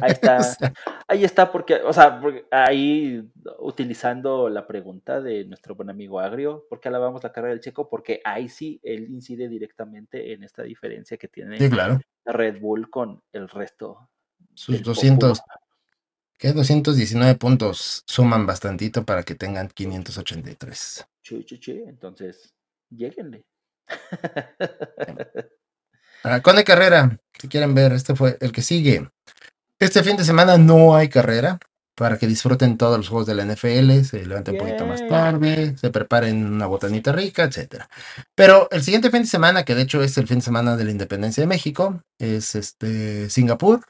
Ahí 0.00 0.12
está, 0.12 0.38
ahí 1.08 1.24
está, 1.24 1.52
porque, 1.52 1.74
o 1.76 1.92
sea, 1.92 2.20
ahí 2.50 3.22
utilizando 3.58 4.48
la 4.48 4.66
pregunta 4.66 5.20
de 5.20 5.44
nuestro 5.44 5.74
buen 5.74 5.90
amigo 5.90 6.18
Agrio, 6.18 6.66
¿por 6.68 6.80
qué 6.80 6.88
alabamos 6.88 7.22
la 7.22 7.32
carrera 7.32 7.52
del 7.52 7.60
Checo? 7.60 7.88
Porque 7.90 8.20
ahí 8.24 8.48
sí 8.48 8.80
él 8.82 9.08
incide 9.10 9.48
directamente 9.48 10.32
en 10.32 10.44
esta 10.44 10.62
diferencia 10.62 11.18
que 11.18 11.28
tiene 11.28 11.58
Red 12.24 12.60
Bull 12.60 12.88
con 12.88 13.22
el 13.32 13.48
resto. 13.48 14.08
Sus 14.54 14.82
200, 14.82 15.42
¿qué? 16.38 16.52
219 16.52 17.34
puntos 17.36 18.02
suman 18.06 18.46
bastantito 18.46 19.04
para 19.04 19.22
que 19.22 19.34
tengan 19.34 19.68
583. 19.68 21.06
Chuy, 21.22 21.44
chuy, 21.44 21.84
entonces, 21.86 22.54
lleguenle. 22.88 23.44
Ah, 26.24 26.40
con 26.40 26.54
de 26.56 26.62
carrera, 26.64 27.18
si 27.38 27.48
quieren 27.48 27.74
ver, 27.74 27.92
este 27.92 28.14
fue 28.14 28.36
el 28.40 28.52
que 28.52 28.62
sigue. 28.62 29.10
Este 29.80 30.04
fin 30.04 30.16
de 30.16 30.24
semana 30.24 30.56
no 30.56 30.94
hay 30.94 31.08
carrera. 31.08 31.58
para 31.94 32.16
que 32.18 32.26
disfruten 32.26 32.78
todos 32.78 32.96
los 32.96 33.08
juegos 33.08 33.26
de 33.26 33.34
la 33.34 33.44
NFL, 33.44 34.02
se 34.04 34.24
levanten 34.26 34.54
un 34.54 34.60
poquito 34.60 34.86
más 34.86 35.06
tarde, 35.08 35.76
se 35.76 35.90
preparen 35.90 36.44
una 36.46 36.66
botanita 36.66 37.12
rica, 37.12 37.44
etcétera. 37.44 37.88
Pero 38.34 38.68
el 38.70 38.82
siguiente 38.82 39.10
fin 39.10 39.22
de 39.22 39.28
semana, 39.28 39.64
que 39.64 39.74
de 39.74 39.82
hecho 39.82 40.02
es 40.02 40.16
el 40.18 40.26
fin 40.26 40.38
de 40.38 40.44
semana 40.44 40.76
de 40.76 40.84
la 40.84 40.90
independencia 40.90 41.42
de 41.42 41.46
México, 41.46 42.02
es 42.18 42.54
este 42.54 43.28
Singapur. 43.30 43.84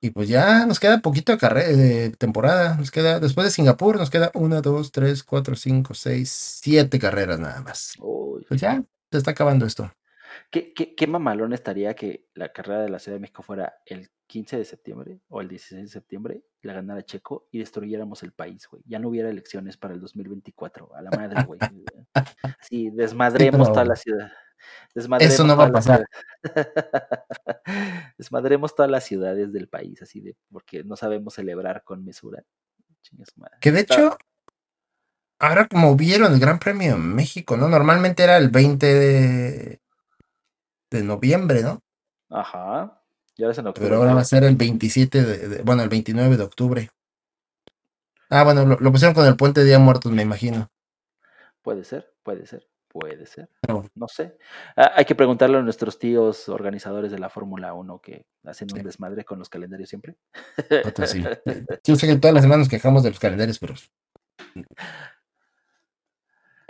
Y 0.00 0.10
pues 0.10 0.28
ya 0.28 0.64
nos 0.66 0.80
queda 0.80 1.00
poquito 1.00 1.32
de, 1.32 1.38
carrera, 1.38 1.68
de 1.68 2.10
temporada. 2.10 2.76
Nos 2.76 2.90
queda, 2.90 3.20
después 3.20 3.46
de 3.46 3.50
Singapur, 3.50 3.98
nos 3.98 4.10
queda 4.10 4.30
una, 4.34 4.60
dos, 4.62 4.92
tres, 4.92 5.22
cuatro, 5.22 5.56
cinco, 5.56 5.94
seis, 5.94 6.30
siete 6.30 6.98
carreras 6.98 7.38
nada 7.38 7.60
más. 7.60 7.94
Uy, 7.98 8.44
Pues 8.48 8.60
ya, 8.60 8.82
se 9.10 9.18
está 9.18 9.32
acabando 9.32 9.66
esto. 9.66 9.92
¿Qué, 10.50 10.72
qué, 10.72 10.94
qué 10.94 11.06
mamalón 11.06 11.52
estaría 11.52 11.94
que 11.94 12.28
la 12.34 12.50
carrera 12.50 12.80
de 12.82 12.88
la 12.88 12.98
Ciudad 12.98 13.16
de 13.16 13.20
México 13.20 13.42
fuera 13.42 13.74
el 13.84 14.10
15 14.30 14.58
de 14.58 14.64
septiembre 14.64 15.20
o 15.28 15.40
el 15.40 15.48
16 15.48 15.82
de 15.82 15.88
septiembre, 15.88 16.44
la 16.62 16.72
ganara 16.72 17.02
Checo 17.02 17.48
y 17.50 17.58
destruyéramos 17.58 18.22
el 18.22 18.30
país, 18.30 18.68
güey. 18.70 18.80
Ya 18.86 19.00
no 19.00 19.08
hubiera 19.08 19.28
elecciones 19.28 19.76
para 19.76 19.92
el 19.92 20.00
2024. 20.00 20.94
A 20.94 21.02
la 21.02 21.10
madre, 21.10 21.44
güey. 21.44 21.58
Sí, 22.60 22.90
desmadremos 22.90 23.68
pero 23.68 23.72
toda 23.72 23.84
la 23.84 23.96
ciudad. 23.96 24.30
Desmadremos 24.94 25.34
Eso 25.34 25.44
no 25.44 25.56
va 25.56 25.64
a 25.64 25.66
la 25.68 25.72
pasar. 25.72 26.04
Desmadremos 28.18 28.74
todas 28.74 28.90
las 28.90 29.04
ciudades 29.04 29.52
del 29.52 29.68
país, 29.68 30.02
así 30.02 30.20
de, 30.20 30.36
porque 30.50 30.84
no 30.84 30.96
sabemos 30.96 31.34
celebrar 31.34 31.82
con 31.84 32.04
mesura. 32.04 32.44
Que 33.60 33.72
de 33.72 33.80
hecho, 33.80 34.16
ahora 35.38 35.66
como 35.66 35.96
vieron 35.96 36.32
el 36.32 36.40
Gran 36.40 36.58
Premio 36.58 36.94
en 36.94 37.14
México, 37.14 37.56
¿no? 37.56 37.68
Normalmente 37.68 38.22
era 38.22 38.36
el 38.36 38.50
20 38.50 38.86
de, 38.86 39.80
de 40.90 41.02
noviembre, 41.02 41.62
¿no? 41.62 41.82
Ajá. 42.28 43.02
Y 43.36 43.42
ahora 43.42 43.52
es 43.52 43.58
en 43.58 43.66
octubre. 43.68 43.88
Pero 43.88 44.00
ahora 44.00 44.14
va 44.14 44.20
a 44.20 44.24
ser 44.24 44.44
el 44.44 44.56
27 44.56 45.22
de, 45.24 45.48
de- 45.48 45.62
bueno, 45.62 45.82
el 45.82 45.88
29 45.88 46.36
de 46.36 46.42
octubre. 46.42 46.90
Ah, 48.28 48.44
bueno, 48.44 48.64
lo, 48.66 48.76
lo 48.78 48.92
pusieron 48.92 49.14
con 49.14 49.26
el 49.26 49.36
puente 49.36 49.60
de 49.60 49.66
Día 49.66 49.78
Muertos, 49.78 50.12
me 50.12 50.22
imagino. 50.22 50.70
Puede 51.62 51.84
ser, 51.84 52.14
puede 52.22 52.46
ser, 52.46 52.68
puede 52.92 53.24
ser. 53.26 53.48
No 53.94 54.08
sé. 54.08 54.36
Ah, 54.76 54.92
hay 54.96 55.04
que 55.04 55.14
preguntarle 55.14 55.58
a 55.58 55.62
nuestros 55.62 55.98
tíos 55.98 56.48
organizadores 56.48 57.10
de 57.12 57.18
la 57.18 57.28
Fórmula 57.30 57.72
1 57.72 58.00
que 58.00 58.26
hacen 58.44 58.68
un 58.72 58.78
Sí. 58.78 58.84
desmadre 58.84 59.24
con 59.24 59.38
los 59.38 59.48
calendarios 59.48 59.88
siempre. 59.88 60.16
Otro 60.84 61.06
sí. 61.06 61.22
Yo 61.84 61.96
sé 61.96 62.06
que 62.06 62.16
todas 62.16 62.34
las 62.34 62.42
semanas 62.42 62.66
nos 62.66 62.68
quejamos 62.68 63.02
de 63.02 63.10
los 63.10 63.18
calendarios, 63.20 63.58
pero 63.58 63.74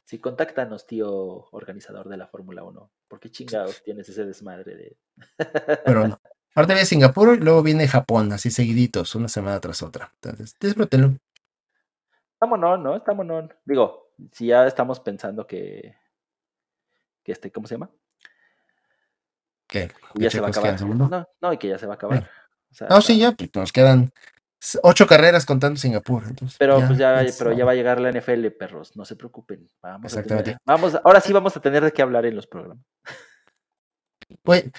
Sí, 0.04 0.18
contáctanos, 0.18 0.86
tío 0.86 1.08
organizador 1.52 2.08
de 2.08 2.16
la 2.16 2.26
Fórmula 2.26 2.64
1. 2.64 2.90
¿Por 3.06 3.20
qué 3.20 3.30
chingados 3.30 3.82
tienes 3.84 4.08
ese 4.08 4.24
desmadre 4.24 4.74
de... 4.74 4.96
pero 5.84 6.08
no. 6.08 6.20
Ahorita 6.56 6.74
viene 6.74 6.84
Singapur 6.86 7.36
y 7.36 7.38
luego 7.38 7.62
viene 7.62 7.86
Japón, 7.86 8.32
así 8.32 8.50
seguiditos, 8.50 9.14
una 9.14 9.28
semana 9.28 9.60
tras 9.60 9.82
otra. 9.84 10.12
Entonces, 10.20 10.56
disfrútenlo. 10.58 11.14
Vámonos, 12.40 12.80
¿no? 12.80 12.96
Estamos, 12.96 13.24
no. 13.24 13.48
Digo, 13.64 14.10
si 14.32 14.48
ya 14.48 14.66
estamos 14.66 14.98
pensando 14.98 15.46
que... 15.46 15.94
que 17.22 17.32
este, 17.32 17.50
¿Cómo 17.50 17.66
se 17.66 17.74
llama? 17.74 17.90
¿Qué? 19.66 19.90
Que 20.14 20.22
ya 20.24 20.30
se 20.30 20.40
va 20.40 20.48
a 20.48 20.50
acabar. 20.50 20.78
segundo? 20.78 21.08
No, 21.08 21.26
no, 21.40 21.52
y 21.52 21.58
que 21.58 21.68
ya 21.68 21.78
se 21.78 21.86
va 21.86 21.94
a 21.94 21.96
acabar. 21.96 22.28
O 22.70 22.74
sea, 22.74 22.88
No, 22.88 23.00
sí, 23.00 23.18
ya, 23.18 23.32
pues 23.32 23.50
nos 23.54 23.72
quedan 23.72 24.12
ocho 24.82 25.06
carreras 25.06 25.46
contando 25.46 25.78
Singapur. 25.78 26.24
Entonces, 26.26 26.56
Pero 26.58 26.78
pues 26.86 26.98
ya, 26.98 27.22
es- 27.22 27.36
pero 27.38 27.52
ya 27.52 27.64
va 27.64 27.72
a 27.72 27.74
llegar 27.74 28.00
la 28.00 28.10
NFL, 28.10 28.50
perros, 28.50 28.96
no 28.96 29.04
se 29.04 29.16
preocupen. 29.16 29.68
Vamos 29.80 30.12
a 30.12 30.22
tener, 30.22 30.40
Exactamente. 30.40 30.56
vamos, 30.66 30.94
ahora 31.04 31.20
sí 31.20 31.32
vamos 31.32 31.56
a 31.56 31.60
tener 31.60 31.84
de 31.84 31.92
qué 31.92 32.02
hablar 32.02 32.26
en 32.26 32.34
los 32.36 32.46
programas. 32.46 32.84
Güey, 34.44 34.70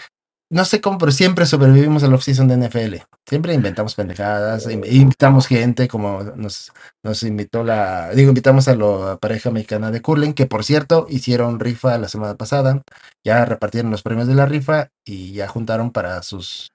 no 0.52 0.66
sé 0.66 0.82
cómo, 0.82 0.98
pero 0.98 1.12
siempre 1.12 1.46
sobrevivimos 1.46 2.04
al 2.04 2.14
off-season 2.14 2.48
de 2.48 2.56
NFL. 2.56 2.96
Siempre 3.28 3.54
inventamos 3.54 3.96
pendejadas, 3.96 4.70
in- 4.70 4.84
invitamos 4.86 5.48
gente, 5.48 5.88
como 5.88 6.24
nos, 6.24 6.72
nos 7.04 7.24
invitó 7.24 7.64
la. 7.64 8.10
Digo, 8.12 8.30
invitamos 8.30 8.68
a 8.68 8.76
la 8.76 9.18
pareja 9.18 9.50
mexicana 9.52 9.92
de 9.92 10.02
Curling, 10.02 10.34
que 10.34 10.46
por 10.48 10.64
cierto 10.64 11.08
hicieron 11.10 11.60
rifa 11.60 11.98
la 11.98 12.08
semana 12.10 12.36
pasada. 12.36 12.82
Ya 13.24 13.46
repartieron 13.46 13.92
los 13.92 14.04
premios 14.04 14.28
de 14.28 14.36
la 14.36 14.46
rifa 14.46 14.90
y 15.06 15.34
ya 15.34 15.48
juntaron 15.48 15.92
para 15.92 16.22
sus, 16.24 16.72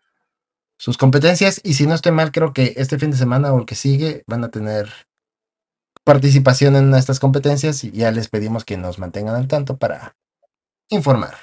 sus 0.79 0.97
competencias. 0.99 1.61
Y 1.63 1.75
si 1.75 1.87
no 1.87 1.95
estoy 1.95 2.13
mal, 2.13 2.33
creo 2.33 2.53
que 2.53 2.75
este 2.77 2.99
fin 2.99 3.11
de 3.13 3.17
semana 3.19 3.53
o 3.53 3.59
el 3.61 3.67
que 3.67 3.75
sigue 3.75 4.25
van 4.27 4.45
a 4.45 4.51
tener 4.51 4.89
participación 6.05 6.77
en 6.77 6.95
estas 6.95 7.19
competencias 7.21 7.83
y 7.85 7.91
ya 7.91 8.11
les 8.13 8.29
pedimos 8.29 8.65
que 8.65 8.77
nos 8.77 8.99
mantengan 8.99 9.35
al 9.35 9.49
tanto 9.49 9.77
para 9.77 10.15
informar. 10.89 11.35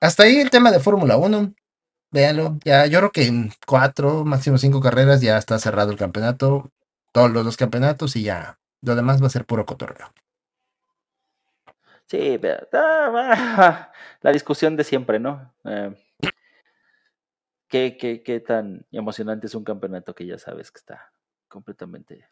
Hasta 0.00 0.22
ahí 0.24 0.36
el 0.36 0.50
tema 0.50 0.70
de 0.70 0.80
Fórmula 0.80 1.16
1. 1.16 1.52
Véanlo. 2.14 2.58
Ya, 2.64 2.86
yo 2.86 3.00
creo 3.00 3.10
que 3.10 3.26
en 3.26 3.50
cuatro, 3.66 4.24
máximo 4.24 4.56
cinco 4.56 4.80
carreras 4.80 5.20
ya 5.20 5.36
está 5.36 5.58
cerrado 5.58 5.90
el 5.90 5.98
campeonato. 5.98 6.70
Todos 7.10 7.32
los 7.32 7.44
dos 7.44 7.56
campeonatos 7.56 8.14
y 8.14 8.22
ya. 8.22 8.60
Lo 8.82 8.94
demás 8.94 9.20
va 9.20 9.26
a 9.26 9.30
ser 9.30 9.44
puro 9.44 9.66
cotorreo. 9.66 10.12
Sí, 12.06 12.38
pero, 12.40 12.68
ah, 12.72 13.90
la 14.20 14.30
discusión 14.30 14.76
de 14.76 14.84
siempre, 14.84 15.18
¿no? 15.18 15.52
Eh, 15.64 15.92
¿qué, 17.66 17.96
qué, 17.96 18.22
qué 18.22 18.38
tan 18.38 18.86
emocionante 18.92 19.48
es 19.48 19.54
un 19.56 19.64
campeonato 19.64 20.14
que 20.14 20.24
ya 20.24 20.38
sabes 20.38 20.70
que 20.70 20.78
está 20.78 21.10
completamente 21.48 22.28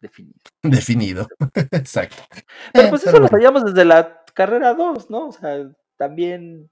definido? 0.00 0.40
Definido. 0.62 1.28
Exacto. 1.72 2.22
Pero 2.72 2.86
Eh, 2.86 2.88
pues 2.88 3.02
pero 3.04 3.16
eso 3.18 3.22
lo 3.24 3.28
sabíamos 3.28 3.66
desde 3.66 3.84
la 3.84 4.24
carrera 4.32 4.72
2, 4.72 5.10
¿no? 5.10 5.28
O 5.28 5.32
sea, 5.32 5.70
también... 5.98 6.70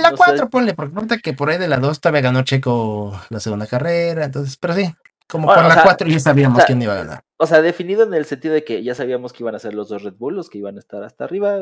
La 0.00 0.10
no 0.10 0.16
sé, 0.16 0.22
4, 0.24 0.50
ponle, 0.50 0.74
porque 0.74 0.94
ahorita 0.94 1.18
que 1.18 1.32
por 1.32 1.50
ahí 1.50 1.58
de 1.58 1.68
la 1.68 1.78
2 1.78 2.00
todavía 2.00 2.22
ganó 2.22 2.42
Checo 2.42 3.18
la 3.30 3.40
segunda 3.40 3.66
carrera. 3.66 4.24
Entonces, 4.24 4.56
pero 4.56 4.74
sí, 4.74 4.92
como 5.28 5.46
Bueno, 5.46 5.62
por 5.62 5.68
la 5.68 5.74
sea, 5.74 5.84
4 5.84 6.08
ya 6.08 6.20
sabíamos 6.20 6.56
o 6.56 6.60
sea, 6.60 6.66
quién 6.66 6.82
iba 6.82 6.92
a 6.92 6.96
ganar. 6.96 7.24
O 7.36 7.46
sea, 7.46 7.62
definido 7.62 8.02
en 8.02 8.14
el 8.14 8.24
sentido 8.24 8.54
de 8.54 8.64
que 8.64 8.82
ya 8.82 8.94
sabíamos 8.94 9.32
que 9.32 9.42
iban 9.42 9.54
a 9.54 9.58
ser 9.58 9.74
los 9.74 9.88
dos 9.88 10.02
Red 10.02 10.14
Bull, 10.14 10.34
los 10.34 10.50
que 10.50 10.58
iban 10.58 10.76
a 10.76 10.80
estar 10.80 11.02
hasta 11.02 11.24
arriba. 11.24 11.58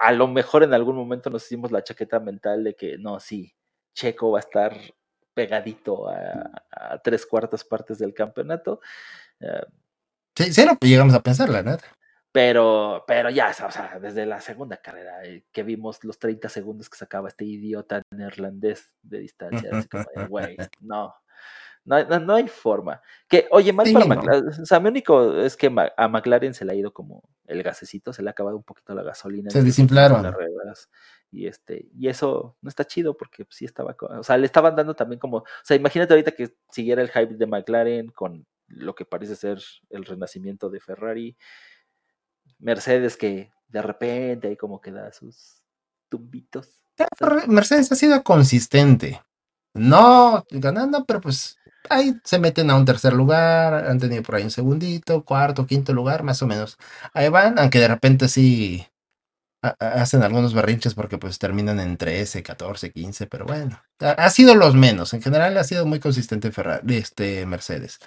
A 0.00 0.12
lo 0.12 0.28
mejor 0.28 0.62
en 0.62 0.74
algún 0.74 0.96
momento 0.96 1.30
nos 1.30 1.44
hicimos 1.44 1.72
la 1.72 1.82
chaqueta 1.82 2.20
mental 2.20 2.64
de 2.64 2.74
que 2.74 2.98
no, 2.98 3.20
sí, 3.20 3.54
Checo 3.94 4.32
va 4.32 4.38
a 4.38 4.40
estar 4.40 4.76
pegadito 5.34 6.08
a, 6.08 6.50
a 6.70 6.98
tres 6.98 7.24
cuartas 7.24 7.64
partes 7.64 7.98
del 7.98 8.12
campeonato. 8.12 8.80
eh, 9.40 9.64
Sí, 10.38 10.52
sí, 10.52 10.64
lo 10.64 10.78
llegamos 10.80 11.14
a 11.14 11.22
pensar, 11.22 11.48
la 11.48 11.64
neta. 11.64 11.84
Pero, 12.38 13.02
pero 13.04 13.30
ya, 13.30 13.50
o 13.50 13.72
sea, 13.72 13.98
desde 14.00 14.24
la 14.24 14.40
segunda 14.40 14.76
carrera 14.76 15.24
eh, 15.24 15.42
que 15.50 15.64
vimos 15.64 16.04
los 16.04 16.20
30 16.20 16.48
segundos 16.48 16.88
que 16.88 16.96
sacaba 16.96 17.26
este 17.26 17.44
idiota 17.44 18.00
neerlandés 18.12 18.92
de 19.02 19.18
distancia, 19.18 19.68
así 19.72 19.88
como 19.88 20.04
güey, 20.28 20.56
no, 20.80 21.16
no, 21.84 22.04
no, 22.04 22.20
no 22.20 22.34
hay 22.36 22.46
forma. 22.46 23.02
Que, 23.28 23.48
oye, 23.50 23.72
mal 23.72 23.86
Sí, 23.86 23.92
para 23.92 24.04
no. 24.04 24.14
McLaren, 24.14 24.48
o 24.50 24.66
sea, 24.66 24.78
mi 24.78 24.88
único 24.88 25.36
es 25.40 25.56
que 25.56 25.66
a 25.96 26.06
McLaren 26.06 26.54
se 26.54 26.64
le 26.64 26.70
ha 26.70 26.74
ido 26.76 26.92
como 26.92 27.28
el 27.48 27.64
gasecito, 27.64 28.12
se 28.12 28.22
le 28.22 28.28
ha 28.28 28.30
acabado 28.30 28.56
un 28.56 28.62
poquito 28.62 28.94
la 28.94 29.02
gasolina. 29.02 29.50
Se 29.50 29.64
desinflaron. 29.64 30.18
últimas 30.18 30.36
carreras, 30.36 30.90
Y 31.32 31.48
este, 31.48 31.88
y 31.92 32.06
eso 32.06 32.56
no 32.62 32.68
está 32.68 32.84
chido 32.84 33.16
porque 33.16 33.46
pues, 33.46 33.56
sí 33.56 33.64
estaba, 33.64 33.96
o 34.00 34.22
sea, 34.22 34.36
le 34.36 34.46
estaban 34.46 34.76
dando 34.76 34.94
también 34.94 35.18
como, 35.18 35.38
o 35.38 35.44
sea, 35.64 35.76
imagínate 35.76 36.12
ahorita 36.12 36.30
que 36.30 36.54
siguiera 36.70 37.02
el 37.02 37.10
hype 37.10 37.34
de 37.34 37.46
McLaren 37.48 38.10
con 38.10 38.46
lo 38.68 38.94
que 38.94 39.04
parece 39.04 39.34
ser 39.34 39.58
el 39.90 40.04
renacimiento 40.04 40.70
de 40.70 40.78
Ferrari, 40.78 41.36
Mercedes 42.58 43.16
que 43.16 43.50
de 43.68 43.82
repente 43.82 44.48
ahí 44.48 44.56
como 44.56 44.80
que 44.80 44.90
da 44.92 45.12
sus 45.12 45.62
tumbitos. 46.08 46.80
Mercedes 47.46 47.92
ha 47.92 47.94
sido 47.96 48.22
consistente. 48.22 49.22
No 49.74 50.44
ganando, 50.50 51.04
pero 51.04 51.20
pues 51.20 51.56
ahí 51.88 52.14
se 52.24 52.38
meten 52.38 52.70
a 52.70 52.76
un 52.76 52.84
tercer 52.84 53.12
lugar. 53.12 53.86
Han 53.88 53.98
tenido 53.98 54.22
por 54.22 54.34
ahí 54.36 54.42
un 54.44 54.50
segundito, 54.50 55.24
cuarto, 55.24 55.66
quinto 55.66 55.92
lugar, 55.92 56.22
más 56.24 56.42
o 56.42 56.46
menos. 56.46 56.76
Ahí 57.12 57.28
van, 57.28 57.58
aunque 57.58 57.78
de 57.78 57.88
repente 57.88 58.28
sí 58.28 58.86
ha- 59.62 59.76
ha- 59.80 60.02
hacen 60.02 60.22
algunos 60.22 60.54
berrinches 60.54 60.94
porque 60.94 61.18
pues 61.18 61.38
terminan 61.38 61.80
en 61.80 61.96
13, 61.96 62.42
14, 62.42 62.92
15, 62.92 63.26
pero 63.26 63.46
bueno. 63.46 63.80
Ha, 64.00 64.10
ha 64.12 64.30
sido 64.30 64.54
los 64.54 64.74
menos. 64.74 65.14
En 65.14 65.22
general 65.22 65.56
ha 65.58 65.64
sido 65.64 65.86
muy 65.86 66.00
consistente 66.00 66.52
Ferrari, 66.52 66.96
este 66.96 67.46
Mercedes. 67.46 67.98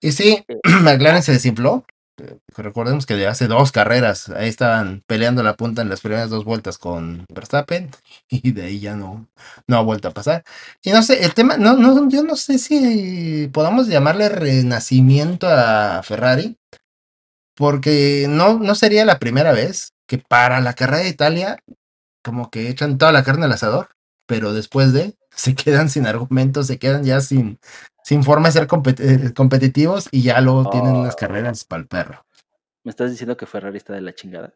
Y 0.00 0.12
sí, 0.12 0.44
McLaren 0.82 1.22
se 1.22 1.32
desinfló. 1.32 1.84
Eh, 2.18 2.38
Recordemos 2.56 3.06
que 3.06 3.14
de 3.14 3.26
hace 3.26 3.48
dos 3.48 3.72
carreras 3.72 4.28
ahí 4.30 4.48
estaban 4.48 5.02
peleando 5.06 5.42
la 5.42 5.56
punta 5.56 5.82
en 5.82 5.88
las 5.88 6.00
primeras 6.00 6.30
dos 6.30 6.44
vueltas 6.44 6.78
con 6.78 7.26
Verstappen 7.28 7.90
y 8.28 8.52
de 8.52 8.62
ahí 8.62 8.80
ya 8.80 8.96
no, 8.96 9.28
no 9.66 9.76
ha 9.76 9.82
vuelto 9.82 10.08
a 10.08 10.14
pasar. 10.14 10.44
Y 10.82 10.90
no 10.92 11.02
sé, 11.02 11.24
el 11.24 11.34
tema, 11.34 11.56
no, 11.56 11.76
no, 11.76 12.08
yo 12.08 12.22
no 12.22 12.36
sé 12.36 12.58
si 12.58 13.48
podamos 13.52 13.88
llamarle 13.88 14.28
renacimiento 14.28 15.48
a 15.48 16.02
Ferrari, 16.02 16.56
porque 17.56 18.26
no, 18.28 18.58
no 18.58 18.74
sería 18.74 19.04
la 19.04 19.18
primera 19.18 19.52
vez 19.52 19.92
que 20.06 20.18
para 20.18 20.60
la 20.60 20.74
carrera 20.74 21.04
de 21.04 21.08
Italia 21.08 21.58
como 22.22 22.50
que 22.50 22.68
echan 22.68 22.98
toda 22.98 23.12
la 23.12 23.22
carne 23.24 23.44
al 23.46 23.52
asador, 23.52 23.90
pero 24.26 24.52
después 24.52 24.92
de 24.92 25.16
se 25.30 25.54
quedan 25.54 25.90
sin 25.90 26.06
argumentos, 26.06 26.66
se 26.66 26.78
quedan 26.78 27.04
ya 27.04 27.20
sin, 27.20 27.58
sin 28.04 28.22
forma 28.22 28.48
de 28.48 28.52
ser 28.52 28.68
compet- 28.68 29.00
eh, 29.00 29.32
competitivos 29.34 30.08
y 30.12 30.22
ya 30.22 30.40
luego 30.40 30.70
tienen 30.70 30.94
unas 30.94 31.14
Oh. 31.14 31.18
carreras 31.18 31.64
para 31.64 31.82
el 31.82 31.88
perro. 31.88 32.24
¿Me 32.84 32.90
estás 32.90 33.10
diciendo 33.10 33.36
que 33.36 33.46
Ferrari 33.46 33.78
está 33.78 33.94
de 33.94 34.02
la 34.02 34.14
chingada? 34.14 34.54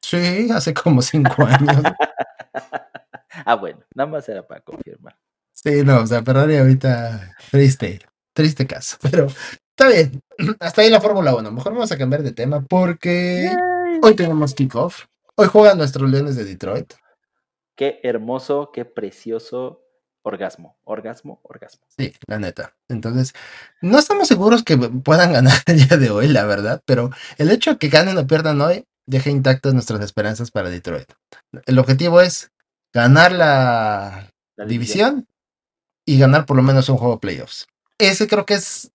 Sí, 0.00 0.48
hace 0.50 0.72
como 0.74 1.02
cinco 1.02 1.44
años. 1.44 1.76
ah, 3.44 3.54
bueno, 3.56 3.80
nada 3.94 4.08
más 4.10 4.28
era 4.28 4.46
para 4.46 4.60
confirmar. 4.62 5.16
Sí, 5.52 5.82
no, 5.84 6.00
o 6.00 6.06
sea, 6.06 6.22
Ferrari 6.22 6.56
ahorita 6.56 7.34
triste, 7.50 8.00
triste 8.32 8.66
caso, 8.66 8.96
pero 9.02 9.26
Está 9.70 9.90
bien. 9.90 10.20
Hasta 10.58 10.82
ahí 10.82 10.90
la 10.90 11.00
Fórmula 11.00 11.36
1. 11.36 11.52
Mejor 11.52 11.72
vamos 11.72 11.92
a 11.92 11.96
cambiar 11.98 12.24
de 12.24 12.32
tema 12.32 12.62
porque 12.62 13.48
hoy 14.02 14.16
tenemos 14.16 14.52
kickoff. 14.52 15.04
Hoy 15.36 15.46
juegan 15.46 15.78
nuestros 15.78 16.10
Leones 16.10 16.34
de 16.34 16.44
Detroit. 16.44 16.94
Qué 17.76 18.00
hermoso, 18.02 18.72
qué 18.72 18.84
precioso 18.84 19.84
orgasmo, 20.28 20.78
orgasmo, 20.84 21.40
orgasmo. 21.42 21.82
Sí, 21.96 22.12
la 22.26 22.38
neta. 22.38 22.74
Entonces, 22.88 23.34
no 23.80 23.98
estamos 23.98 24.28
seguros 24.28 24.62
que 24.62 24.76
puedan 24.76 25.32
ganar 25.32 25.58
el 25.66 25.88
día 25.88 25.96
de 25.96 26.10
hoy, 26.10 26.28
la 26.28 26.44
verdad, 26.44 26.82
pero 26.84 27.10
el 27.38 27.50
hecho 27.50 27.72
de 27.72 27.78
que 27.78 27.88
ganen 27.88 28.16
o 28.18 28.26
pierdan 28.26 28.60
hoy 28.60 28.84
deja 29.06 29.30
intactas 29.30 29.74
nuestras 29.74 30.00
esperanzas 30.00 30.50
para 30.50 30.70
Detroit. 30.70 31.10
El 31.66 31.78
objetivo 31.78 32.20
es 32.20 32.52
ganar 32.92 33.32
la, 33.32 34.30
La 34.56 34.64
división 34.66 35.26
y 36.06 36.18
ganar 36.18 36.46
por 36.46 36.56
lo 36.56 36.62
menos 36.62 36.88
un 36.88 36.98
juego 36.98 37.14
de 37.14 37.20
playoffs. 37.20 37.66
Ese 37.98 38.28
creo 38.28 38.46
que 38.46 38.54
es 38.54 38.92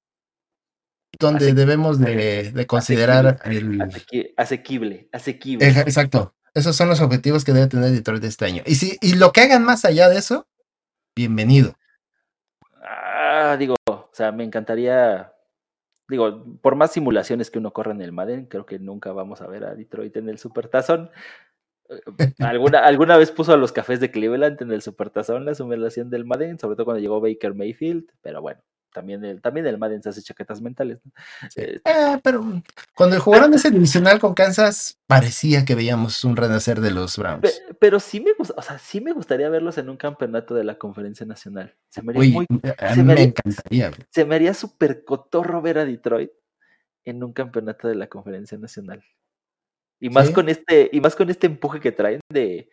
donde 1.20 1.54
debemos 1.54 2.00
de, 2.00 2.52
de 2.52 2.68
considerar 2.68 3.40
el... 3.46 3.80
Asequi- 3.80 4.34
asequible, 4.36 5.10
asequible. 5.12 5.68
Exacto. 5.68 6.36
Esos 6.56 6.76
son 6.76 6.90
los 6.90 7.02
objetivos 7.02 7.44
que 7.44 7.54
debe 7.54 7.68
tener 7.68 7.92
Detroit 7.92 8.24
este 8.24 8.46
año. 8.46 8.64
Y 8.66 8.76
si 8.76 8.98
y 9.02 9.16
lo 9.16 9.32
que 9.32 9.42
hagan 9.42 9.64
más 9.64 9.86
allá 9.86 10.10
de 10.10 10.18
eso, 10.18 10.48
bienvenido. 11.16 11.74
Ah, 12.82 13.56
digo, 13.58 13.76
o 13.88 14.10
sea, 14.12 14.32
me 14.32 14.44
encantaría, 14.44 15.34
digo, 16.08 16.46
por 16.62 16.76
más 16.76 16.92
simulaciones 16.92 17.50
que 17.50 17.60
uno 17.60 17.72
corra 17.72 17.92
en 17.92 18.02
el 18.02 18.12
Madden, 18.12 18.46
creo 18.46 18.66
que 18.66 18.80
nunca 18.80 19.12
vamos 19.12 19.42
a 19.42 19.48
ver 19.48 19.64
a 19.66 19.76
Detroit 19.76 20.16
en 20.18 20.30
el 20.30 20.38
Supertazón. 20.38 21.12
¿Alguna, 22.40 22.80
alguna 22.80 23.18
vez 23.18 23.32
puso 23.32 23.54
a 23.54 23.58
los 23.58 23.72
cafés 23.72 24.00
de 24.00 24.12
Cleveland 24.12 24.62
en 24.62 24.72
el 24.72 24.82
Supertazón 24.82 25.46
la 25.46 25.56
simulación 25.56 26.10
del 26.10 26.26
Madden, 26.26 26.60
sobre 26.60 26.76
todo 26.76 26.86
cuando 26.86 27.02
llegó 27.02 27.22
Baker 27.22 27.54
Mayfield, 27.54 28.10
pero 28.22 28.42
bueno, 28.42 28.62
también 28.94 29.26
el, 29.26 29.42
también 29.42 29.66
el 29.68 29.78
Madden 29.78 30.02
se 30.04 30.10
hace 30.10 30.22
chaquetas 30.22 30.62
mentales. 30.62 31.00
¿no? 31.04 31.12
Eh, 31.56 31.82
Eh, 31.84 32.20
pero 32.24 32.44
cuando 32.96 33.20
jugaron 33.20 33.54
ese 33.54 33.72
divisional 33.72 34.20
con 34.20 34.34
Kansas, 34.34 35.00
parecía 35.08 35.66
que 35.66 35.76
veíamos 35.76 36.24
un 36.24 36.36
renacer 36.38 36.80
de 36.80 36.92
los 36.92 37.18
Browns. 37.18 37.42
pe- 37.42 37.76
pero 37.80 38.00
sí 38.00 38.20
me 38.22 38.34
gusta, 38.34 38.54
o 38.58 38.62
sea, 38.62 38.78
sí 38.80 39.02
me 39.02 39.12
gustaría 39.12 39.50
verlos 39.50 39.78
en 39.78 39.90
un 39.90 39.98
campeonato 39.98 40.54
de 40.56 40.64
la 40.64 40.78
conferencia 40.78 41.26
nacional. 41.26 41.76
Se 41.90 42.02
me 42.02 42.12
haría 42.12 42.22
Uy, 42.22 42.32
muy 42.32 42.48
a 42.78 42.90
se 42.90 42.96
mí 42.96 43.02
me 43.02 43.04
me 43.04 43.12
haría- 43.14 43.26
encantaría. 43.26 43.92
se 44.10 44.26
me 44.26 44.36
haría 44.36 44.54
súper 44.54 45.04
cotorro 45.04 45.62
ver 45.62 45.80
a 45.80 45.86
Detroit 45.86 46.32
en 47.06 47.24
un 47.24 47.34
campeonato 47.34 47.88
de 47.88 47.96
la 47.96 48.08
conferencia 48.08 48.58
nacional. 48.58 49.04
Y 50.00 50.10
más 50.10 50.28
Sí. 50.28 50.34
con 50.34 50.50
este, 50.50 50.90
y 50.92 51.02
más 51.02 51.16
con 51.16 51.30
este 51.30 51.48
empuje 51.48 51.80
que 51.80 51.92
traen 51.92 52.20
de 52.30 52.70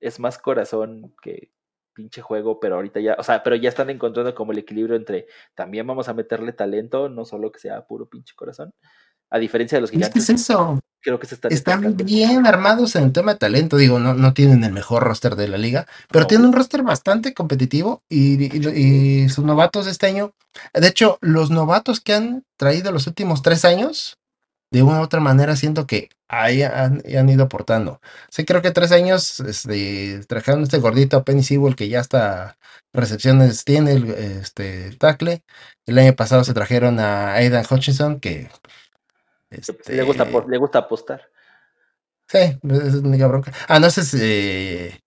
es 0.00 0.20
más 0.20 0.38
corazón 0.38 1.14
que 1.22 1.50
pinche 1.98 2.22
juego, 2.22 2.60
pero 2.60 2.76
ahorita 2.76 3.00
ya, 3.00 3.16
o 3.18 3.24
sea, 3.24 3.42
pero 3.42 3.56
ya 3.56 3.68
están 3.68 3.90
encontrando 3.90 4.32
como 4.36 4.52
el 4.52 4.58
equilibrio 4.58 4.94
entre 4.94 5.26
también 5.56 5.84
vamos 5.84 6.08
a 6.08 6.14
meterle 6.14 6.52
talento, 6.52 7.08
no 7.08 7.24
solo 7.24 7.50
que 7.50 7.58
sea 7.58 7.84
puro 7.86 8.08
pinche 8.08 8.34
corazón. 8.36 8.72
A 9.30 9.38
diferencia 9.40 9.76
de 9.76 9.82
los 9.82 9.90
Es 9.90 9.98
que 9.98 10.04
es 10.20 10.26
gigantes, 10.26 10.30
eso. 10.48 10.78
creo 11.00 11.18
que 11.18 11.26
se 11.26 11.34
están 11.34 11.52
Están 11.52 11.96
bien 11.96 12.46
armados 12.46 12.94
en 12.96 13.02
el 13.04 13.12
tema 13.12 13.32
de 13.32 13.38
talento. 13.40 13.76
Digo, 13.76 13.98
no, 13.98 14.14
no 14.14 14.32
tienen 14.32 14.62
el 14.64 14.72
mejor 14.72 15.02
roster 15.02 15.34
de 15.34 15.48
la 15.48 15.58
liga, 15.58 15.86
pero 16.10 16.22
No. 16.22 16.26
tienen 16.28 16.46
un 16.46 16.52
roster 16.52 16.82
bastante 16.82 17.34
competitivo 17.34 18.02
y, 18.08 18.44
y- 18.56 19.24
y 19.24 19.28
sus 19.28 19.44
novatos 19.44 19.86
de 19.86 19.90
este 19.90 20.06
año. 20.06 20.32
De 20.72 20.86
hecho, 20.86 21.18
los 21.20 21.50
novatos 21.50 22.00
que 22.00 22.14
han 22.14 22.44
traído 22.56 22.92
los 22.92 23.06
últimos 23.08 23.42
tres 23.42 23.64
años, 23.64 24.17
de 24.70 24.82
una 24.82 25.00
u 25.00 25.02
otra 25.02 25.20
manera, 25.20 25.56
siento 25.56 25.86
que 25.86 26.10
ahí 26.28 26.62
han, 26.62 27.02
han 27.16 27.28
ido 27.28 27.44
aportando. 27.44 28.00
Sí, 28.30 28.44
creo 28.44 28.62
que 28.62 28.70
tres 28.70 28.92
años 28.92 29.40
este, 29.40 30.20
trajeron 30.26 30.62
este 30.62 30.78
gordito 30.78 31.16
a 31.16 31.24
Penny 31.24 31.42
Sewell 31.42 31.76
que 31.76 31.88
ya 31.88 32.00
hasta 32.00 32.58
recepciones 32.92 33.64
tiene 33.64 33.92
el 33.92 34.10
este, 34.10 34.92
tackle. 34.96 35.42
El 35.86 35.98
año 35.98 36.14
pasado 36.14 36.44
se 36.44 36.54
trajeron 36.54 37.00
a 37.00 37.34
Aidan 37.34 37.64
Hutchinson 37.68 38.20
que. 38.20 38.50
Le, 39.50 39.56
gusta, 39.56 40.24
este, 40.24 40.48
le 40.48 40.58
gusta 40.58 40.78
apostar. 40.78 41.22
Sí, 42.28 42.58
es 42.62 42.94
única 42.96 43.26
bronca. 43.26 43.52
Ah, 43.68 43.80
no, 43.80 43.86
ese 43.86 44.02
es 44.02 44.14
eh, 44.14 45.00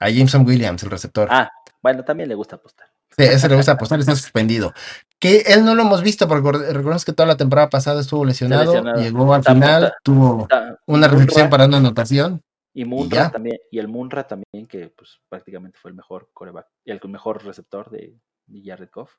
a 0.00 0.10
Jameson 0.10 0.44
Williams, 0.44 0.82
el 0.82 0.90
receptor. 0.90 1.28
Ah, 1.30 1.50
bueno, 1.80 2.04
también 2.04 2.28
le 2.28 2.34
gusta 2.34 2.56
apostar. 2.56 2.88
Sí, 3.16 3.22
ese 3.22 3.48
le 3.48 3.56
gusta 3.56 3.72
apostar, 3.72 4.00
está 4.00 4.16
suspendido. 4.16 4.74
Que 5.18 5.38
él 5.46 5.64
no 5.64 5.74
lo 5.74 5.82
hemos 5.82 6.02
visto, 6.02 6.28
porque 6.28 6.46
record- 6.46 6.66
recordemos 6.68 7.04
que 7.04 7.12
toda 7.12 7.26
la 7.26 7.36
temporada 7.36 7.70
pasada 7.70 8.00
estuvo 8.00 8.24
lesionado, 8.24 8.72
lesionado. 8.72 9.00
llegó 9.00 9.32
al 9.32 9.42
final, 9.42 9.94
tuvo 10.02 10.46
una 10.86 11.08
recepción 11.08 11.48
para 11.48 11.66
una 11.66 11.78
anotación. 11.78 12.42
Y. 12.74 12.84
Munra 12.84 13.30
también, 13.30 13.58
y 13.70 13.78
el 13.78 13.88
Munra 13.88 14.26
también, 14.26 14.66
que 14.66 14.92
pues 14.94 15.18
prácticamente 15.30 15.78
fue 15.80 15.90
el 15.90 15.96
mejor 15.96 16.28
coreback, 16.34 16.66
y 16.84 16.90
el 16.90 17.00
mejor 17.08 17.42
receptor 17.42 17.88
de, 17.90 18.20
de 18.46 18.62
Jared 18.62 18.90
Goff. 18.92 19.14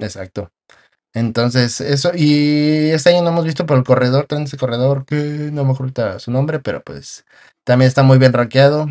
Exacto. 0.00 0.50
Entonces, 1.14 1.80
eso, 1.80 2.10
y 2.14 2.88
este 2.90 3.10
año 3.10 3.22
no 3.22 3.28
hemos 3.28 3.44
visto 3.44 3.66
por 3.66 3.76
el 3.76 3.84
corredor, 3.84 4.26
traen 4.26 4.44
ese 4.44 4.56
corredor 4.56 5.04
que 5.04 5.50
no 5.52 5.64
me 5.64 5.72
acuerdo 5.72 6.18
su 6.18 6.30
nombre, 6.32 6.58
pero 6.58 6.82
pues 6.82 7.24
también 7.64 7.88
está 7.88 8.02
muy 8.02 8.18
bien 8.18 8.32
rankeado, 8.32 8.86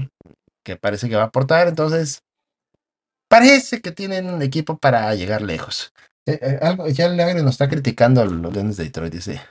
que 0.63 0.77
parece 0.77 1.09
que 1.09 1.17
va 1.17 1.23
a 1.23 1.25
aportar, 1.25 1.67
entonces 1.67 2.21
parece 3.33 3.81
que 3.81 3.91
tienen 3.91 4.29
un 4.29 4.41
equipo 4.41 4.77
para 4.77 5.13
llegar 5.15 5.41
lejos. 5.41 5.91
Eh, 6.25 6.39
eh, 6.41 6.59
algo, 6.61 6.87
ya 6.87 7.07
el 7.07 7.19
Agri 7.19 7.41
nos 7.41 7.51
está 7.55 7.67
criticando 7.67 8.21
a 8.21 8.25
los 8.25 8.53
Leones 8.53 8.77
de 8.77 8.83
Detroit, 8.85 9.11
dice. 9.13 9.41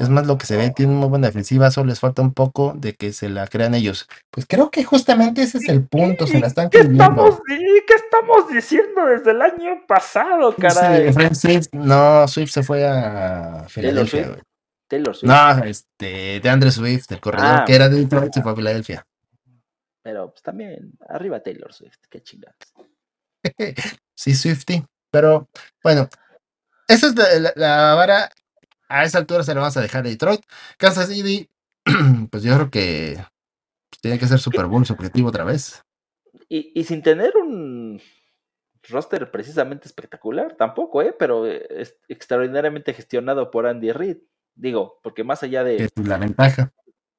Es 0.00 0.08
más 0.08 0.26
lo 0.26 0.38
que 0.38 0.46
se 0.46 0.56
ve, 0.56 0.70
tienen 0.70 0.96
muy 0.96 1.08
buena 1.08 1.26
defensiva, 1.26 1.70
solo 1.70 1.88
les 1.88 2.00
falta 2.00 2.22
un 2.22 2.32
poco 2.32 2.72
de 2.76 2.94
que 2.94 3.12
se 3.12 3.28
la 3.28 3.46
crean 3.48 3.74
ellos. 3.74 4.08
Pues 4.30 4.46
creo 4.48 4.70
que 4.70 4.84
justamente 4.84 5.42
ese 5.42 5.58
es 5.58 5.68
el 5.68 5.86
punto, 5.86 6.26
se 6.26 6.40
la 6.40 6.46
están 6.46 6.70
¿Qué 6.70 6.78
creyendo. 6.78 7.02
estamos, 7.04 7.40
¿Qué 7.46 7.94
estamos 7.94 8.48
diciendo 8.48 9.06
desde 9.06 9.32
el 9.32 9.42
año 9.42 9.84
pasado, 9.86 10.52
Sí, 10.52 10.62
caray? 10.62 11.08
Efraín 11.08 11.34
Swift, 11.34 11.66
no, 11.72 12.26
Swift 12.28 12.52
se 12.52 12.62
fue 12.62 12.86
a 12.86 13.66
Filadelfia. 13.68 14.38
Taylor 14.88 15.14
Swift. 15.16 15.28
No, 15.30 15.64
este, 15.64 16.40
de 16.40 16.48
Andre 16.48 16.70
Swift, 16.70 17.10
el 17.10 17.20
corredor 17.20 17.46
Ah. 17.48 17.64
que 17.66 17.74
era 17.74 17.88
de 17.88 17.98
Detroit, 17.98 18.32
se 18.32 18.40
fue 18.42 18.52
a 18.52 18.56
Filadelfia. 18.56 19.04
Pero 20.02 20.30
pues 20.30 20.42
también, 20.42 20.92
arriba 21.08 21.40
Taylor 21.42 21.72
Swift, 21.72 21.98
qué 22.10 22.22
chingados. 22.22 22.56
Sí, 24.14 24.34
Swifty. 24.34 24.84
Pero 25.10 25.48
bueno, 25.82 26.08
esa 26.86 27.06
es 27.08 27.16
la, 27.16 27.38
la- 27.38 27.52
la 27.56 27.94
vara. 27.94 28.30
A 28.88 29.04
esa 29.04 29.18
altura 29.18 29.42
se 29.42 29.54
la 29.54 29.60
vamos 29.60 29.76
a 29.76 29.80
dejar 29.80 30.04
a 30.04 30.08
Detroit. 30.08 30.42
Kansas 30.76 31.08
City, 31.08 31.48
pues 32.30 32.42
yo 32.42 32.54
creo 32.54 32.70
que 32.70 33.14
pues, 33.90 34.00
tiene 34.00 34.18
que 34.18 34.26
ser 34.26 34.38
Super 34.38 34.66
Bowl 34.66 34.84
su 34.86 34.92
objetivo 34.92 35.28
otra 35.30 35.44
vez. 35.44 35.82
Y, 36.48 36.72
y 36.78 36.84
sin 36.84 37.02
tener 37.02 37.36
un 37.36 38.00
roster 38.88 39.30
precisamente 39.30 39.86
espectacular, 39.88 40.56
tampoco, 40.56 41.02
¿eh? 41.02 41.14
Pero 41.18 41.46
eh, 41.46 41.66
es 41.70 41.96
extraordinariamente 42.08 42.92
gestionado 42.94 43.50
por 43.50 43.66
Andy 43.66 43.92
Reid. 43.92 44.18
Digo, 44.54 45.00
porque 45.02 45.24
más 45.24 45.42
allá 45.42 45.64
Que 45.64 45.70
de 45.70 45.84
es 45.84 45.92
la 45.96 46.18
ventaja. 46.18 46.72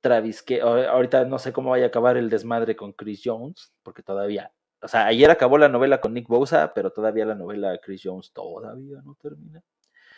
Travis, 0.04 0.44
que 0.44 0.62
ahorita 0.62 1.26
no 1.26 1.40
sé 1.40 1.52
cómo 1.54 1.72
vaya 1.72 1.86
a 1.86 1.88
acabar 1.88 2.18
el 2.18 2.30
desmadre 2.30 2.76
con 2.76 2.92
Chris 2.94 3.22
Jones, 3.24 3.72
porque 3.82 4.04
todavía, 4.04 4.52
o 4.82 4.88
sea, 4.88 5.08
ayer 5.08 5.32
acabó 5.32 5.58
la 5.58 5.70
novela 5.70 6.02
con 6.02 6.14
Nick 6.14 6.28
Bosa, 6.28 6.74
pero 6.76 6.92
todavía 6.92 7.26
la 7.26 7.36
novela 7.36 7.80
Chris 7.82 8.02
Jones 8.04 8.32
todavía 8.34 8.98
no 9.04 9.18
termina. 9.22 9.62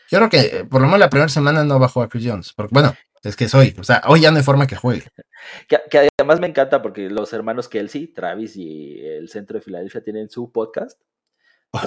Yo 0.09 0.17
creo 0.19 0.29
que 0.29 0.39
eh, 0.57 0.65
por 0.65 0.81
lo 0.81 0.87
menos 0.87 0.99
la 0.99 1.09
primera 1.09 1.29
semana 1.29 1.63
no 1.63 1.79
bajó 1.79 2.01
a 2.01 2.09
Chris 2.09 2.25
Jones. 2.27 2.53
Porque 2.53 2.73
bueno, 2.73 2.93
es 3.23 3.35
que 3.35 3.45
es 3.45 3.55
hoy. 3.55 3.75
O 3.79 3.83
sea, 3.83 4.01
hoy 4.07 4.21
ya 4.21 4.29
no 4.31 4.37
hay 4.37 4.43
forma 4.43 4.67
que 4.67 4.75
juegue. 4.75 5.03
Que, 5.67 5.79
que 5.91 6.09
además 6.17 6.39
me 6.39 6.47
encanta 6.47 6.81
porque 6.81 7.07
los 7.09 7.31
hermanos 7.33 7.69
Kelsey, 7.69 8.07
Travis 8.07 8.55
y 8.55 8.99
el 9.05 9.29
centro 9.29 9.59
de 9.59 9.61
Filadelfia 9.61 10.01
tienen 10.03 10.27
su 10.29 10.51
podcast. 10.51 10.99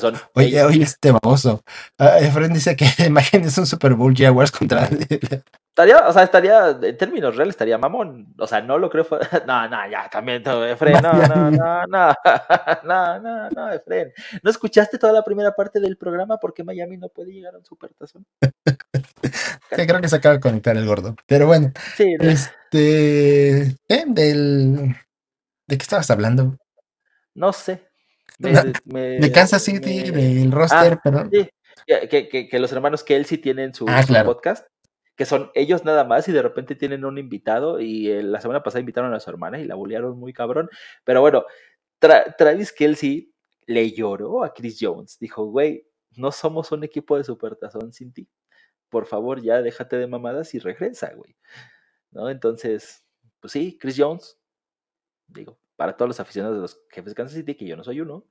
son 0.00 0.14
Oye, 0.34 0.48
ellos- 0.48 0.66
oye, 0.68 0.82
este 0.84 1.10
baboso. 1.10 1.62
Efraín 1.98 2.52
dice 2.52 2.76
que 2.76 2.84
es 3.32 3.58
un 3.58 3.66
Super 3.66 3.94
Bowl 3.94 4.14
Jaguars 4.16 4.52
contra. 4.52 4.88
Estaría, 5.78 6.08
o 6.08 6.12
sea, 6.12 6.24
estaría, 6.24 6.70
en 6.82 6.96
términos 6.96 7.36
reales, 7.36 7.52
estaría 7.52 7.78
mamón. 7.78 8.34
O 8.36 8.48
sea, 8.48 8.60
no 8.60 8.78
lo 8.78 8.90
creo. 8.90 9.06
No, 9.46 9.68
no, 9.68 9.88
ya, 9.88 10.08
también, 10.10 10.42
Efren, 10.44 11.00
no, 11.00 11.12
no, 11.12 11.50
no, 11.52 11.86
no, 11.86 12.14
no, 12.84 13.18
no, 13.20 13.50
no, 13.50 13.70
Efren. 13.72 14.12
¿No 14.42 14.50
escuchaste 14.50 14.98
toda 14.98 15.12
la 15.12 15.22
primera 15.22 15.52
parte 15.52 15.78
del 15.78 15.96
programa 15.96 16.36
porque 16.38 16.64
Miami 16.64 16.96
no 16.96 17.08
puede 17.10 17.30
llegar 17.32 17.54
a 17.54 17.58
un 17.58 17.64
supertazón? 17.64 18.26
Sí, 19.70 19.86
creo 19.86 20.00
que 20.00 20.08
se 20.08 20.16
acaba 20.16 20.34
de 20.36 20.40
conectar 20.40 20.76
el 20.76 20.86
gordo. 20.86 21.14
Pero 21.26 21.46
bueno, 21.46 21.70
Sí, 21.96 22.14
no, 22.18 22.28
este. 22.28 23.62
¿eh? 23.88 24.04
Del. 24.06 24.96
¿De 25.66 25.76
qué 25.78 25.82
estabas 25.82 26.10
hablando? 26.10 26.56
no 27.34 27.52
sé. 27.52 27.86
Me- 28.38 28.52
No, 28.52 28.62
me- 28.86 29.20
De 29.20 29.30
Kansas 29.30 29.62
City, 29.62 30.10
me- 30.10 30.34
del 30.34 30.50
roster, 30.50 30.94
Ah, 30.94 31.00
pero. 31.04 31.28
Sí, 31.30 31.48
que, 31.86 32.08
que- 32.08 32.28
que- 32.28 32.48
que 32.48 32.58
los 32.58 32.72
hermanos 32.72 33.04
Kelsey 33.04 33.38
tienen 33.38 33.74
su, 33.74 33.86
Ah, 33.88 34.02
su 34.02 34.08
claro. 34.08 34.32
podcast, 34.32 34.66
que 35.18 35.26
son 35.26 35.50
ellos 35.54 35.84
nada 35.84 36.04
más 36.04 36.28
y 36.28 36.32
de 36.32 36.42
repente 36.42 36.76
tienen 36.76 37.04
un 37.04 37.18
invitado 37.18 37.80
y 37.80 38.08
eh, 38.08 38.22
la 38.22 38.40
semana 38.40 38.62
pasada 38.62 38.80
invitaron 38.80 39.12
a 39.14 39.20
su 39.20 39.28
hermana 39.30 39.60
y 39.60 39.64
la 39.66 39.74
bullearon 39.74 40.18
muy 40.18 40.32
cabrón. 40.32 40.70
Pero 41.04 41.20
bueno, 41.20 41.44
Tra- 42.00 42.36
Travis 42.38 42.72
Kelsey 42.72 43.34
le 43.66 43.90
lloró 43.92 44.44
a 44.44 44.54
Chris 44.54 44.78
Jones. 44.80 45.18
Dijo, 45.18 45.44
güey, 45.46 45.88
no 46.12 46.32
somos 46.32 46.72
un 46.72 46.84
equipo 46.84 47.16
de 47.18 47.24
supertazón 47.24 47.92
sin 47.92 48.12
ti. 48.12 48.28
Por 48.88 49.06
favor, 49.06 49.42
ya 49.42 49.60
déjate 49.60 49.96
de 49.98 50.06
mamadas 50.06 50.54
y 50.54 50.60
regresa, 50.60 51.12
güey. 51.14 51.36
¿No? 52.12 52.30
Entonces, 52.30 53.04
pues 53.40 53.52
sí, 53.52 53.76
Chris 53.78 53.96
Jones, 53.98 54.38
digo, 55.26 55.58
para 55.76 55.96
todos 55.96 56.08
los 56.08 56.20
aficionados 56.20 56.56
de 56.56 56.62
los 56.62 56.80
jefes 56.90 57.12
de 57.12 57.14
Kansas 57.16 57.36
City, 57.36 57.56
que 57.56 57.66
yo 57.66 57.76
no 57.76 57.84
soy 57.84 58.00
uno, 58.00 58.24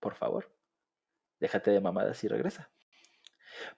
por 0.00 0.16
favor, 0.16 0.52
déjate 1.40 1.70
de 1.70 1.80
mamadas 1.80 2.22
y 2.24 2.28
regresa. 2.28 2.70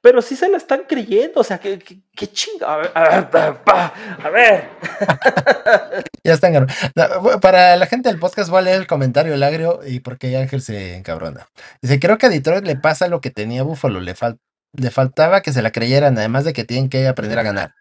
Pero 0.00 0.22
sí 0.22 0.34
se 0.36 0.48
la 0.48 0.56
están 0.56 0.84
creyendo, 0.88 1.40
o 1.40 1.44
sea, 1.44 1.58
qué, 1.58 1.78
qué, 1.78 2.26
chinga. 2.26 2.74
A 2.94 4.30
ver. 4.30 4.68
ya 6.24 6.32
están. 6.32 6.66
Para 7.40 7.76
la 7.76 7.86
gente 7.86 8.08
del 8.08 8.18
podcast, 8.18 8.50
voy 8.50 8.60
a 8.60 8.62
leer 8.62 8.80
el 8.80 8.86
comentario 8.86 9.34
el 9.34 9.42
agrio 9.42 9.80
y 9.86 10.00
porque 10.00 10.36
Ángel 10.36 10.62
se 10.62 10.96
encabrona. 10.96 11.48
Dice: 11.82 12.00
Creo 12.00 12.16
que 12.18 12.26
a 12.26 12.30
Detroit 12.30 12.64
le 12.64 12.76
pasa 12.76 13.08
lo 13.08 13.20
que 13.20 13.30
tenía 13.30 13.62
Buffalo, 13.62 14.00
le, 14.00 14.14
le 14.72 14.90
faltaba 14.90 15.42
que 15.42 15.52
se 15.52 15.62
la 15.62 15.70
creyeran, 15.70 16.16
además 16.16 16.44
de 16.44 16.52
que 16.52 16.64
tienen 16.64 16.88
que 16.88 17.06
aprender 17.06 17.38
a 17.38 17.42
ganar. 17.42 17.74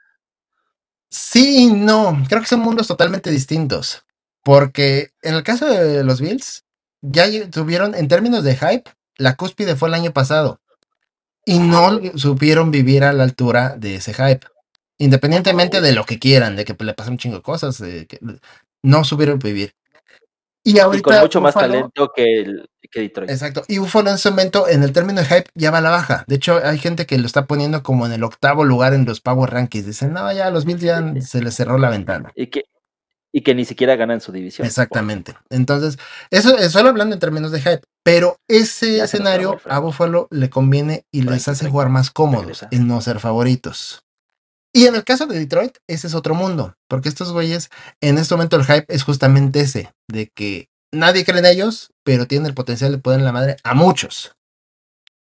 Sí, 1.10 1.72
no, 1.74 2.24
creo 2.28 2.42
que 2.42 2.48
son 2.48 2.60
mundos 2.60 2.88
totalmente 2.88 3.32
distintos. 3.32 4.04
Porque 4.44 5.10
en 5.22 5.36
el 5.36 5.44
caso 5.44 5.66
de 5.68 6.04
los 6.04 6.22
Bills, 6.22 6.64
ya 7.02 7.26
tuvieron, 7.50 7.96
en 7.96 8.08
términos 8.08 8.44
de 8.44 8.56
hype, 8.56 8.90
la 9.18 9.36
cúspide 9.36 9.76
fue 9.76 9.90
el 9.90 9.96
año 9.96 10.12
pasado. 10.12 10.60
Y 11.50 11.58
no 11.58 12.00
supieron 12.16 12.70
vivir 12.70 13.04
a 13.04 13.12
la 13.12 13.24
altura 13.24 13.76
de 13.76 13.96
ese 13.96 14.14
hype. 14.14 14.46
Independientemente 15.00 15.82
de 15.82 15.94
lo 15.94 16.06
que 16.06 16.20
quieran, 16.20 16.56
de 16.56 16.64
que 16.64 16.76
le 16.78 16.94
pasen 16.94 17.14
un 17.14 17.18
chingo 17.18 17.38
de 17.38 17.42
cosas, 17.42 17.82
no 18.84 19.04
supieron 19.04 19.40
vivir. 19.40 19.74
Y, 20.64 20.78
ahorita, 20.78 21.04
con 21.04 21.20
mucho 21.22 21.42
más 21.42 21.56
talento 21.56 22.12
que, 22.16 22.42
el, 22.42 22.70
que 22.92 23.02
Detroit. 23.02 23.32
Exacto. 23.32 23.64
Y 23.68 23.80
Buffalo 23.80 24.10
en 24.10 24.18
ese 24.18 24.30
momento, 24.30 24.68
en 24.68 24.84
el 24.84 24.94
término 24.94 25.22
de 25.22 25.26
hype, 25.26 25.50
ya 25.56 25.72
va 25.72 25.80
a 25.80 25.82
la 25.82 25.90
baja. 25.90 26.24
De 26.28 26.36
hecho, 26.36 26.60
hay 26.64 26.78
gente 26.78 27.08
que 27.08 27.18
lo 27.18 27.26
está 27.26 27.48
poniendo 27.48 27.82
como 27.82 28.06
en 28.06 28.12
el 28.12 28.24
octavo 28.24 28.64
lugar 28.64 28.94
en 28.94 29.06
los 29.06 29.20
Power 29.20 29.50
Rankings. 29.50 29.88
Dicen, 29.88 30.14
no, 30.14 30.32
ya 30.32 30.52
los 30.52 30.66
Bills 30.66 30.82
ya 30.82 31.02
se 31.22 31.42
les 31.42 31.56
cerró 31.56 31.80
la 31.80 31.90
ventana. 31.90 32.32
Y 32.36 32.48
que, 32.48 32.66
y 33.32 33.42
que 33.42 33.56
ni 33.56 33.66
siquiera 33.66 33.96
ganan 33.96 34.22
su 34.22 34.32
división. 34.32 34.66
Exactamente. 34.66 35.36
Entonces, 35.50 35.98
eso 36.32 36.58
es 36.58 36.72
solo 36.72 36.90
hablando 36.90 37.14
en 37.14 37.20
términos 37.20 37.52
de 37.52 37.62
hype, 37.62 37.82
pero 38.04 38.38
ese 38.48 39.00
escenario 39.00 39.60
a 39.66 39.80
Buffalo 39.80 40.28
le 40.32 40.50
conviene 40.50 41.06
y 41.12 41.22
les 41.22 41.48
hace 41.48 41.70
jugar 41.70 41.90
más 41.90 42.12
cómodos 42.12 42.66
en 42.72 42.88
no 42.88 43.02
ser 43.02 43.20
favoritos. 43.20 44.04
Y 44.74 44.86
en 44.86 44.96
el 44.96 45.04
caso 45.04 45.26
de 45.26 45.38
Detroit, 45.38 45.78
ese 45.88 46.08
es 46.08 46.14
otro 46.14 46.36
mundo, 46.36 46.76
porque 46.88 47.10
estos 47.10 47.32
güeyes, 47.32 47.70
en 48.02 48.18
este 48.18 48.36
momento 48.36 48.56
el 48.56 48.66
hype 48.66 48.86
es 48.88 49.04
justamente 49.04 49.62
ese, 49.62 49.92
de 50.08 50.28
que 50.28 50.70
nadie 50.92 51.26
cree 51.26 51.40
en 51.40 51.46
ellos, 51.46 51.92
pero 52.04 52.28
tienen 52.28 52.48
el 52.48 52.54
potencial 52.54 52.92
de 52.92 53.00
poner 53.00 53.22
la 53.22 53.32
madre 53.32 53.58
a 53.64 53.74
muchos. 53.74 54.36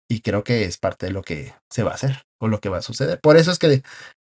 Y 0.07 0.21
creo 0.21 0.43
que 0.43 0.65
es 0.65 0.77
parte 0.77 1.07
de 1.07 1.11
lo 1.11 1.21
que 1.23 1.53
se 1.69 1.83
va 1.83 1.91
a 1.91 1.95
hacer 1.95 2.23
o 2.39 2.47
lo 2.47 2.59
que 2.59 2.69
va 2.69 2.77
a 2.77 2.83
suceder. 2.83 3.19
Por 3.21 3.37
eso 3.37 3.51
es 3.51 3.59
que 3.59 3.83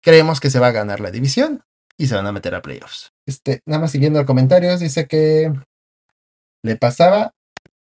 creemos 0.03 0.41
que 0.41 0.51
se 0.51 0.59
va 0.59 0.69
a 0.69 0.73
ganar 0.73 1.01
la 1.01 1.11
división 1.11 1.65
y 1.99 2.07
se 2.07 2.15
van 2.15 2.27
a 2.27 2.33
meter 2.33 2.55
a 2.55 2.63
playoffs. 2.63 3.13
Este, 3.27 3.61
nada 3.67 3.81
más 3.81 3.91
siguiendo 3.91 4.19
los 4.19 4.27
comentarios, 4.27 4.81
dice 4.81 5.07
que 5.07 5.53
le 6.63 6.77
pasaba 6.77 7.33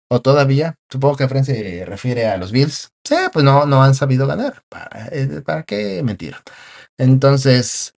o 0.09 0.21
todavía, 0.21 0.75
supongo 0.91 1.15
que 1.15 1.27
Fren 1.27 1.45
se 1.45 1.85
refiere 1.85 2.27
a 2.27 2.37
los 2.37 2.51
Bills. 2.51 2.89
Sí, 3.03 3.15
pues 3.31 3.43
no, 3.43 3.65
no 3.65 3.83
han 3.83 3.95
sabido 3.95 4.27
ganar. 4.27 4.61
¿Para, 4.69 5.07
eh, 5.11 5.41
¿para 5.43 5.63
qué 5.63 6.03
mentir? 6.03 6.35
Entonces, 6.99 7.95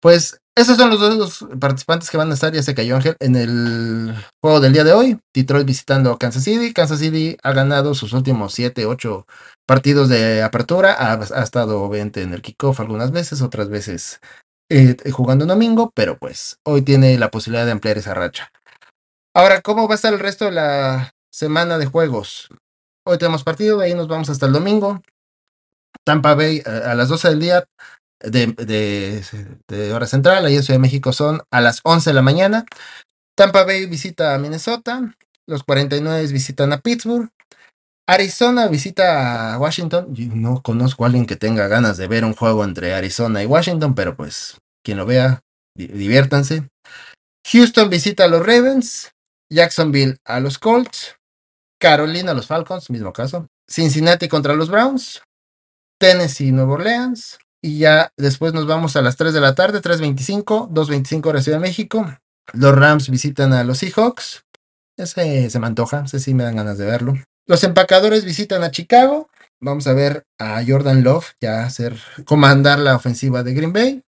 pues 0.00 0.40
esos 0.54 0.76
son 0.76 0.90
los 0.90 1.00
dos 1.00 1.46
participantes 1.58 2.10
que 2.10 2.18
van 2.18 2.30
a 2.30 2.34
estar, 2.34 2.52
ya 2.52 2.62
se 2.62 2.74
cayó 2.74 2.96
Ángel, 2.96 3.16
en 3.20 3.36
el 3.36 4.14
juego 4.42 4.60
del 4.60 4.74
día 4.74 4.84
de 4.84 4.92
hoy. 4.92 5.18
Detroit 5.32 5.66
visitando 5.66 6.18
Kansas 6.18 6.44
City. 6.44 6.74
Kansas 6.74 6.98
City 6.98 7.38
ha 7.42 7.52
ganado 7.52 7.94
sus 7.94 8.12
últimos 8.12 8.52
7, 8.52 8.84
8 8.84 9.26
partidos 9.66 10.10
de 10.10 10.42
apertura. 10.42 10.92
Ha, 10.92 11.14
ha 11.14 11.42
estado 11.42 11.82
obviamente 11.82 12.22
en 12.22 12.34
el 12.34 12.42
kickoff 12.42 12.80
algunas 12.80 13.12
veces, 13.12 13.40
otras 13.40 13.70
veces 13.70 14.20
eh, 14.72 14.96
jugando 15.10 15.44
domingo, 15.44 15.92
pero 15.94 16.16
pues 16.16 16.58
hoy 16.64 16.80
tiene 16.80 17.18
la 17.18 17.30
posibilidad 17.30 17.66
de 17.66 17.72
ampliar 17.72 17.98
esa 17.98 18.14
racha. 18.14 18.50
Ahora, 19.34 19.60
¿cómo 19.60 19.86
va 19.86 19.94
a 19.94 19.96
estar 19.96 20.14
el 20.14 20.18
resto 20.18 20.46
de 20.46 20.52
la 20.52 21.14
semana 21.30 21.76
de 21.76 21.84
juegos? 21.84 22.48
Hoy 23.06 23.18
tenemos 23.18 23.44
partido, 23.44 23.78
de 23.78 23.86
ahí 23.86 23.94
nos 23.94 24.08
vamos 24.08 24.30
hasta 24.30 24.46
el 24.46 24.52
domingo. 24.52 25.02
Tampa 26.06 26.34
Bay 26.34 26.62
a 26.64 26.94
las 26.94 27.08
12 27.08 27.28
del 27.28 27.40
día 27.40 27.64
de, 28.20 29.92
hora 29.92 30.06
central, 30.06 30.46
ahí 30.46 30.56
en 30.56 30.62
Ciudad 30.62 30.78
de 30.78 30.82
México 30.82 31.12
son 31.12 31.42
a 31.50 31.60
las 31.60 31.80
11 31.82 32.08
de 32.08 32.14
la 32.14 32.22
mañana. 32.22 32.64
Tampa 33.36 33.64
Bay 33.64 33.84
visita 33.86 34.34
a 34.34 34.38
Minnesota, 34.38 35.14
los 35.46 35.64
49 35.64 36.26
visitan 36.28 36.72
a 36.72 36.78
Pittsburgh, 36.78 37.28
Arizona 38.08 38.66
visita 38.68 39.54
a 39.54 39.58
Washington. 39.58 40.14
No 40.34 40.62
conozco 40.62 41.04
a 41.04 41.06
alguien 41.06 41.26
que 41.26 41.36
tenga 41.36 41.68
ganas 41.68 41.96
de 41.96 42.08
ver 42.08 42.24
un 42.24 42.34
juego 42.34 42.64
entre 42.64 42.94
Arizona 42.94 43.42
y 43.42 43.46
Washington, 43.46 43.94
pero 43.94 44.16
pues 44.16 44.58
quien 44.84 44.98
lo 44.98 45.06
vea, 45.06 45.40
diviértanse. 45.76 46.68
Houston 47.46 47.90
visita 47.90 48.24
a 48.24 48.28
los 48.28 48.44
Ravens, 48.44 49.12
Jacksonville 49.50 50.16
a 50.24 50.40
los 50.40 50.58
Colts, 50.58 51.16
Carolina 51.80 52.32
a 52.32 52.34
los 52.34 52.46
Falcons, 52.46 52.90
mismo 52.90 53.12
caso, 53.12 53.46
Cincinnati 53.68 54.28
contra 54.28 54.54
los 54.54 54.70
Browns, 54.70 55.22
Tennessee 55.98 56.52
Nueva 56.52 56.74
Orleans, 56.74 57.38
y 57.64 57.78
ya 57.78 58.10
después 58.16 58.52
nos 58.52 58.66
vamos 58.66 58.96
a 58.96 59.02
las 59.02 59.16
3 59.16 59.32
de 59.32 59.40
la 59.40 59.54
tarde, 59.54 59.80
3.25, 59.80 60.68
2.25 60.70 61.26
hora 61.26 61.42
Ciudad 61.42 61.58
de 61.58 61.62
México. 61.62 62.06
Los 62.52 62.74
Rams 62.74 63.08
visitan 63.08 63.52
a 63.52 63.64
los 63.64 63.78
Seahawks. 63.78 64.44
Ese 64.96 65.48
se 65.48 65.58
me 65.60 65.68
antoja, 65.68 66.02
ese 66.04 66.18
sí 66.18 66.34
me 66.34 66.44
dan 66.44 66.56
ganas 66.56 66.78
de 66.78 66.86
verlo. 66.86 67.14
Los 67.46 67.64
empacadores 67.64 68.24
visitan 68.24 68.62
a 68.62 68.70
Chicago. 68.70 69.28
Vamos 69.60 69.86
a 69.86 69.92
ver 69.92 70.24
a 70.38 70.62
Jordan 70.66 71.02
Love 71.02 71.32
ya 71.40 71.64
hacer 71.64 71.96
comandar 72.24 72.78
la 72.78 72.96
ofensiva 72.96 73.42
de 73.42 73.54
Green 73.54 73.72
Bay. 73.72 74.02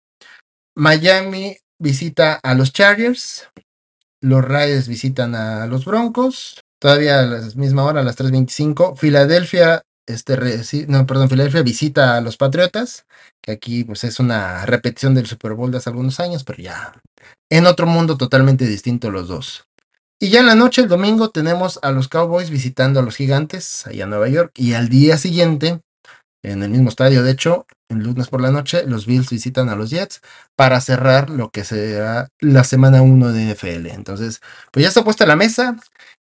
Miami 0.76 1.58
visita 1.80 2.40
a 2.42 2.54
los 2.54 2.72
Chargers. 2.74 3.50
Los 4.22 4.46
Raiders 4.46 4.88
visitan 4.88 5.36
a 5.36 5.66
los 5.68 5.86
Broncos. 5.86 6.62
Todavía 6.80 7.20
a 7.20 7.24
la 7.24 7.42
misma 7.56 7.84
hora, 7.84 8.02
a 8.02 8.04
las 8.04 8.18
3.25. 8.18 8.98
Filadelfia 8.98 9.84
este, 10.08 10.38
no, 10.88 11.06
perdón, 11.06 11.30
Filadelfia 11.30 11.62
visita 11.62 12.18
a 12.18 12.22
los 12.22 12.38
Patriotas, 12.38 13.06
que 13.42 13.52
aquí 13.52 13.84
pues 13.84 14.04
es 14.04 14.20
una 14.20 14.66
repetición 14.66 15.14
del 15.14 15.28
Super 15.28 15.54
Bowl 15.54 15.72
de 15.72 15.78
hace 15.78 15.90
algunos 15.90 16.20
años, 16.20 16.44
pero 16.44 16.62
ya 16.62 16.94
en 17.50 17.66
otro 17.66 17.86
mundo 17.86 18.18
totalmente 18.18 18.66
distinto 18.66 19.12
los 19.12 19.28
dos. 19.28 19.66
Y 20.24 20.30
ya 20.30 20.42
en 20.42 20.46
la 20.46 20.54
noche, 20.54 20.84
el 20.84 20.88
domingo, 20.88 21.32
tenemos 21.32 21.80
a 21.82 21.92
los 21.92 22.08
Cowboys 22.08 22.52
visitando 22.52 23.00
a 23.00 23.04
los 23.04 23.16
Gigantes, 23.16 23.88
allá 23.88 24.04
en 24.04 24.12
Nueva 24.12 24.30
York, 24.30 24.52
y 24.56 24.74
al 24.74 24.88
día 24.88 25.18
siguiente, 25.18 25.82
en 26.44 26.62
el 26.62 26.70
mismo 26.70 26.90
estadio, 26.90 27.24
de 27.24 27.32
hecho, 27.32 27.66
el 27.90 28.04
lunes 28.04 28.28
por 28.28 28.40
la 28.40 28.52
noche, 28.52 28.84
los 28.86 29.08
Bills 29.08 29.32
visitan 29.32 29.68
a 29.70 29.76
los 29.76 29.90
Jets 29.90 30.22
para 30.56 30.80
cerrar 30.80 31.32
lo 31.32 31.50
que 31.50 31.64
será 31.64 32.28
la 32.40 32.64
semana 32.64 33.02
1 33.02 33.34
de 33.34 33.52
NFL. 33.52 33.88
Entonces, 33.88 34.42
pues 34.72 34.84
ya 34.84 34.90
está 34.90 35.04
puesta 35.04 35.26
la 35.26 35.36
mesa, 35.36 35.76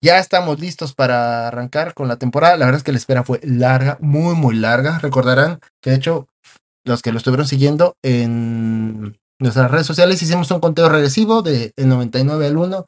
ya 0.05 0.19
estamos 0.19 0.61
listos 0.61 0.95
para 0.95 1.49
arrancar 1.49 1.95
con 1.95 2.09
la 2.09 2.19
temporada. 2.19 2.59
La 2.59 2.67
verdad 2.67 2.81
es 2.81 2.85
que 2.85 2.93
la 2.93 2.99
espera 2.99 3.25
fue 3.25 3.41
larga, 3.43 3.97
muy, 4.03 4.35
muy 4.35 4.55
larga. 4.55 4.99
Recordarán 4.99 5.61
que 5.83 5.91
de 5.91 5.97
hecho 5.97 6.29
los 6.85 7.01
que 7.01 7.11
lo 7.11 7.17
estuvieron 7.17 7.47
siguiendo 7.47 7.97
en 8.05 9.17
nuestras 9.39 9.71
redes 9.71 9.87
sociales 9.87 10.23
hicimos 10.23 10.51
un 10.51 10.61
conteo 10.61 10.89
regresivo 10.89 11.43
de 11.43 11.73
99 11.77 12.47
al 12.47 12.57
1. 12.57 12.87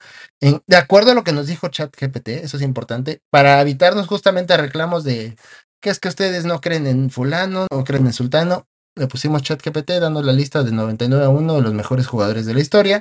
de 0.66 0.76
acuerdo 0.76 1.12
a 1.12 1.14
lo 1.14 1.24
que 1.24 1.32
nos 1.32 1.46
dijo 1.46 1.68
ChatGPT, 1.68 2.28
eso 2.28 2.56
es 2.56 2.62
importante, 2.62 3.22
para 3.30 3.60
evitarnos 3.60 4.06
justamente 4.06 4.56
reclamos 4.56 5.04
de 5.04 5.36
que 5.80 5.90
es 5.90 5.98
que 5.98 6.08
ustedes 6.08 6.44
no 6.44 6.60
creen 6.60 6.86
en 6.86 7.10
fulano, 7.10 7.66
no 7.70 7.84
creen 7.84 8.06
en 8.06 8.12
sultano 8.12 8.66
le 8.96 9.06
pusimos 9.06 9.42
ChatGPT 9.42 9.92
dando 10.00 10.22
la 10.22 10.32
lista 10.32 10.62
de 10.62 10.72
99 10.72 11.24
a 11.24 11.28
1 11.28 11.54
de 11.54 11.62
los 11.62 11.74
mejores 11.74 12.06
jugadores 12.06 12.46
de 12.46 12.54
la 12.54 12.60
historia. 12.60 13.00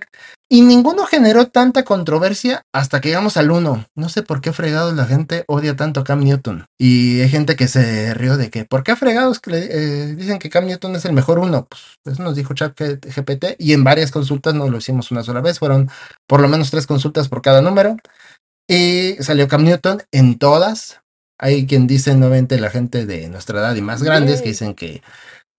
Y 0.51 0.61
ninguno 0.61 1.05
generó 1.05 1.47
tanta 1.47 1.83
controversia 1.83 2.63
hasta 2.73 3.01
que 3.01 3.09
llegamos 3.09 3.37
al 3.37 3.51
1. 3.51 3.85
No 3.95 4.09
sé 4.09 4.23
por 4.23 4.41
qué 4.41 4.51
fregados 4.51 4.95
la 4.95 5.05
gente 5.05 5.43
odia 5.47 5.75
tanto 5.75 5.99
a 5.99 6.03
Cam 6.03 6.23
Newton. 6.23 6.65
Y 6.79 7.21
hay 7.21 7.29
gente 7.29 7.55
que 7.55 7.67
se 7.67 8.13
rió 8.15 8.37
de 8.37 8.49
que, 8.49 8.65
¿por 8.65 8.83
qué 8.83 8.95
fregados 8.95 9.39
que 9.39 9.51
eh, 9.53 10.15
dicen 10.15 10.39
que 10.39 10.49
Cam 10.49 10.65
Newton 10.65 10.95
es 10.95 11.05
el 11.05 11.13
mejor 11.13 11.37
uno? 11.37 11.67
Pues 11.69 11.81
eso 12.05 12.23
nos 12.23 12.35
dijo 12.35 12.53
ChatGPT 12.53 13.55
y 13.59 13.73
en 13.73 13.83
varias 13.83 14.11
consultas 14.11 14.55
no 14.55 14.69
lo 14.69 14.77
hicimos 14.77 15.11
una 15.11 15.23
sola 15.23 15.41
vez. 15.41 15.59
Fueron 15.59 15.89
por 16.27 16.41
lo 16.41 16.47
menos 16.47 16.71
tres 16.71 16.87
consultas 16.87 17.27
por 17.27 17.41
cada 17.41 17.61
número. 17.61 17.97
Y 18.67 19.15
salió 19.19 19.47
Cam 19.47 19.63
Newton 19.63 20.01
en 20.11 20.39
todas. 20.39 21.01
Hay 21.39 21.67
quien 21.67 21.87
dice 21.87 22.15
nuevamente 22.15 22.59
la 22.59 22.69
gente 22.69 23.05
de 23.05 23.29
nuestra 23.29 23.59
edad 23.59 23.75
y 23.75 23.81
más 23.81 24.03
grandes 24.03 24.41
que 24.41 24.49
dicen 24.49 24.73
que 24.73 25.01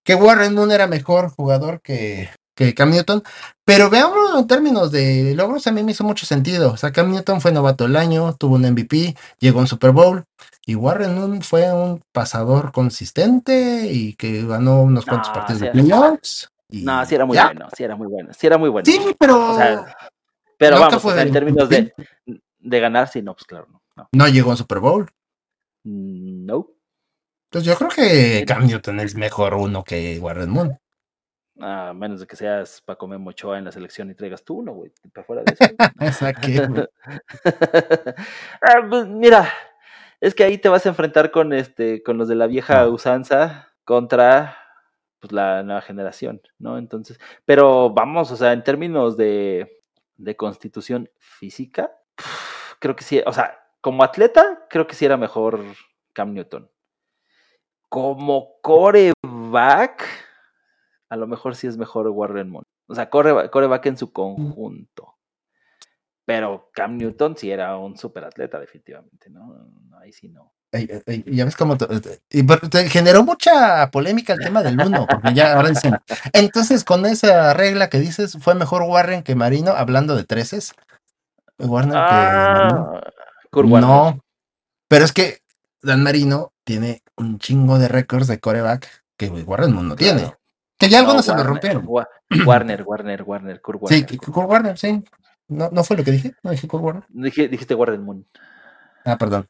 que 0.03 0.15
Warren 0.15 0.55
Moon 0.55 0.73
era 0.73 0.87
mejor 0.87 1.31
jugador 1.31 1.81
que, 1.81 2.31
que 2.55 2.75
Cam 2.75 2.91
Newton. 2.91 3.23
Pero 3.65 3.91
veámoslo 3.91 4.39
en 4.39 4.47
términos 4.47 4.91
de 4.91 5.35
logros, 5.35 5.67
a 5.67 5.73
mí 5.73 5.83
me 5.83 5.93
hizo 5.93 6.05
mucho 6.05 6.27
sentido. 6.27 6.73
O 6.73 6.77
sea, 6.77 6.93
Cam 6.93 7.11
Newton 7.11 7.41
fue 7.41 7.53
novato 7.53 7.85
del 7.85 7.97
año, 7.97 8.35
tuvo 8.35 8.57
un 8.57 8.63
MVP, 8.63 9.17
llegó 9.39 9.59
a 9.59 9.63
un 9.63 9.69
Super 9.69 9.93
Bowl. 9.93 10.25
Y 10.67 10.75
Warren 10.75 11.15
Moon 11.15 11.43
fue 11.43 11.73
un 11.73 12.03
pasador 12.13 12.73
consistente 12.73 13.89
y 13.91 14.15
que 14.15 14.47
ganó 14.47 14.83
unos 14.83 15.05
cuantos 15.07 15.31
partidos 15.31 15.61
de 15.61 15.71
playoffs. 15.71 16.51
No, 16.69 17.05
sí 17.05 17.15
era 17.15 17.25
muy 17.25 17.37
bueno, 17.37 17.69
sí 17.77 17.85
era 17.85 17.97
muy 17.97 18.07
bueno, 18.07 18.31
sí 18.33 18.47
era 18.47 18.59
muy 18.59 18.69
bueno. 18.69 18.85
Sí, 18.85 19.01
pero. 19.19 19.57
pero 20.57 20.79
vamos, 20.79 21.05
en 21.17 21.33
términos 21.33 21.69
de, 21.69 21.93
de 22.59 22.81
ganar, 22.81 23.09
sí, 23.09 23.23
no, 23.23 23.35
pues 23.35 23.45
claro, 23.45 23.67
no. 23.69 24.09
No, 24.13 24.29
llegó 24.29 24.51
a 24.51 24.53
un 24.53 24.57
Super 24.57 24.79
Bowl. 24.79 25.11
Mm, 25.85 26.47
no. 26.47 26.69
Pues 27.51 27.65
yo 27.65 27.75
creo 27.75 27.91
que 27.91 28.45
Cam 28.47 28.65
Newton 28.65 29.01
es 29.01 29.17
mejor 29.17 29.55
uno 29.55 29.83
que 29.83 30.21
Warren 30.21 30.51
Moon. 30.51 30.79
A 31.59 31.93
menos 31.93 32.21
de 32.21 32.27
que 32.27 32.37
seas 32.37 32.81
para 32.81 32.97
comer 32.97 33.19
Mochoa 33.19 33.59
en 33.59 33.65
la 33.65 33.73
selección 33.73 34.09
y 34.09 34.15
traigas 34.15 34.45
tú 34.45 34.61
uno, 34.61 34.73
güey, 34.73 34.93
para 35.13 35.27
fuera 35.27 35.43
de 35.43 35.53
eso. 35.53 35.65
Ah, 38.63 38.87
pues, 38.89 39.09
mira, 39.09 39.53
es 40.21 40.35
que 40.35 40.45
ahí 40.45 40.59
te 40.59 40.69
vas 40.69 40.87
a 40.87 40.91
enfrentar 40.91 41.33
con 41.33 41.53
este, 41.53 42.05
con 42.05 42.19
los 42.19 42.29
de 42.29 42.37
la 42.37 42.47
vieja 42.47 42.87
usanza, 42.89 43.73
contra 43.85 44.57
pues, 45.19 45.33
la 45.33 45.65
nueva 45.65 45.83
generación, 45.83 46.41
¿no? 46.59 46.79
Entonces, 46.79 47.19
pero 47.45 47.91
vamos, 47.91 48.31
o 48.31 48.37
sea, 48.37 48.53
en 48.53 48.63
términos 48.63 49.17
de, 49.17 49.83
de 50.17 50.37
constitución 50.37 51.11
física, 51.19 51.91
creo 52.79 52.95
que 52.95 53.03
sí, 53.03 53.21
o 53.27 53.33
sea, 53.33 53.59
como 53.81 54.05
atleta, 54.05 54.67
creo 54.71 54.87
que 54.87 54.95
sí 54.95 55.05
era 55.05 55.17
mejor 55.17 55.61
Cam 56.13 56.33
Newton. 56.33 56.71
Como 57.91 58.55
coreback, 58.62 60.07
a 61.11 61.16
lo 61.16 61.26
mejor 61.26 61.57
sí 61.57 61.66
es 61.66 61.76
mejor 61.76 62.09
Warren 62.09 62.49
Moon. 62.49 62.64
O 62.86 62.95
sea, 62.95 63.11
coreback 63.11 63.86
en 63.86 63.97
su 63.97 64.12
conjunto. 64.12 65.16
Pero 66.24 66.70
Cam 66.72 66.97
Newton 66.97 67.36
sí 67.36 67.51
era 67.51 67.76
un 67.76 67.97
super 67.97 68.24
atleta, 68.24 68.61
definitivamente, 68.61 69.28
¿no? 69.30 69.68
Ahí 70.01 70.12
sí 70.12 70.28
no. 70.28 70.53
ya 71.26 71.45
ves 71.45 71.57
cómo 71.57 71.76
y 72.30 72.47
te 72.47 72.88
generó 72.88 73.24
mucha 73.24 73.91
polémica 73.91 74.34
el 74.34 74.38
tema 74.38 74.62
del 74.62 74.80
uno, 74.80 75.09
porque 75.11 75.34
ya 75.34 75.55
ahora 75.55 75.70
dicen, 75.70 75.97
entonces 76.32 76.84
con 76.84 77.05
esa 77.07 77.53
regla 77.55 77.91
que 77.91 77.99
dices, 77.99 78.38
fue 78.41 78.55
mejor 78.55 78.82
Warren 78.82 79.24
que 79.24 79.34
Marino, 79.34 79.72
hablando 79.72 80.14
de 80.14 80.22
treces. 80.22 80.72
Warren 81.59 81.91
que 81.91 81.97
ah, 81.99 83.01
Marino. 83.53 83.80
No, 83.80 84.20
pero 84.86 85.05
es 85.05 85.12
que 85.12 85.41
Dan 85.82 86.05
Marino 86.05 86.53
tiene 86.71 87.03
un 87.16 87.41
chingo 87.41 87.81
de 87.81 87.89
récords 87.89 88.29
de 88.29 88.39
coreback 88.39 88.87
que 89.16 89.29
Warren 89.29 89.75
no 89.75 89.97
tiene. 89.97 90.37
Que 90.79 90.89
ya 90.89 91.01
algunos 91.01 91.25
se 91.25 91.35
lo 91.35 91.43
rompieron. 91.43 91.85
Warner, 92.47 92.85
Warner, 92.85 93.25
Warner, 93.25 93.61
Kurt 93.61 93.83
Warner. 93.83 94.09
Sí, 94.09 94.16
Kurt 94.18 94.49
Warner, 94.49 94.79
sí. 94.79 95.03
¿No, 95.49 95.68
¿No 95.73 95.83
fue 95.83 95.97
lo 95.97 96.05
que 96.05 96.12
dije? 96.12 96.33
¿No 96.45 96.53
dije 96.53 96.68
Kurt 96.68 96.85
Warner? 96.85 97.05
Dije, 97.09 97.49
dijiste 97.49 97.75
Warren 97.75 98.05
Moon. 98.05 98.25
Ah, 99.05 99.18
perdón. 99.18 99.49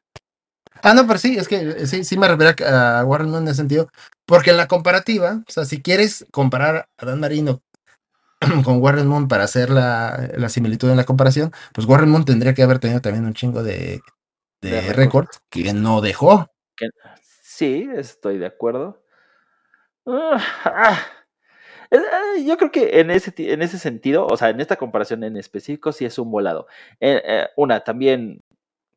Ah, 0.82 0.94
no, 0.94 1.06
pero 1.06 1.18
sí, 1.18 1.36
es 1.36 1.46
que 1.46 1.56
eh, 1.56 1.86
sí, 1.86 2.04
sí 2.04 2.16
me 2.16 2.26
refiero 2.26 2.54
a 2.66 3.04
Warren 3.04 3.28
Moon 3.28 3.42
en 3.42 3.48
ese 3.48 3.58
sentido. 3.58 3.90
Porque 4.24 4.48
en 4.48 4.56
la 4.56 4.66
comparativa, 4.66 5.42
o 5.46 5.52
sea, 5.52 5.66
si 5.66 5.82
quieres 5.82 6.24
comparar 6.30 6.88
a 6.96 7.04
Dan 7.04 7.20
Marino 7.20 7.60
con 8.64 8.80
Warren 8.80 9.08
Moon 9.08 9.28
para 9.28 9.44
hacer 9.44 9.68
la, 9.68 10.30
la, 10.38 10.48
similitud 10.48 10.88
en 10.88 10.96
la 10.96 11.04
comparación, 11.04 11.52
pues 11.74 11.86
Warren 11.86 12.08
Moon 12.08 12.24
tendría 12.24 12.54
que 12.54 12.62
haber 12.62 12.78
tenido 12.78 13.02
también 13.02 13.26
un 13.26 13.34
chingo 13.34 13.62
de, 13.62 14.00
de, 14.62 14.92
récord 14.94 15.28
que 15.50 15.74
no 15.74 16.00
dejó. 16.00 16.50
Sí, 17.42 17.88
estoy 17.94 18.38
de 18.38 18.46
acuerdo. 18.46 19.02
Ah, 20.06 20.40
ah. 20.64 20.98
Eh, 21.90 22.44
yo 22.46 22.56
creo 22.56 22.70
que 22.70 23.00
en 23.00 23.10
ese, 23.10 23.32
en 23.52 23.62
ese 23.62 23.78
sentido, 23.78 24.26
o 24.26 24.36
sea, 24.36 24.50
en 24.50 24.60
esta 24.60 24.76
comparación 24.76 25.24
en 25.24 25.36
específico, 25.36 25.92
sí 25.92 26.04
es 26.04 26.18
un 26.18 26.30
volado. 26.30 26.66
Eh, 27.00 27.20
eh, 27.24 27.48
una, 27.56 27.80
también, 27.80 28.42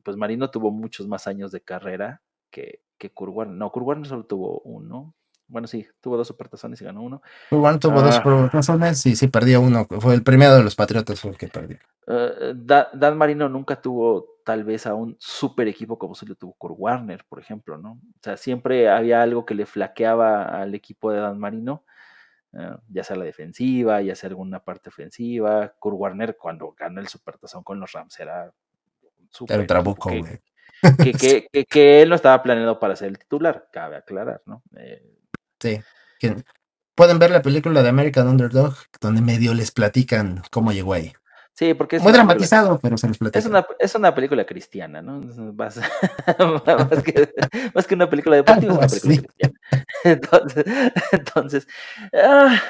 pues 0.02 0.16
Marino 0.16 0.50
tuvo 0.50 0.70
muchos 0.70 1.08
más 1.08 1.26
años 1.26 1.50
de 1.50 1.60
carrera 1.60 2.22
que, 2.50 2.80
que 2.96 3.10
Kurt 3.10 3.48
No, 3.48 3.72
Kurt 3.72 4.06
solo 4.06 4.24
tuvo 4.24 4.60
uno. 4.60 5.14
Bueno, 5.46 5.66
sí, 5.66 5.86
tuvo 6.00 6.16
dos 6.16 6.28
supertazones 6.28 6.80
y 6.80 6.84
ganó 6.84 7.02
uno. 7.02 7.20
Kurt 7.50 7.80
tuvo 7.80 8.00
dos 8.00 8.16
ah. 8.16 8.22
supertazones 8.22 9.04
y 9.06 9.16
sí 9.16 9.26
perdió 9.26 9.60
uno. 9.60 9.86
Fue 9.98 10.14
el 10.14 10.22
primero 10.22 10.54
de 10.54 10.62
los 10.62 10.76
Patriotas 10.76 11.20
fue 11.20 11.32
el 11.32 11.36
que 11.36 11.48
perdió. 11.48 11.78
Dan 12.06 13.18
Marino 13.18 13.48
nunca 13.48 13.80
tuvo 13.80 14.33
tal 14.44 14.64
vez 14.64 14.86
a 14.86 14.94
un 14.94 15.16
super 15.18 15.66
equipo 15.68 15.98
como 15.98 16.14
se 16.14 16.26
lo 16.26 16.34
tuvo 16.34 16.54
Kurt 16.54 16.76
Warner, 16.78 17.24
por 17.28 17.40
ejemplo, 17.40 17.78
¿no? 17.78 17.92
O 17.92 18.22
sea, 18.22 18.36
siempre 18.36 18.88
había 18.88 19.22
algo 19.22 19.44
que 19.44 19.54
le 19.54 19.66
flaqueaba 19.66 20.60
al 20.60 20.74
equipo 20.74 21.10
de 21.10 21.20
Dan 21.20 21.38
Marino 21.38 21.84
eh, 22.56 22.76
ya 22.88 23.02
sea 23.02 23.16
la 23.16 23.24
defensiva, 23.24 24.00
ya 24.00 24.14
sea 24.14 24.28
alguna 24.28 24.60
parte 24.60 24.88
ofensiva. 24.88 25.74
Kurt 25.78 25.96
Warner 25.98 26.36
cuando 26.36 26.72
gana 26.78 27.00
el 27.00 27.08
supertazón 27.08 27.64
con 27.64 27.80
los 27.80 27.90
Rams 27.92 28.18
era 28.20 28.52
super 29.28 29.56
era 29.56 29.66
trabuco, 29.66 30.10
que, 30.10 30.40
que, 31.18 31.48
que, 31.50 31.64
que, 31.64 32.02
él 32.02 32.08
no 32.10 32.14
estaba 32.14 32.42
planeado 32.42 32.78
para 32.78 32.94
ser 32.94 33.08
el 33.08 33.18
titular, 33.18 33.68
cabe 33.72 33.96
aclarar, 33.96 34.42
¿no? 34.46 34.62
Eh, 34.76 35.02
sí. 35.58 35.80
Pueden 36.94 37.18
ver 37.18 37.32
la 37.32 37.42
película 37.42 37.82
de 37.82 37.88
American 37.88 38.28
Underdog, 38.28 38.74
donde 39.00 39.20
medio 39.20 39.52
les 39.52 39.72
platican 39.72 40.42
cómo 40.52 40.70
llegó 40.70 40.92
ahí. 40.92 41.12
Sí, 41.54 41.72
porque 41.72 41.96
es 41.96 42.02
muy 42.02 42.12
dramatizado, 42.12 42.80
pero 42.80 42.96
se 42.98 43.06
les 43.06 43.16
platica. 43.16 43.38
Es 43.38 43.46
una, 43.46 43.64
es 43.78 43.94
una 43.94 44.12
película 44.12 44.44
cristiana, 44.44 45.00
¿no? 45.00 45.20
Más, 45.54 45.78
que, 47.04 47.32
más, 47.72 47.86
que, 47.86 47.94
una 47.94 48.10
película 48.10 48.36
deportiva, 48.36 48.72
es 48.72 48.78
una 48.78 48.88
película 48.88 49.22
cristiana. 49.22 49.60
Entonces, 50.04 50.64
entonces 51.12 51.68
ah, 52.12 52.60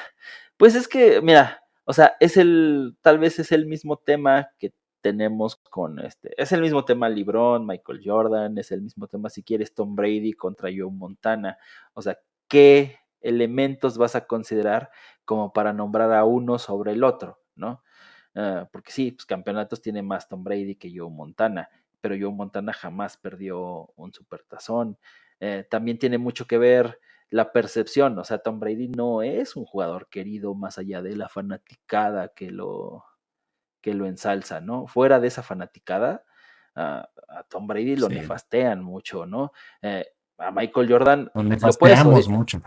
pues 0.59 0.75
es 0.75 0.87
que, 0.87 1.21
mira, 1.23 1.63
o 1.85 1.93
sea, 1.93 2.15
es 2.21 2.37
el, 2.37 2.97
tal 3.01 3.19
vez 3.19 3.39
es 3.39 3.53
el 3.53 3.67
mismo 3.67 3.97
tema 3.97 4.51
que 4.59 4.73
tenemos 5.01 5.57
con 5.57 5.99
este, 5.99 6.31
es 6.41 6.53
el 6.53 6.61
mismo 6.61 6.85
tema 6.85 7.09
LeBron, 7.09 7.67
Michael 7.67 8.01
Jordan, 8.05 8.57
es 8.59 8.71
el 8.71 8.83
mismo 8.83 9.07
tema 9.07 9.31
si 9.31 9.43
quieres 9.43 9.75
Tom 9.75 9.97
Brady 9.97 10.33
contra 10.35 10.71
Joe 10.71 10.91
Montana, 10.91 11.59
o 11.95 12.03
sea, 12.03 12.19
¿qué 12.49 12.99
elementos 13.21 13.99
vas 13.99 14.15
a 14.15 14.27
considerar 14.27 14.91
como 15.25 15.53
para 15.53 15.73
nombrar 15.73 16.13
a 16.13 16.25
uno 16.25 16.59
sobre 16.59 16.93
el 16.93 17.03
otro, 17.03 17.41
¿no? 17.57 17.83
Ah, 18.35 18.69
porque 18.73 18.93
sí, 18.93 19.13
pues 19.13 19.27
campeonatos 19.27 19.81
tiene 19.81 20.03
más 20.03 20.29
Tom 20.29 20.43
Brady 20.43 20.75
que 20.77 20.93
Joe 20.95 21.11
Montana, 21.11 21.69
pero 22.01 22.17
Joe 22.19 22.35
Montana 22.35 22.73
jamás 22.73 23.17
perdió 23.17 23.93
un 23.97 24.13
supertazón. 24.13 24.99
Eh, 25.41 25.67
también 25.71 25.99
tiene 25.99 26.19
mucho 26.19 26.47
que 26.47 26.59
ver 26.59 27.01
la 27.31 27.53
percepción, 27.53 28.19
o 28.19 28.25
sea, 28.25 28.39
Tom 28.39 28.61
Brady 28.61 28.89
no 28.89 29.23
es 29.23 29.57
un 29.57 29.65
jugador 29.65 30.09
querido 30.09 30.55
más 30.55 30.79
allá 30.79 31.03
de 31.03 31.17
la 31.17 31.29
fanaticada 31.29 32.29
que 32.29 32.51
lo, 32.51 33.05
que 33.81 33.95
lo 33.95 34.07
ensalza, 34.07 34.61
¿no? 34.61 34.87
Fuera 34.87 35.21
de 35.21 35.29
esa 35.29 35.43
fanaticada, 35.43 36.25
a 36.77 37.09
Tom 37.49 37.67
Brady 37.67 37.97
lo 37.97 38.09
nefastean 38.09 38.83
mucho, 38.83 39.27
¿no? 39.27 39.53
Eh, 39.81 40.07
a 40.39 40.51
Michael 40.51 40.91
Jordan 40.91 41.31
lo 41.35 41.43
nefasteamos 41.43 42.29
mucho. 42.29 42.61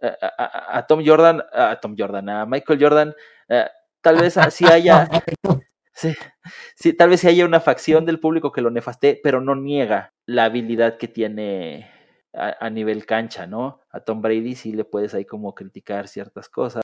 A, 0.00 0.86
Tom 0.86 1.02
Jordan, 1.04 1.42
a 1.52 1.78
Tom 1.80 1.94
Jordan, 1.98 2.28
a 2.28 2.46
Michael 2.46 2.80
Jordan, 2.80 3.14
eh, 3.48 3.68
tal 4.02 4.20
vez 4.20 4.36
así 4.36 4.66
haya, 4.66 5.08
sí, 5.94 6.14
sí, 6.74 6.92
tal 6.92 7.10
vez 7.10 7.20
sí 7.20 7.28
haya 7.28 7.46
una 7.46 7.60
facción 7.60 8.04
del 8.04 8.20
público 8.20 8.52
que 8.52 8.60
lo 8.60 8.70
nefaste, 8.70 9.18
pero 9.22 9.40
no 9.40 9.54
niega 9.54 10.12
la 10.26 10.44
habilidad 10.44 10.98
que 10.98 11.08
tiene 11.08 11.90
a, 12.34 12.70
nivel 12.70 13.04
cancha, 13.06 13.46
¿no? 13.46 13.80
A 13.90 14.00
Tom 14.00 14.22
Brady 14.22 14.54
sí 14.54 14.72
le 14.72 14.84
puedes 14.84 15.14
ahí 15.14 15.24
como 15.24 15.54
criticar 15.54 16.08
ciertas 16.08 16.48
cosas. 16.48 16.82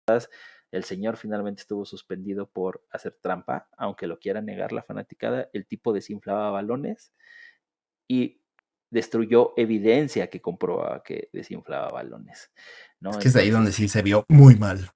El 0.71 0.85
señor 0.85 1.17
finalmente 1.17 1.63
estuvo 1.63 1.87
suspendido 1.87 2.51
por 2.51 2.85
hacer 2.91 3.17
trampa, 3.23 3.69
aunque 3.79 4.07
lo 4.07 4.19
quiera 4.19 4.43
negar 4.43 4.73
la 4.73 4.83
fanaticada. 4.83 5.49
El 5.55 5.67
tipo 5.67 5.95
desinflaba 5.95 6.51
balones 6.51 7.13
y 8.07 8.43
destruyó 8.91 9.55
evidencia 9.57 10.29
que 10.29 10.43
comprobaba 10.43 11.03
que 11.03 11.31
desinflaba 11.33 11.89
balones. 11.89 12.53
¿no? 13.01 13.11
Es 13.11 13.17
que 13.17 13.29
es 13.29 13.37
ahí 13.37 13.49
donde 13.49 13.73
sí 13.73 13.89
se 13.89 14.03
vio 14.03 14.25
muy 14.29 14.57
mal 14.57 14.91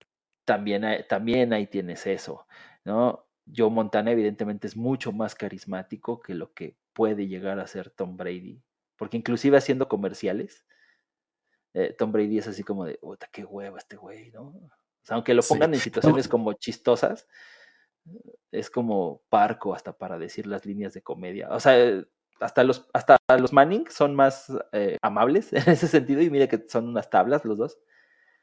también, 0.44 0.84
también 1.08 1.52
ahí 1.52 1.66
tienes 1.66 2.06
eso, 2.06 2.46
¿no? 2.84 3.26
Joe 3.54 3.70
Montana 3.70 4.12
evidentemente 4.12 4.66
es 4.66 4.76
mucho 4.76 5.12
más 5.12 5.34
carismático 5.34 6.20
que 6.20 6.34
lo 6.34 6.52
que 6.52 6.76
puede 6.92 7.26
llegar 7.26 7.58
a 7.58 7.66
ser 7.66 7.90
Tom 7.90 8.16
Brady, 8.16 8.62
porque 8.96 9.16
inclusive 9.16 9.56
haciendo 9.56 9.88
comerciales, 9.88 10.64
eh, 11.74 11.94
Tom 11.96 12.12
Brady 12.12 12.38
es 12.38 12.48
así 12.48 12.62
como 12.62 12.84
de, 12.84 12.98
puta, 12.98 13.28
qué 13.32 13.44
hueva 13.44 13.78
este 13.78 13.96
güey, 13.96 14.30
¿no? 14.30 14.42
O 14.42 15.04
sea, 15.04 15.16
aunque 15.16 15.34
lo 15.34 15.42
pongan 15.42 15.74
en 15.74 15.80
situaciones 15.80 16.28
como 16.28 16.52
chistosas, 16.52 17.26
es 18.50 18.70
como 18.70 19.22
parco 19.28 19.74
hasta 19.74 19.96
para 19.96 20.18
decir 20.18 20.46
las 20.46 20.66
líneas 20.66 20.92
de 20.92 21.02
comedia. 21.02 21.48
O 21.50 21.60
sea, 21.60 22.04
hasta 22.40 22.64
los, 22.64 22.88
hasta 22.92 23.16
los 23.38 23.52
Manning 23.52 23.86
son 23.90 24.14
más 24.14 24.52
eh, 24.72 24.98
amables 25.02 25.52
en 25.52 25.68
ese 25.68 25.88
sentido 25.88 26.22
y 26.22 26.30
mira 26.30 26.46
que 26.46 26.64
son 26.68 26.88
unas 26.88 27.10
tablas 27.10 27.44
los 27.44 27.58
dos. 27.58 27.78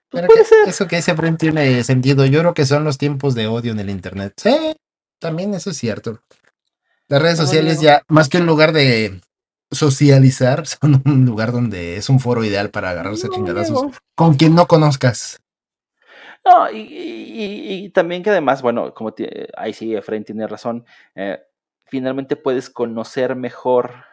Pues 0.10 0.51
eso 0.66 0.88
que 0.88 1.01
siempre 1.01 1.32
tiene 1.34 1.84
sentido. 1.84 2.26
Yo 2.26 2.39
creo 2.39 2.53
que 2.53 2.66
son 2.66 2.84
los 2.84 2.97
tiempos 2.97 3.36
de 3.36 3.47
odio 3.47 3.72
en 3.72 3.80
el 3.80 3.89
internet. 3.89 4.34
Sí, 4.38 4.76
también 5.20 5.53
eso 5.53 5.70
es 5.70 5.78
cierto. 5.78 6.22
Las 7.07 7.22
redes 7.22 7.38
sociales 7.38 7.82
ya, 7.82 8.03
más 8.07 8.30
que 8.30 8.38
un 8.38 8.45
lugar 8.45 8.72
de 8.72 9.22
socializar, 9.72 10.66
son 10.68 11.01
un 11.05 11.26
lugar 11.26 11.51
donde 11.51 11.97
es 11.97 12.10
un 12.10 12.20
foro 12.20 12.43
ideal 12.43 12.70
para 12.70 12.89
agarrarse 12.89 13.30
chingadazos 13.30 13.99
con 14.16 14.36
quien 14.36 14.55
no 14.55 14.68
conozcas. 14.68 15.39
No, 16.45 16.72
y, 16.72 17.91
también 17.93 18.24
que 18.24 18.30
además, 18.30 18.62
bueno, 18.62 18.93
como 18.93 19.14
ahí 19.57 19.74
sí, 19.74 19.95
Efraín 19.95 20.24
tiene 20.24 20.47
razón, 20.47 20.86
eh, 21.14 21.39
finalmente 21.86 22.36
puedes 22.36 22.70
conocer 22.70 23.36
mejor 23.36 24.05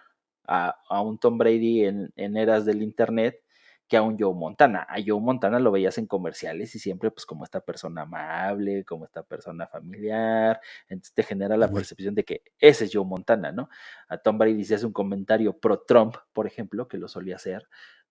a, 0.46 0.76
un 1.02 1.18
Tom 1.18 1.38
Brady 1.38 1.84
en, 1.84 2.12
en 2.16 2.36
eras 2.36 2.64
del 2.66 2.82
Internet 2.82 3.40
que 3.88 3.96
a 3.96 4.02
un 4.02 4.18
Joe 4.18 4.34
Montana. 4.34 4.86
A 4.88 4.96
Joe 5.04 5.20
Montana 5.20 5.58
lo 5.58 5.70
veías 5.70 5.98
en 5.98 6.06
comerciales 6.06 6.74
y 6.74 6.78
siempre 6.78 7.10
pues 7.10 7.26
como 7.26 7.44
esta 7.44 7.60
persona 7.60 8.02
amable, 8.02 8.84
como 8.84 9.04
esta 9.04 9.22
persona 9.22 9.66
familiar, 9.66 10.60
entonces 10.88 11.14
te 11.14 11.22
genera 11.22 11.56
la 11.56 11.68
percepción 11.70 12.14
de 12.14 12.24
que 12.24 12.42
ese 12.58 12.86
es 12.86 12.90
Joe 12.92 13.04
Montana, 13.04 13.52
¿no? 13.52 13.68
A 14.08 14.18
Tom 14.18 14.38
Brady 14.38 14.64
si 14.64 14.74
hace 14.74 14.86
un 14.86 14.92
comentario 14.92 15.58
pro 15.58 15.80
Trump, 15.80 16.16
por 16.32 16.46
ejemplo, 16.46 16.88
que 16.88 16.98
lo 16.98 17.08
solía 17.08 17.36
hacer, 17.36 17.68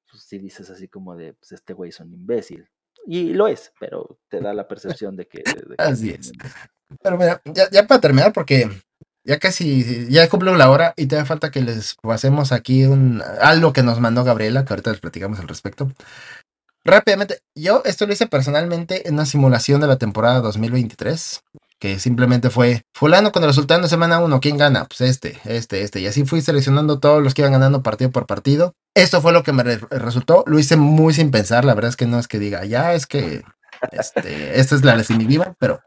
pues 0.09 0.23
si 0.23 0.37
dices 0.37 0.69
así 0.69 0.87
como 0.87 1.15
de, 1.15 1.33
pues 1.33 1.51
este 1.51 1.73
güey 1.73 1.89
es 1.89 1.99
un 1.99 2.13
imbécil. 2.13 2.69
Y 3.07 3.33
lo 3.33 3.47
es, 3.47 3.71
pero 3.79 4.19
te 4.29 4.39
da 4.39 4.53
la 4.53 4.67
percepción 4.67 5.15
de 5.15 5.27
que... 5.27 5.43
así 5.77 6.11
es. 6.11 6.31
Pero 7.01 7.17
mira, 7.17 7.41
ya, 7.45 7.69
ya 7.69 7.85
para 7.85 8.01
terminar, 8.01 8.33
porque 8.33 8.67
ya 9.25 9.39
casi, 9.39 10.07
ya 10.09 10.29
cumplo 10.29 10.55
la 10.55 10.69
hora 10.69 10.93
y 10.95 11.07
te 11.07 11.15
da 11.15 11.25
falta 11.25 11.49
que 11.49 11.61
les 11.61 11.95
pasemos 11.95 12.51
aquí 12.51 12.85
un, 12.85 13.23
algo 13.41 13.73
que 13.73 13.83
nos 13.83 13.99
mandó 13.99 14.23
Gabriela, 14.23 14.63
que 14.63 14.73
ahorita 14.73 14.91
les 14.91 14.99
platicamos 14.99 15.39
al 15.39 15.47
respecto. 15.47 15.91
rápidamente, 16.83 17.39
yo 17.55 17.81
esto 17.85 18.05
lo 18.05 18.13
hice 18.13 18.27
personalmente 18.27 19.07
en 19.07 19.15
una 19.15 19.25
simulación 19.25 19.81
de 19.81 19.87
la 19.87 19.97
temporada 19.97 20.41
2023, 20.41 21.41
que 21.79 21.99
simplemente 21.99 22.51
fue 22.51 22.83
fulano 22.93 23.31
con 23.31 23.43
el 23.43 23.49
resultado 23.49 23.81
de 23.81 23.89
semana 23.89 24.19
1, 24.19 24.39
¿quién 24.39 24.57
gana? 24.57 24.85
Pues 24.85 25.01
este, 25.01 25.39
este, 25.45 25.81
este. 25.81 25.99
Y 25.99 26.07
así 26.07 26.23
fui 26.23 26.41
seleccionando 26.41 26.99
todos 26.99 27.21
los 27.21 27.33
que 27.33 27.41
iban 27.41 27.51
ganando 27.51 27.83
partido 27.83 28.11
por 28.11 28.27
partido. 28.27 28.73
Esto 28.95 29.21
fue 29.21 29.33
lo 29.33 29.43
que 29.43 29.51
me 29.51 29.63
resultó. 29.63 30.43
Lo 30.47 30.57
hice 30.57 30.77
muy 30.77 31.13
sin 31.13 31.31
pensar. 31.31 31.65
La 31.65 31.73
verdad 31.73 31.89
es 31.89 31.97
que 31.97 32.05
no 32.05 32.17
es 32.17 32.27
que 32.27 32.39
diga, 32.39 32.63
ya 32.63 32.93
es 32.93 33.07
que 33.07 33.43
este, 33.91 34.59
esta 34.59 34.75
es 34.75 34.85
la 34.85 34.95
definitiva, 34.95 35.53
pero 35.59 35.81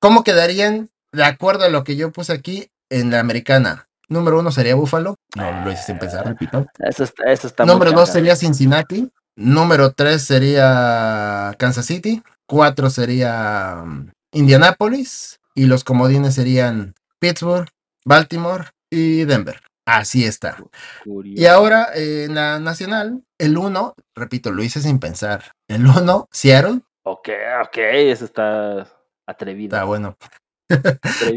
¿cómo 0.00 0.24
quedarían 0.24 0.90
de 1.12 1.24
acuerdo 1.24 1.64
a 1.64 1.68
lo 1.68 1.84
que 1.84 1.96
yo 1.96 2.10
puse 2.10 2.32
aquí 2.32 2.70
en 2.90 3.10
la 3.10 3.20
americana? 3.20 3.88
Número 4.08 4.38
uno 4.38 4.50
sería 4.50 4.74
Buffalo. 4.74 5.16
No 5.36 5.64
lo 5.64 5.72
hice 5.72 5.84
sin 5.84 5.98
pensar, 5.98 6.26
repito. 6.26 6.66
Eso 6.78 7.04
está, 7.04 7.30
eso 7.32 7.46
está 7.46 7.64
Número 7.64 7.92
dos 7.92 8.10
sería 8.10 8.36
Cincinnati. 8.36 9.10
Número 9.36 9.92
tres 9.92 10.22
sería 10.22 11.54
Kansas 11.58 11.86
City. 11.86 12.22
Cuatro 12.46 12.90
sería 12.90 13.80
um, 13.82 14.10
Indianapolis. 14.32 15.40
Y 15.54 15.66
los 15.66 15.84
comodines 15.84 16.34
serían 16.34 16.94
Pittsburgh, 17.18 17.68
Baltimore 18.04 18.66
y 18.90 19.24
Denver. 19.24 19.60
Así 19.84 20.24
está. 20.24 20.56
Y 21.04 21.46
ahora 21.46 21.88
en 21.94 22.34
la 22.34 22.60
nacional, 22.60 23.22
el 23.38 23.58
1, 23.58 23.94
repito, 24.14 24.50
lo 24.52 24.62
hice 24.62 24.80
sin 24.80 24.98
pensar. 24.98 25.52
El 25.68 25.86
1, 25.86 26.28
Seattle. 26.30 26.80
Ok, 27.02 27.28
ok, 27.64 27.76
eso 27.76 28.24
está 28.24 28.86
atrevido. 29.26 29.76
Está 29.76 29.84
bueno. 29.84 30.16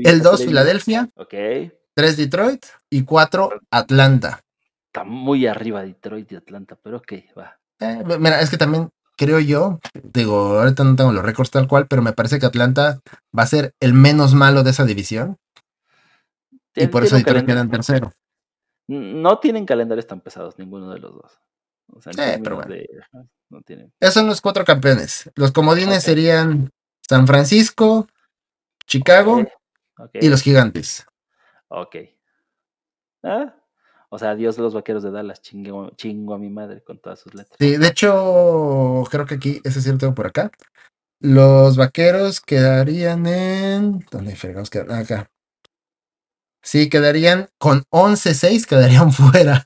El 0.03 0.21
2, 0.21 0.45
Filadelfia. 0.45 1.09
Ok. 1.15 1.33
3, 1.93 2.17
Detroit. 2.17 2.65
Y 2.89 3.03
4, 3.03 3.61
Atlanta. 3.71 4.41
Está 4.87 5.03
muy 5.03 5.47
arriba 5.47 5.83
Detroit 5.83 6.31
y 6.31 6.35
Atlanta, 6.35 6.77
pero 6.81 6.97
ok, 6.97 7.13
va. 7.37 7.59
Eh, 7.79 8.03
mira, 8.19 8.39
es 8.41 8.49
que 8.49 8.57
también 8.57 8.89
creo 9.17 9.39
yo, 9.39 9.79
digo, 10.03 10.59
ahorita 10.59 10.83
no 10.83 10.95
tengo 10.95 11.11
los 11.11 11.23
récords 11.23 11.51
tal 11.51 11.67
cual, 11.67 11.87
pero 11.87 12.01
me 12.01 12.13
parece 12.13 12.39
que 12.39 12.45
Atlanta 12.45 12.99
va 13.37 13.43
a 13.43 13.47
ser 13.47 13.73
el 13.79 13.93
menos 13.93 14.33
malo 14.33 14.63
de 14.63 14.71
esa 14.71 14.85
división. 14.85 15.37
Y 16.75 16.87
por 16.87 17.03
eso 17.03 17.15
Detroit 17.15 17.45
queda 17.45 17.61
en 17.61 17.71
tercero. 17.71 18.11
No 18.87 19.39
tienen 19.39 19.65
calendarios 19.65 20.07
tan 20.07 20.21
pesados 20.21 20.59
ninguno 20.59 20.91
de 20.93 20.99
los 20.99 21.13
dos. 21.13 21.39
O 21.93 22.01
sea, 22.01 22.11
eh, 22.13 22.39
pero 22.43 22.57
bueno. 22.57 22.75
no 23.49 23.61
tienen. 23.61 23.93
Esos 23.99 24.15
son 24.15 24.27
los 24.27 24.41
cuatro 24.41 24.65
campeones. 24.65 25.31
Los 25.35 25.51
comodines 25.51 26.03
serían 26.03 26.71
San 27.07 27.27
Francisco, 27.27 28.07
Chicago 28.87 29.43
y 30.13 30.29
los 30.29 30.41
gigantes. 30.41 31.05
Ok. 31.67 31.95
Ah, 33.23 33.55
o 34.09 34.19
sea, 34.19 34.35
Dios 34.35 34.55
de 34.55 34.61
los 34.61 34.73
vaqueros 34.73 35.03
de 35.03 35.11
Dallas, 35.11 35.41
chingo, 35.41 35.89
chingo 35.95 36.35
a 36.35 36.37
mi 36.37 36.49
madre 36.49 36.83
con 36.83 36.99
todas 36.99 37.19
sus 37.19 37.33
letras. 37.33 37.57
Sí, 37.59 37.77
de 37.77 37.87
hecho, 37.87 39.03
creo 39.09 39.25
que 39.25 39.35
aquí, 39.35 39.61
ese 39.63 39.79
es 39.79 39.83
cierto 39.83 40.13
por 40.13 40.27
acá. 40.27 40.51
Los 41.19 41.75
vaqueros 41.75 42.39
quedarían 42.39 43.25
en. 43.25 44.05
¿Dónde 44.11 44.35
fregamos 44.35 44.69
quedan? 44.69 44.91
Acá. 44.91 45.29
Sí, 46.61 46.89
quedarían 46.89 47.49
con 47.57 47.83
11-6, 47.89 48.65
quedarían 48.65 49.11
fuera. 49.11 49.65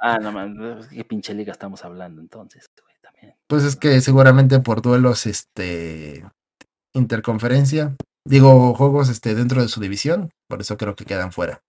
ah, 0.00 0.18
no 0.18 0.32
man, 0.32 0.86
qué 0.90 1.04
pinche 1.04 1.34
liga 1.34 1.52
estamos 1.52 1.84
hablando 1.84 2.20
entonces, 2.20 2.70
también. 3.02 3.34
Pues 3.46 3.64
es 3.64 3.76
que 3.76 4.00
seguramente 4.00 4.60
por 4.60 4.82
duelos, 4.82 5.26
este. 5.26 6.24
Interconferencia. 6.94 7.94
Digo, 8.24 8.74
juegos 8.74 9.08
este, 9.08 9.34
dentro 9.34 9.62
de 9.62 9.68
su 9.68 9.80
división. 9.80 10.30
Por 10.48 10.60
eso 10.60 10.76
creo 10.76 10.94
que 10.94 11.04
quedan 11.04 11.32
fuera. 11.32 11.62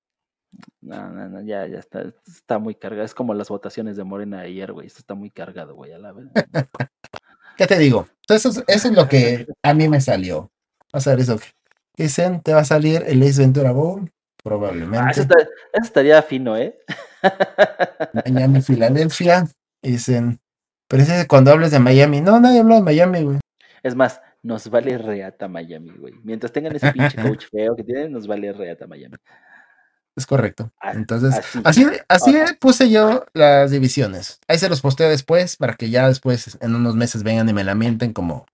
No, 0.81 1.09
no, 1.09 1.29
no, 1.29 1.41
ya, 1.41 1.67
ya 1.67 1.79
está, 1.79 2.11
está 2.27 2.59
muy 2.59 2.75
cargado. 2.75 3.05
Es 3.05 3.13
como 3.13 3.33
las 3.33 3.49
votaciones 3.49 3.97
de 3.97 4.03
Morena 4.03 4.41
ayer, 4.41 4.71
güey. 4.71 4.87
Esto 4.87 4.99
está 4.99 5.13
muy 5.13 5.29
cargado, 5.29 5.75
güey, 5.75 5.93
a 5.93 5.99
la 5.99 6.11
vez. 6.11 6.27
¿Qué 7.57 7.67
te 7.67 7.77
digo? 7.77 8.07
Eso 8.27 8.49
es, 8.49 8.63
eso 8.67 8.87
es 8.87 8.93
lo 8.93 9.07
que 9.07 9.45
a 9.63 9.73
mí 9.73 9.89
me 9.89 10.01
salió. 10.01 10.51
Vamos 10.91 11.07
a 11.07 11.11
ver 11.11 11.19
eso. 11.19 11.39
Dicen, 11.97 12.41
te 12.41 12.53
va 12.53 12.61
a 12.61 12.65
salir 12.65 13.03
el 13.05 13.21
Ace 13.23 13.41
Ventura 13.41 13.71
Bowl, 13.71 14.09
probablemente. 14.41 14.97
Ah, 14.97 15.11
eso, 15.11 15.27
estaría 15.73 16.21
fino, 16.21 16.55
¿eh? 16.55 16.79
Miami, 18.25 18.61
Filadelfia. 18.61 19.47
Dicen, 19.81 20.39
pero 20.87 21.03
ese 21.03 21.27
cuando 21.27 21.51
hables 21.51 21.71
de 21.71 21.79
Miami. 21.79 22.21
No, 22.21 22.39
nadie 22.39 22.59
habló 22.59 22.75
de 22.75 22.81
Miami, 22.81 23.23
güey. 23.23 23.39
Es 23.83 23.95
más, 23.95 24.21
nos 24.43 24.69
vale 24.69 24.97
reata 24.97 25.47
Miami, 25.47 25.91
güey. 25.97 26.13
Mientras 26.23 26.51
tengan 26.51 26.75
ese 26.75 26.91
pinche 26.91 27.17
coach 27.21 27.45
feo 27.51 27.75
que 27.75 27.83
tienen, 27.83 28.11
nos 28.11 28.27
vale 28.27 28.51
reata 28.53 28.87
Miami. 28.87 29.15
Es 30.15 30.25
correcto. 30.25 30.73
Entonces, 30.81 31.39
así, 31.63 31.85
así, 32.09 32.35
puse 32.59 32.89
yo 32.89 33.25
las 33.33 33.71
divisiones. 33.71 34.39
Ahí 34.47 34.57
se 34.57 34.67
los 34.67 34.81
posteo 34.81 35.09
después 35.09 35.55
para 35.55 35.75
que 35.75 35.89
ya 35.89 36.09
después 36.09 36.57
en 36.59 36.75
unos 36.75 36.95
meses 36.95 37.23
vengan 37.23 37.47
y 37.47 37.53
me 37.53 37.63
lamenten 37.63 38.11
como 38.11 38.45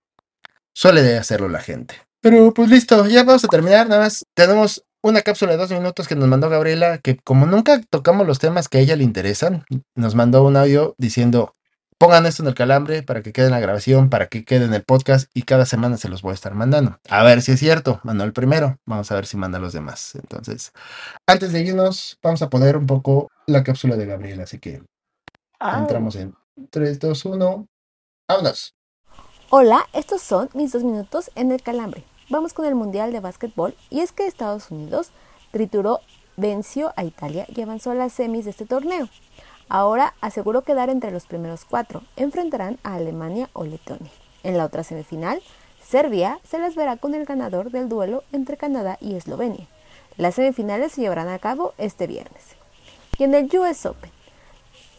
suele 0.72 1.02
de 1.02 1.18
hacerlo 1.18 1.48
la 1.48 1.60
gente. 1.60 1.96
Pero 2.20 2.54
pues 2.54 2.70
listo, 2.70 3.08
ya 3.08 3.24
vamos 3.24 3.44
a 3.44 3.48
terminar. 3.48 3.88
Nada 3.88 4.02
más 4.02 4.24
tenemos 4.34 4.84
una 5.02 5.22
cápsula 5.22 5.52
de 5.52 5.58
dos 5.58 5.70
minutos 5.72 6.06
que 6.06 6.14
nos 6.14 6.28
mandó 6.28 6.48
Gabriela, 6.48 6.98
que 6.98 7.16
como 7.16 7.46
nunca 7.46 7.80
tocamos 7.90 8.26
los 8.28 8.38
temas 8.38 8.68
que 8.68 8.78
a 8.78 8.80
ella 8.82 8.94
le 8.94 9.04
interesan, 9.04 9.64
nos 9.96 10.14
mandó 10.14 10.44
un 10.44 10.56
audio 10.56 10.94
diciendo, 10.98 11.55
Pongan 11.98 12.26
esto 12.26 12.42
en 12.42 12.48
el 12.48 12.54
calambre 12.54 13.02
para 13.02 13.22
que 13.22 13.32
quede 13.32 13.46
en 13.46 13.52
la 13.52 13.60
grabación, 13.60 14.10
para 14.10 14.26
que 14.26 14.44
quede 14.44 14.66
en 14.66 14.74
el 14.74 14.82
podcast 14.82 15.30
y 15.32 15.44
cada 15.44 15.64
semana 15.64 15.96
se 15.96 16.10
los 16.10 16.20
voy 16.20 16.32
a 16.32 16.34
estar 16.34 16.54
mandando. 16.54 16.98
A 17.08 17.22
ver 17.22 17.40
si 17.40 17.52
es 17.52 17.58
cierto. 17.58 18.00
Mandó 18.04 18.24
el 18.24 18.34
primero. 18.34 18.78
Vamos 18.84 19.10
a 19.10 19.14
ver 19.14 19.24
si 19.24 19.38
manda 19.38 19.58
los 19.58 19.72
demás. 19.72 20.14
Entonces, 20.14 20.72
antes 21.26 21.52
de 21.52 21.62
irnos, 21.62 22.18
vamos 22.22 22.42
a 22.42 22.50
poner 22.50 22.76
un 22.76 22.86
poco 22.86 23.30
la 23.46 23.64
cápsula 23.64 23.96
de 23.96 24.04
Gabriel. 24.04 24.42
Así 24.42 24.58
que 24.58 24.82
ah. 25.58 25.78
entramos 25.78 26.16
en 26.16 26.34
3, 26.68 26.98
2, 26.98 27.24
1. 27.24 27.66
¡Vámonos! 28.28 28.74
Hola, 29.48 29.86
estos 29.94 30.20
son 30.20 30.50
mis 30.52 30.72
dos 30.72 30.84
minutos 30.84 31.30
en 31.34 31.50
el 31.50 31.62
calambre. 31.62 32.04
Vamos 32.28 32.52
con 32.52 32.66
el 32.66 32.74
Mundial 32.74 33.10
de 33.10 33.20
Básquetbol 33.20 33.74
y 33.88 34.00
es 34.00 34.12
que 34.12 34.26
Estados 34.26 34.70
Unidos 34.70 35.12
trituró, 35.50 36.00
venció 36.36 36.92
a 36.96 37.04
Italia 37.04 37.46
y 37.48 37.62
avanzó 37.62 37.92
a 37.92 37.94
las 37.94 38.12
semis 38.12 38.44
de 38.44 38.50
este 38.50 38.66
torneo. 38.66 39.08
Ahora 39.68 40.14
aseguró 40.20 40.62
quedar 40.62 40.90
entre 40.90 41.10
los 41.10 41.26
primeros 41.26 41.64
cuatro. 41.64 42.02
Enfrentarán 42.16 42.78
a 42.84 42.94
Alemania 42.94 43.50
o 43.52 43.64
Letonia. 43.64 44.10
En 44.42 44.56
la 44.56 44.64
otra 44.64 44.84
semifinal, 44.84 45.42
Serbia 45.82 46.38
se 46.44 46.58
las 46.58 46.76
verá 46.76 46.96
con 46.96 47.14
el 47.14 47.24
ganador 47.24 47.70
del 47.70 47.88
duelo 47.88 48.22
entre 48.32 48.56
Canadá 48.56 48.96
y 49.00 49.16
Eslovenia. 49.16 49.66
Las 50.16 50.36
semifinales 50.36 50.92
se 50.92 51.00
llevarán 51.00 51.28
a 51.28 51.38
cabo 51.38 51.74
este 51.78 52.06
viernes. 52.06 52.56
Y 53.18 53.24
en 53.24 53.34
el 53.34 53.50
US 53.58 53.86
Open, 53.86 54.10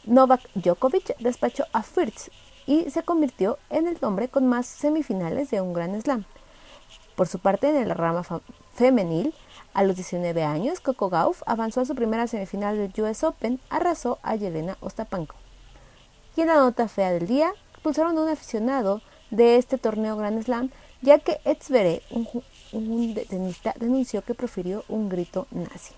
Novak 0.05 0.41
Djokovic 0.55 1.17
despachó 1.19 1.65
a 1.73 1.83
Fritz 1.83 2.29
y 2.65 2.89
se 2.89 3.03
convirtió 3.03 3.57
en 3.69 3.87
el 3.87 3.97
hombre 4.01 4.27
con 4.27 4.47
más 4.47 4.65
semifinales 4.65 5.49
de 5.49 5.61
un 5.61 5.73
Grand 5.73 6.01
Slam. 6.01 6.25
Por 7.15 7.27
su 7.27 7.39
parte, 7.39 7.69
en 7.69 7.87
la 7.87 7.93
rama 7.93 8.23
femenil, 8.73 9.33
a 9.77 9.83
los 9.83 9.95
19 9.95 10.43
años, 10.43 10.79
Coco 10.79 11.07
Gauff 11.11 11.43
avanzó 11.45 11.81
a 11.81 11.85
su 11.85 11.93
primera 11.93 12.25
semifinal 12.25 12.77
del 12.77 13.03
US 13.03 13.23
Open, 13.23 13.59
arrasó 13.69 14.17
a 14.23 14.35
Yelena 14.35 14.75
Ostapenko. 14.79 15.35
Y 16.35 16.41
en 16.41 16.47
la 16.47 16.55
nota 16.55 16.87
fea 16.87 17.11
del 17.11 17.27
día, 17.27 17.51
expulsaron 17.73 18.17
a 18.17 18.21
un 18.21 18.27
aficionado 18.27 19.03
de 19.29 19.57
este 19.57 19.77
torneo 19.77 20.17
Grand 20.17 20.43
Slam, 20.43 20.71
ya 21.03 21.19
que 21.19 21.37
Etzvere, 21.45 22.01
un, 22.09 22.27
un 22.71 23.13
tenista, 23.29 23.75
denunció 23.77 24.23
que 24.23 24.33
profirió 24.33 24.83
un 24.89 25.09
grito 25.09 25.45
nazi. 25.51 25.93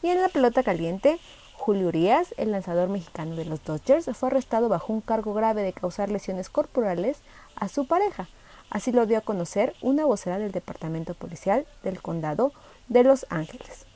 Y 0.00 0.08
en 0.08 0.22
la 0.22 0.30
pelota 0.30 0.62
caliente, 0.62 1.18
Julio 1.58 1.88
Urias, 1.88 2.32
el 2.38 2.52
lanzador 2.52 2.88
mexicano 2.88 3.36
de 3.36 3.44
los 3.44 3.62
Dodgers, 3.62 4.08
fue 4.14 4.30
arrestado 4.30 4.70
bajo 4.70 4.94
un 4.94 5.02
cargo 5.02 5.34
grave 5.34 5.62
de 5.62 5.74
causar 5.74 6.08
lesiones 6.08 6.48
corporales 6.48 7.18
a 7.54 7.68
su 7.68 7.86
pareja. 7.86 8.28
Así 8.70 8.92
lo 8.92 9.06
dio 9.06 9.18
a 9.18 9.20
conocer 9.20 9.74
una 9.82 10.06
vocera 10.06 10.38
del 10.38 10.52
Departamento 10.52 11.14
Policial 11.14 11.66
del 11.82 12.00
Condado, 12.00 12.52
de 12.88 13.04
Los 13.04 13.26
Ángeles. 13.30 13.86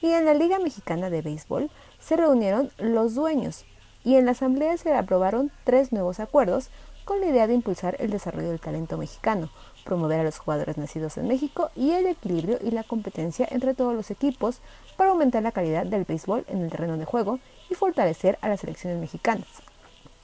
Y 0.00 0.10
en 0.10 0.24
la 0.24 0.34
Liga 0.34 0.58
Mexicana 0.58 1.10
de 1.10 1.22
Béisbol 1.22 1.70
se 1.98 2.16
reunieron 2.16 2.70
los 2.78 3.14
dueños 3.14 3.64
y 4.04 4.16
en 4.16 4.26
la 4.26 4.32
asamblea 4.32 4.76
se 4.76 4.94
aprobaron 4.94 5.50
tres 5.64 5.90
nuevos 5.90 6.20
acuerdos 6.20 6.70
con 7.04 7.20
la 7.20 7.26
idea 7.26 7.46
de 7.46 7.54
impulsar 7.54 7.96
el 8.00 8.10
desarrollo 8.10 8.50
del 8.50 8.60
talento 8.60 8.98
mexicano, 8.98 9.48
promover 9.84 10.20
a 10.20 10.24
los 10.24 10.38
jugadores 10.38 10.76
nacidos 10.76 11.16
en 11.16 11.28
México 11.28 11.70
y 11.76 11.92
el 11.92 12.06
equilibrio 12.06 12.58
y 12.60 12.72
la 12.72 12.82
competencia 12.82 13.46
entre 13.50 13.74
todos 13.74 13.94
los 13.94 14.10
equipos 14.10 14.60
para 14.96 15.10
aumentar 15.10 15.42
la 15.42 15.52
calidad 15.52 15.86
del 15.86 16.04
béisbol 16.04 16.44
en 16.48 16.62
el 16.62 16.70
terreno 16.70 16.96
de 16.98 17.04
juego 17.04 17.38
y 17.70 17.74
fortalecer 17.74 18.38
a 18.42 18.48
las 18.48 18.60
selecciones 18.60 19.00
mexicanas. 19.00 19.46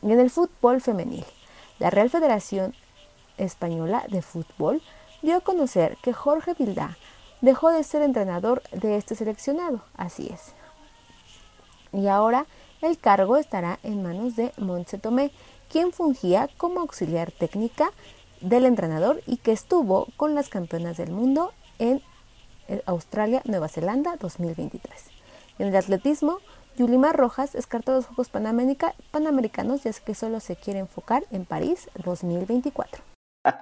Y 0.03 0.11
en 0.11 0.19
el 0.19 0.31
fútbol 0.31 0.81
femenil, 0.81 1.25
la 1.79 1.91
Real 1.91 2.11
Federación 2.11 2.75
Española 3.39 4.05
de 4.09 4.23
Fútbol 4.23 4.83
dio 5.23 5.37
a 5.37 5.41
conocer 5.41 5.97
que 6.03 6.13
Jorge 6.13 6.55
Vildá 6.55 6.97
dejó 7.43 7.71
de 7.71 7.85
ser 7.85 8.01
entrenador 8.01 8.63
de 8.73 8.97
este 8.97 9.15
seleccionado, 9.15 9.83
así 9.95 10.31
es. 10.33 10.55
Y 11.93 12.07
ahora 12.07 12.47
el 12.81 12.97
cargo 12.99 13.37
estará 13.37 13.79
en 13.83 14.03
manos 14.03 14.35
de 14.35 14.53
Montse 14.57 14.97
Tomé, 14.97 15.31
quien 15.71 15.93
fungía 15.93 16.49
como 16.57 16.81
auxiliar 16.81 17.31
técnica 17.33 17.91
del 18.41 18.65
entrenador 18.65 19.21
y 19.27 19.37
que 19.37 19.53
estuvo 19.53 20.09
con 20.17 20.35
las 20.35 20.49
campeonas 20.49 20.97
del 20.97 21.11
mundo 21.11 21.53
en 21.79 22.03
Australia, 22.87 23.43
Nueva 23.45 23.69
Zelanda 23.69 24.17
2023. 24.17 24.93
En 25.59 25.69
el 25.69 25.77
atletismo, 25.77 26.39
Yulimar 26.77 27.17
Rojas 27.17 27.53
descarta 27.53 27.93
los 27.93 28.07
Juegos 28.07 28.31
Panamericanos 28.31 29.83
ya 29.85 29.93
que 29.93 30.15
solo 30.15 30.41
se 30.41 30.57
quiere 30.57 30.81
enfocar 30.81 31.25
en 31.31 31.45
París 31.45 31.91
2024. 32.05 33.03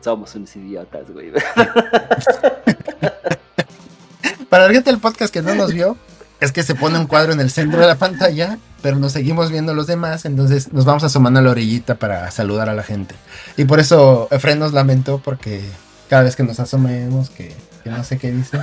Somos 0.00 0.34
unos 0.34 0.56
idiotas, 0.56 1.10
güey. 1.10 1.32
Para 4.48 4.66
la 4.66 4.72
gente 4.72 4.90
del 4.90 5.00
podcast 5.00 5.32
que 5.32 5.42
no 5.42 5.54
nos 5.54 5.72
vio, 5.72 5.96
es 6.40 6.52
que 6.52 6.62
se 6.62 6.74
pone 6.74 6.98
un 6.98 7.06
cuadro 7.06 7.32
en 7.32 7.40
el 7.40 7.50
centro 7.50 7.80
de 7.80 7.86
la 7.86 7.96
pantalla, 7.96 8.58
pero 8.82 8.96
nos 8.96 9.12
seguimos 9.12 9.50
viendo 9.50 9.74
los 9.74 9.86
demás, 9.86 10.24
entonces 10.24 10.72
nos 10.72 10.84
vamos 10.84 11.04
asomando 11.04 11.40
a 11.40 11.42
la 11.42 11.50
orillita 11.50 11.94
para 11.96 12.30
saludar 12.30 12.68
a 12.68 12.74
la 12.74 12.82
gente. 12.82 13.14
Y 13.56 13.64
por 13.64 13.80
eso 13.80 14.28
Efren 14.30 14.58
nos 14.58 14.72
lamentó 14.72 15.18
porque 15.18 15.62
cada 16.08 16.22
vez 16.22 16.36
que 16.36 16.42
nos 16.42 16.60
asomemos, 16.60 17.30
que, 17.30 17.54
no 17.84 18.04
sé 18.04 18.18
qué 18.18 18.30
dice, 18.30 18.58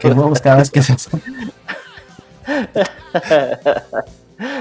que 0.00 0.08
huevos 0.08 0.40
cada 0.40 0.56
vez 0.56 0.70
que 0.70 0.82
se 0.82 0.94
asoma. 0.94 1.22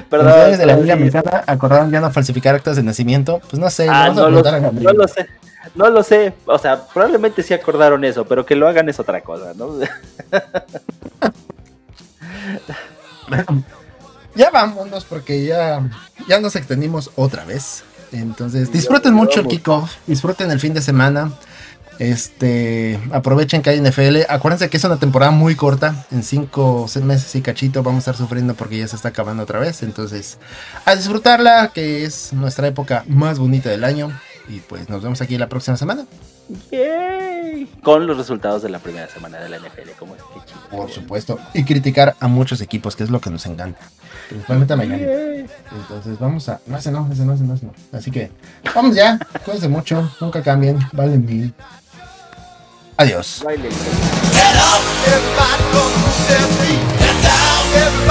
Perdón. 0.09 0.57
de 0.57 0.65
la 0.65 0.75
Biblia 0.75 0.95
mexicana 0.95 1.43
acordaron 1.47 1.91
ya 1.91 1.99
no 1.99 2.11
falsificar 2.11 2.55
actas 2.55 2.75
de 2.75 2.83
nacimiento. 2.83 3.41
Pues 3.49 3.59
no 3.59 3.69
sé, 3.69 3.87
ah, 3.89 4.11
no, 4.13 4.29
lo, 4.29 4.43
no 4.43 4.93
lo 4.93 5.07
sé. 5.07 5.27
No 5.75 5.89
lo 5.89 6.03
sé. 6.03 6.33
O 6.45 6.57
sea, 6.57 6.85
probablemente 6.87 7.43
sí 7.43 7.53
acordaron 7.53 8.03
eso, 8.03 8.25
pero 8.25 8.45
que 8.45 8.55
lo 8.55 8.67
hagan 8.67 8.89
es 8.89 8.99
otra 8.99 9.21
cosa, 9.21 9.53
¿no? 9.55 9.79
ya 14.35 14.49
vámonos 14.49 15.05
porque 15.05 15.45
ya, 15.45 15.87
ya 16.27 16.39
nos 16.39 16.55
extendimos 16.55 17.11
otra 17.15 17.45
vez. 17.45 17.83
Entonces, 18.11 18.71
disfruten 18.71 19.13
mucho 19.13 19.39
el 19.39 19.47
kickoff, 19.47 19.95
disfruten 20.07 20.51
el 20.51 20.59
fin 20.59 20.73
de 20.73 20.81
semana. 20.81 21.31
Este, 21.99 22.99
aprovechen 23.11 23.61
que 23.61 23.69
hay 23.69 23.79
NFL. 23.79 24.23
Acuérdense 24.27 24.69
que 24.69 24.77
es 24.77 24.83
una 24.83 24.97
temporada 24.97 25.31
muy 25.31 25.55
corta. 25.55 26.07
En 26.11 26.23
cinco 26.23 26.87
meses 27.03 27.35
y 27.35 27.41
cachito 27.41 27.83
vamos 27.83 27.99
a 27.99 28.11
estar 28.11 28.17
sufriendo 28.17 28.55
porque 28.55 28.79
ya 28.79 28.87
se 28.87 28.95
está 28.95 29.09
acabando 29.09 29.43
otra 29.43 29.59
vez. 29.59 29.83
Entonces, 29.83 30.39
a 30.83 30.95
disfrutarla, 30.95 31.71
que 31.73 32.03
es 32.03 32.33
nuestra 32.33 32.67
época 32.67 33.03
más 33.07 33.37
bonita 33.37 33.69
del 33.69 33.83
año. 33.83 34.11
Y 34.51 34.59
pues 34.59 34.89
nos 34.89 35.01
vemos 35.01 35.21
aquí 35.21 35.37
la 35.37 35.47
próxima 35.47 35.77
semana. 35.77 36.05
Con 37.81 38.05
los 38.05 38.17
resultados 38.17 38.61
de 38.61 38.67
la 38.67 38.79
primera 38.79 39.07
semana 39.07 39.39
de 39.39 39.47
la 39.47 39.59
NFL, 39.59 39.91
como 39.97 40.13
es 40.13 40.21
que 40.23 40.45
chido. 40.45 40.59
Por 40.69 40.91
supuesto. 40.91 41.39
Y 41.53 41.63
criticar 41.63 42.17
a 42.19 42.27
muchos 42.27 42.59
equipos, 42.59 42.97
que 42.97 43.05
es 43.05 43.09
lo 43.09 43.21
que 43.21 43.29
nos 43.29 43.45
encanta. 43.45 43.79
Principalmente 44.27 44.73
a 44.73 44.75
Miami. 44.75 45.03
Entonces 45.71 46.19
vamos 46.19 46.49
a. 46.49 46.59
No, 46.65 46.77
ese 46.77 46.91
no, 46.91 47.07
ese 47.09 47.23
no, 47.23 47.33
ese 47.33 47.43
no, 47.45 47.53
ese 47.53 47.65
no. 47.65 47.73
Así 47.93 48.11
que 48.11 48.29
vamos 48.75 48.93
ya. 48.93 49.17
Cuídense 49.45 49.69
mucho. 49.69 50.11
Nunca 50.19 50.43
cambien. 50.43 50.79
Valen 50.91 51.25
mil. 51.25 51.53
Adiós. 52.97 53.45
Get 57.73 58.01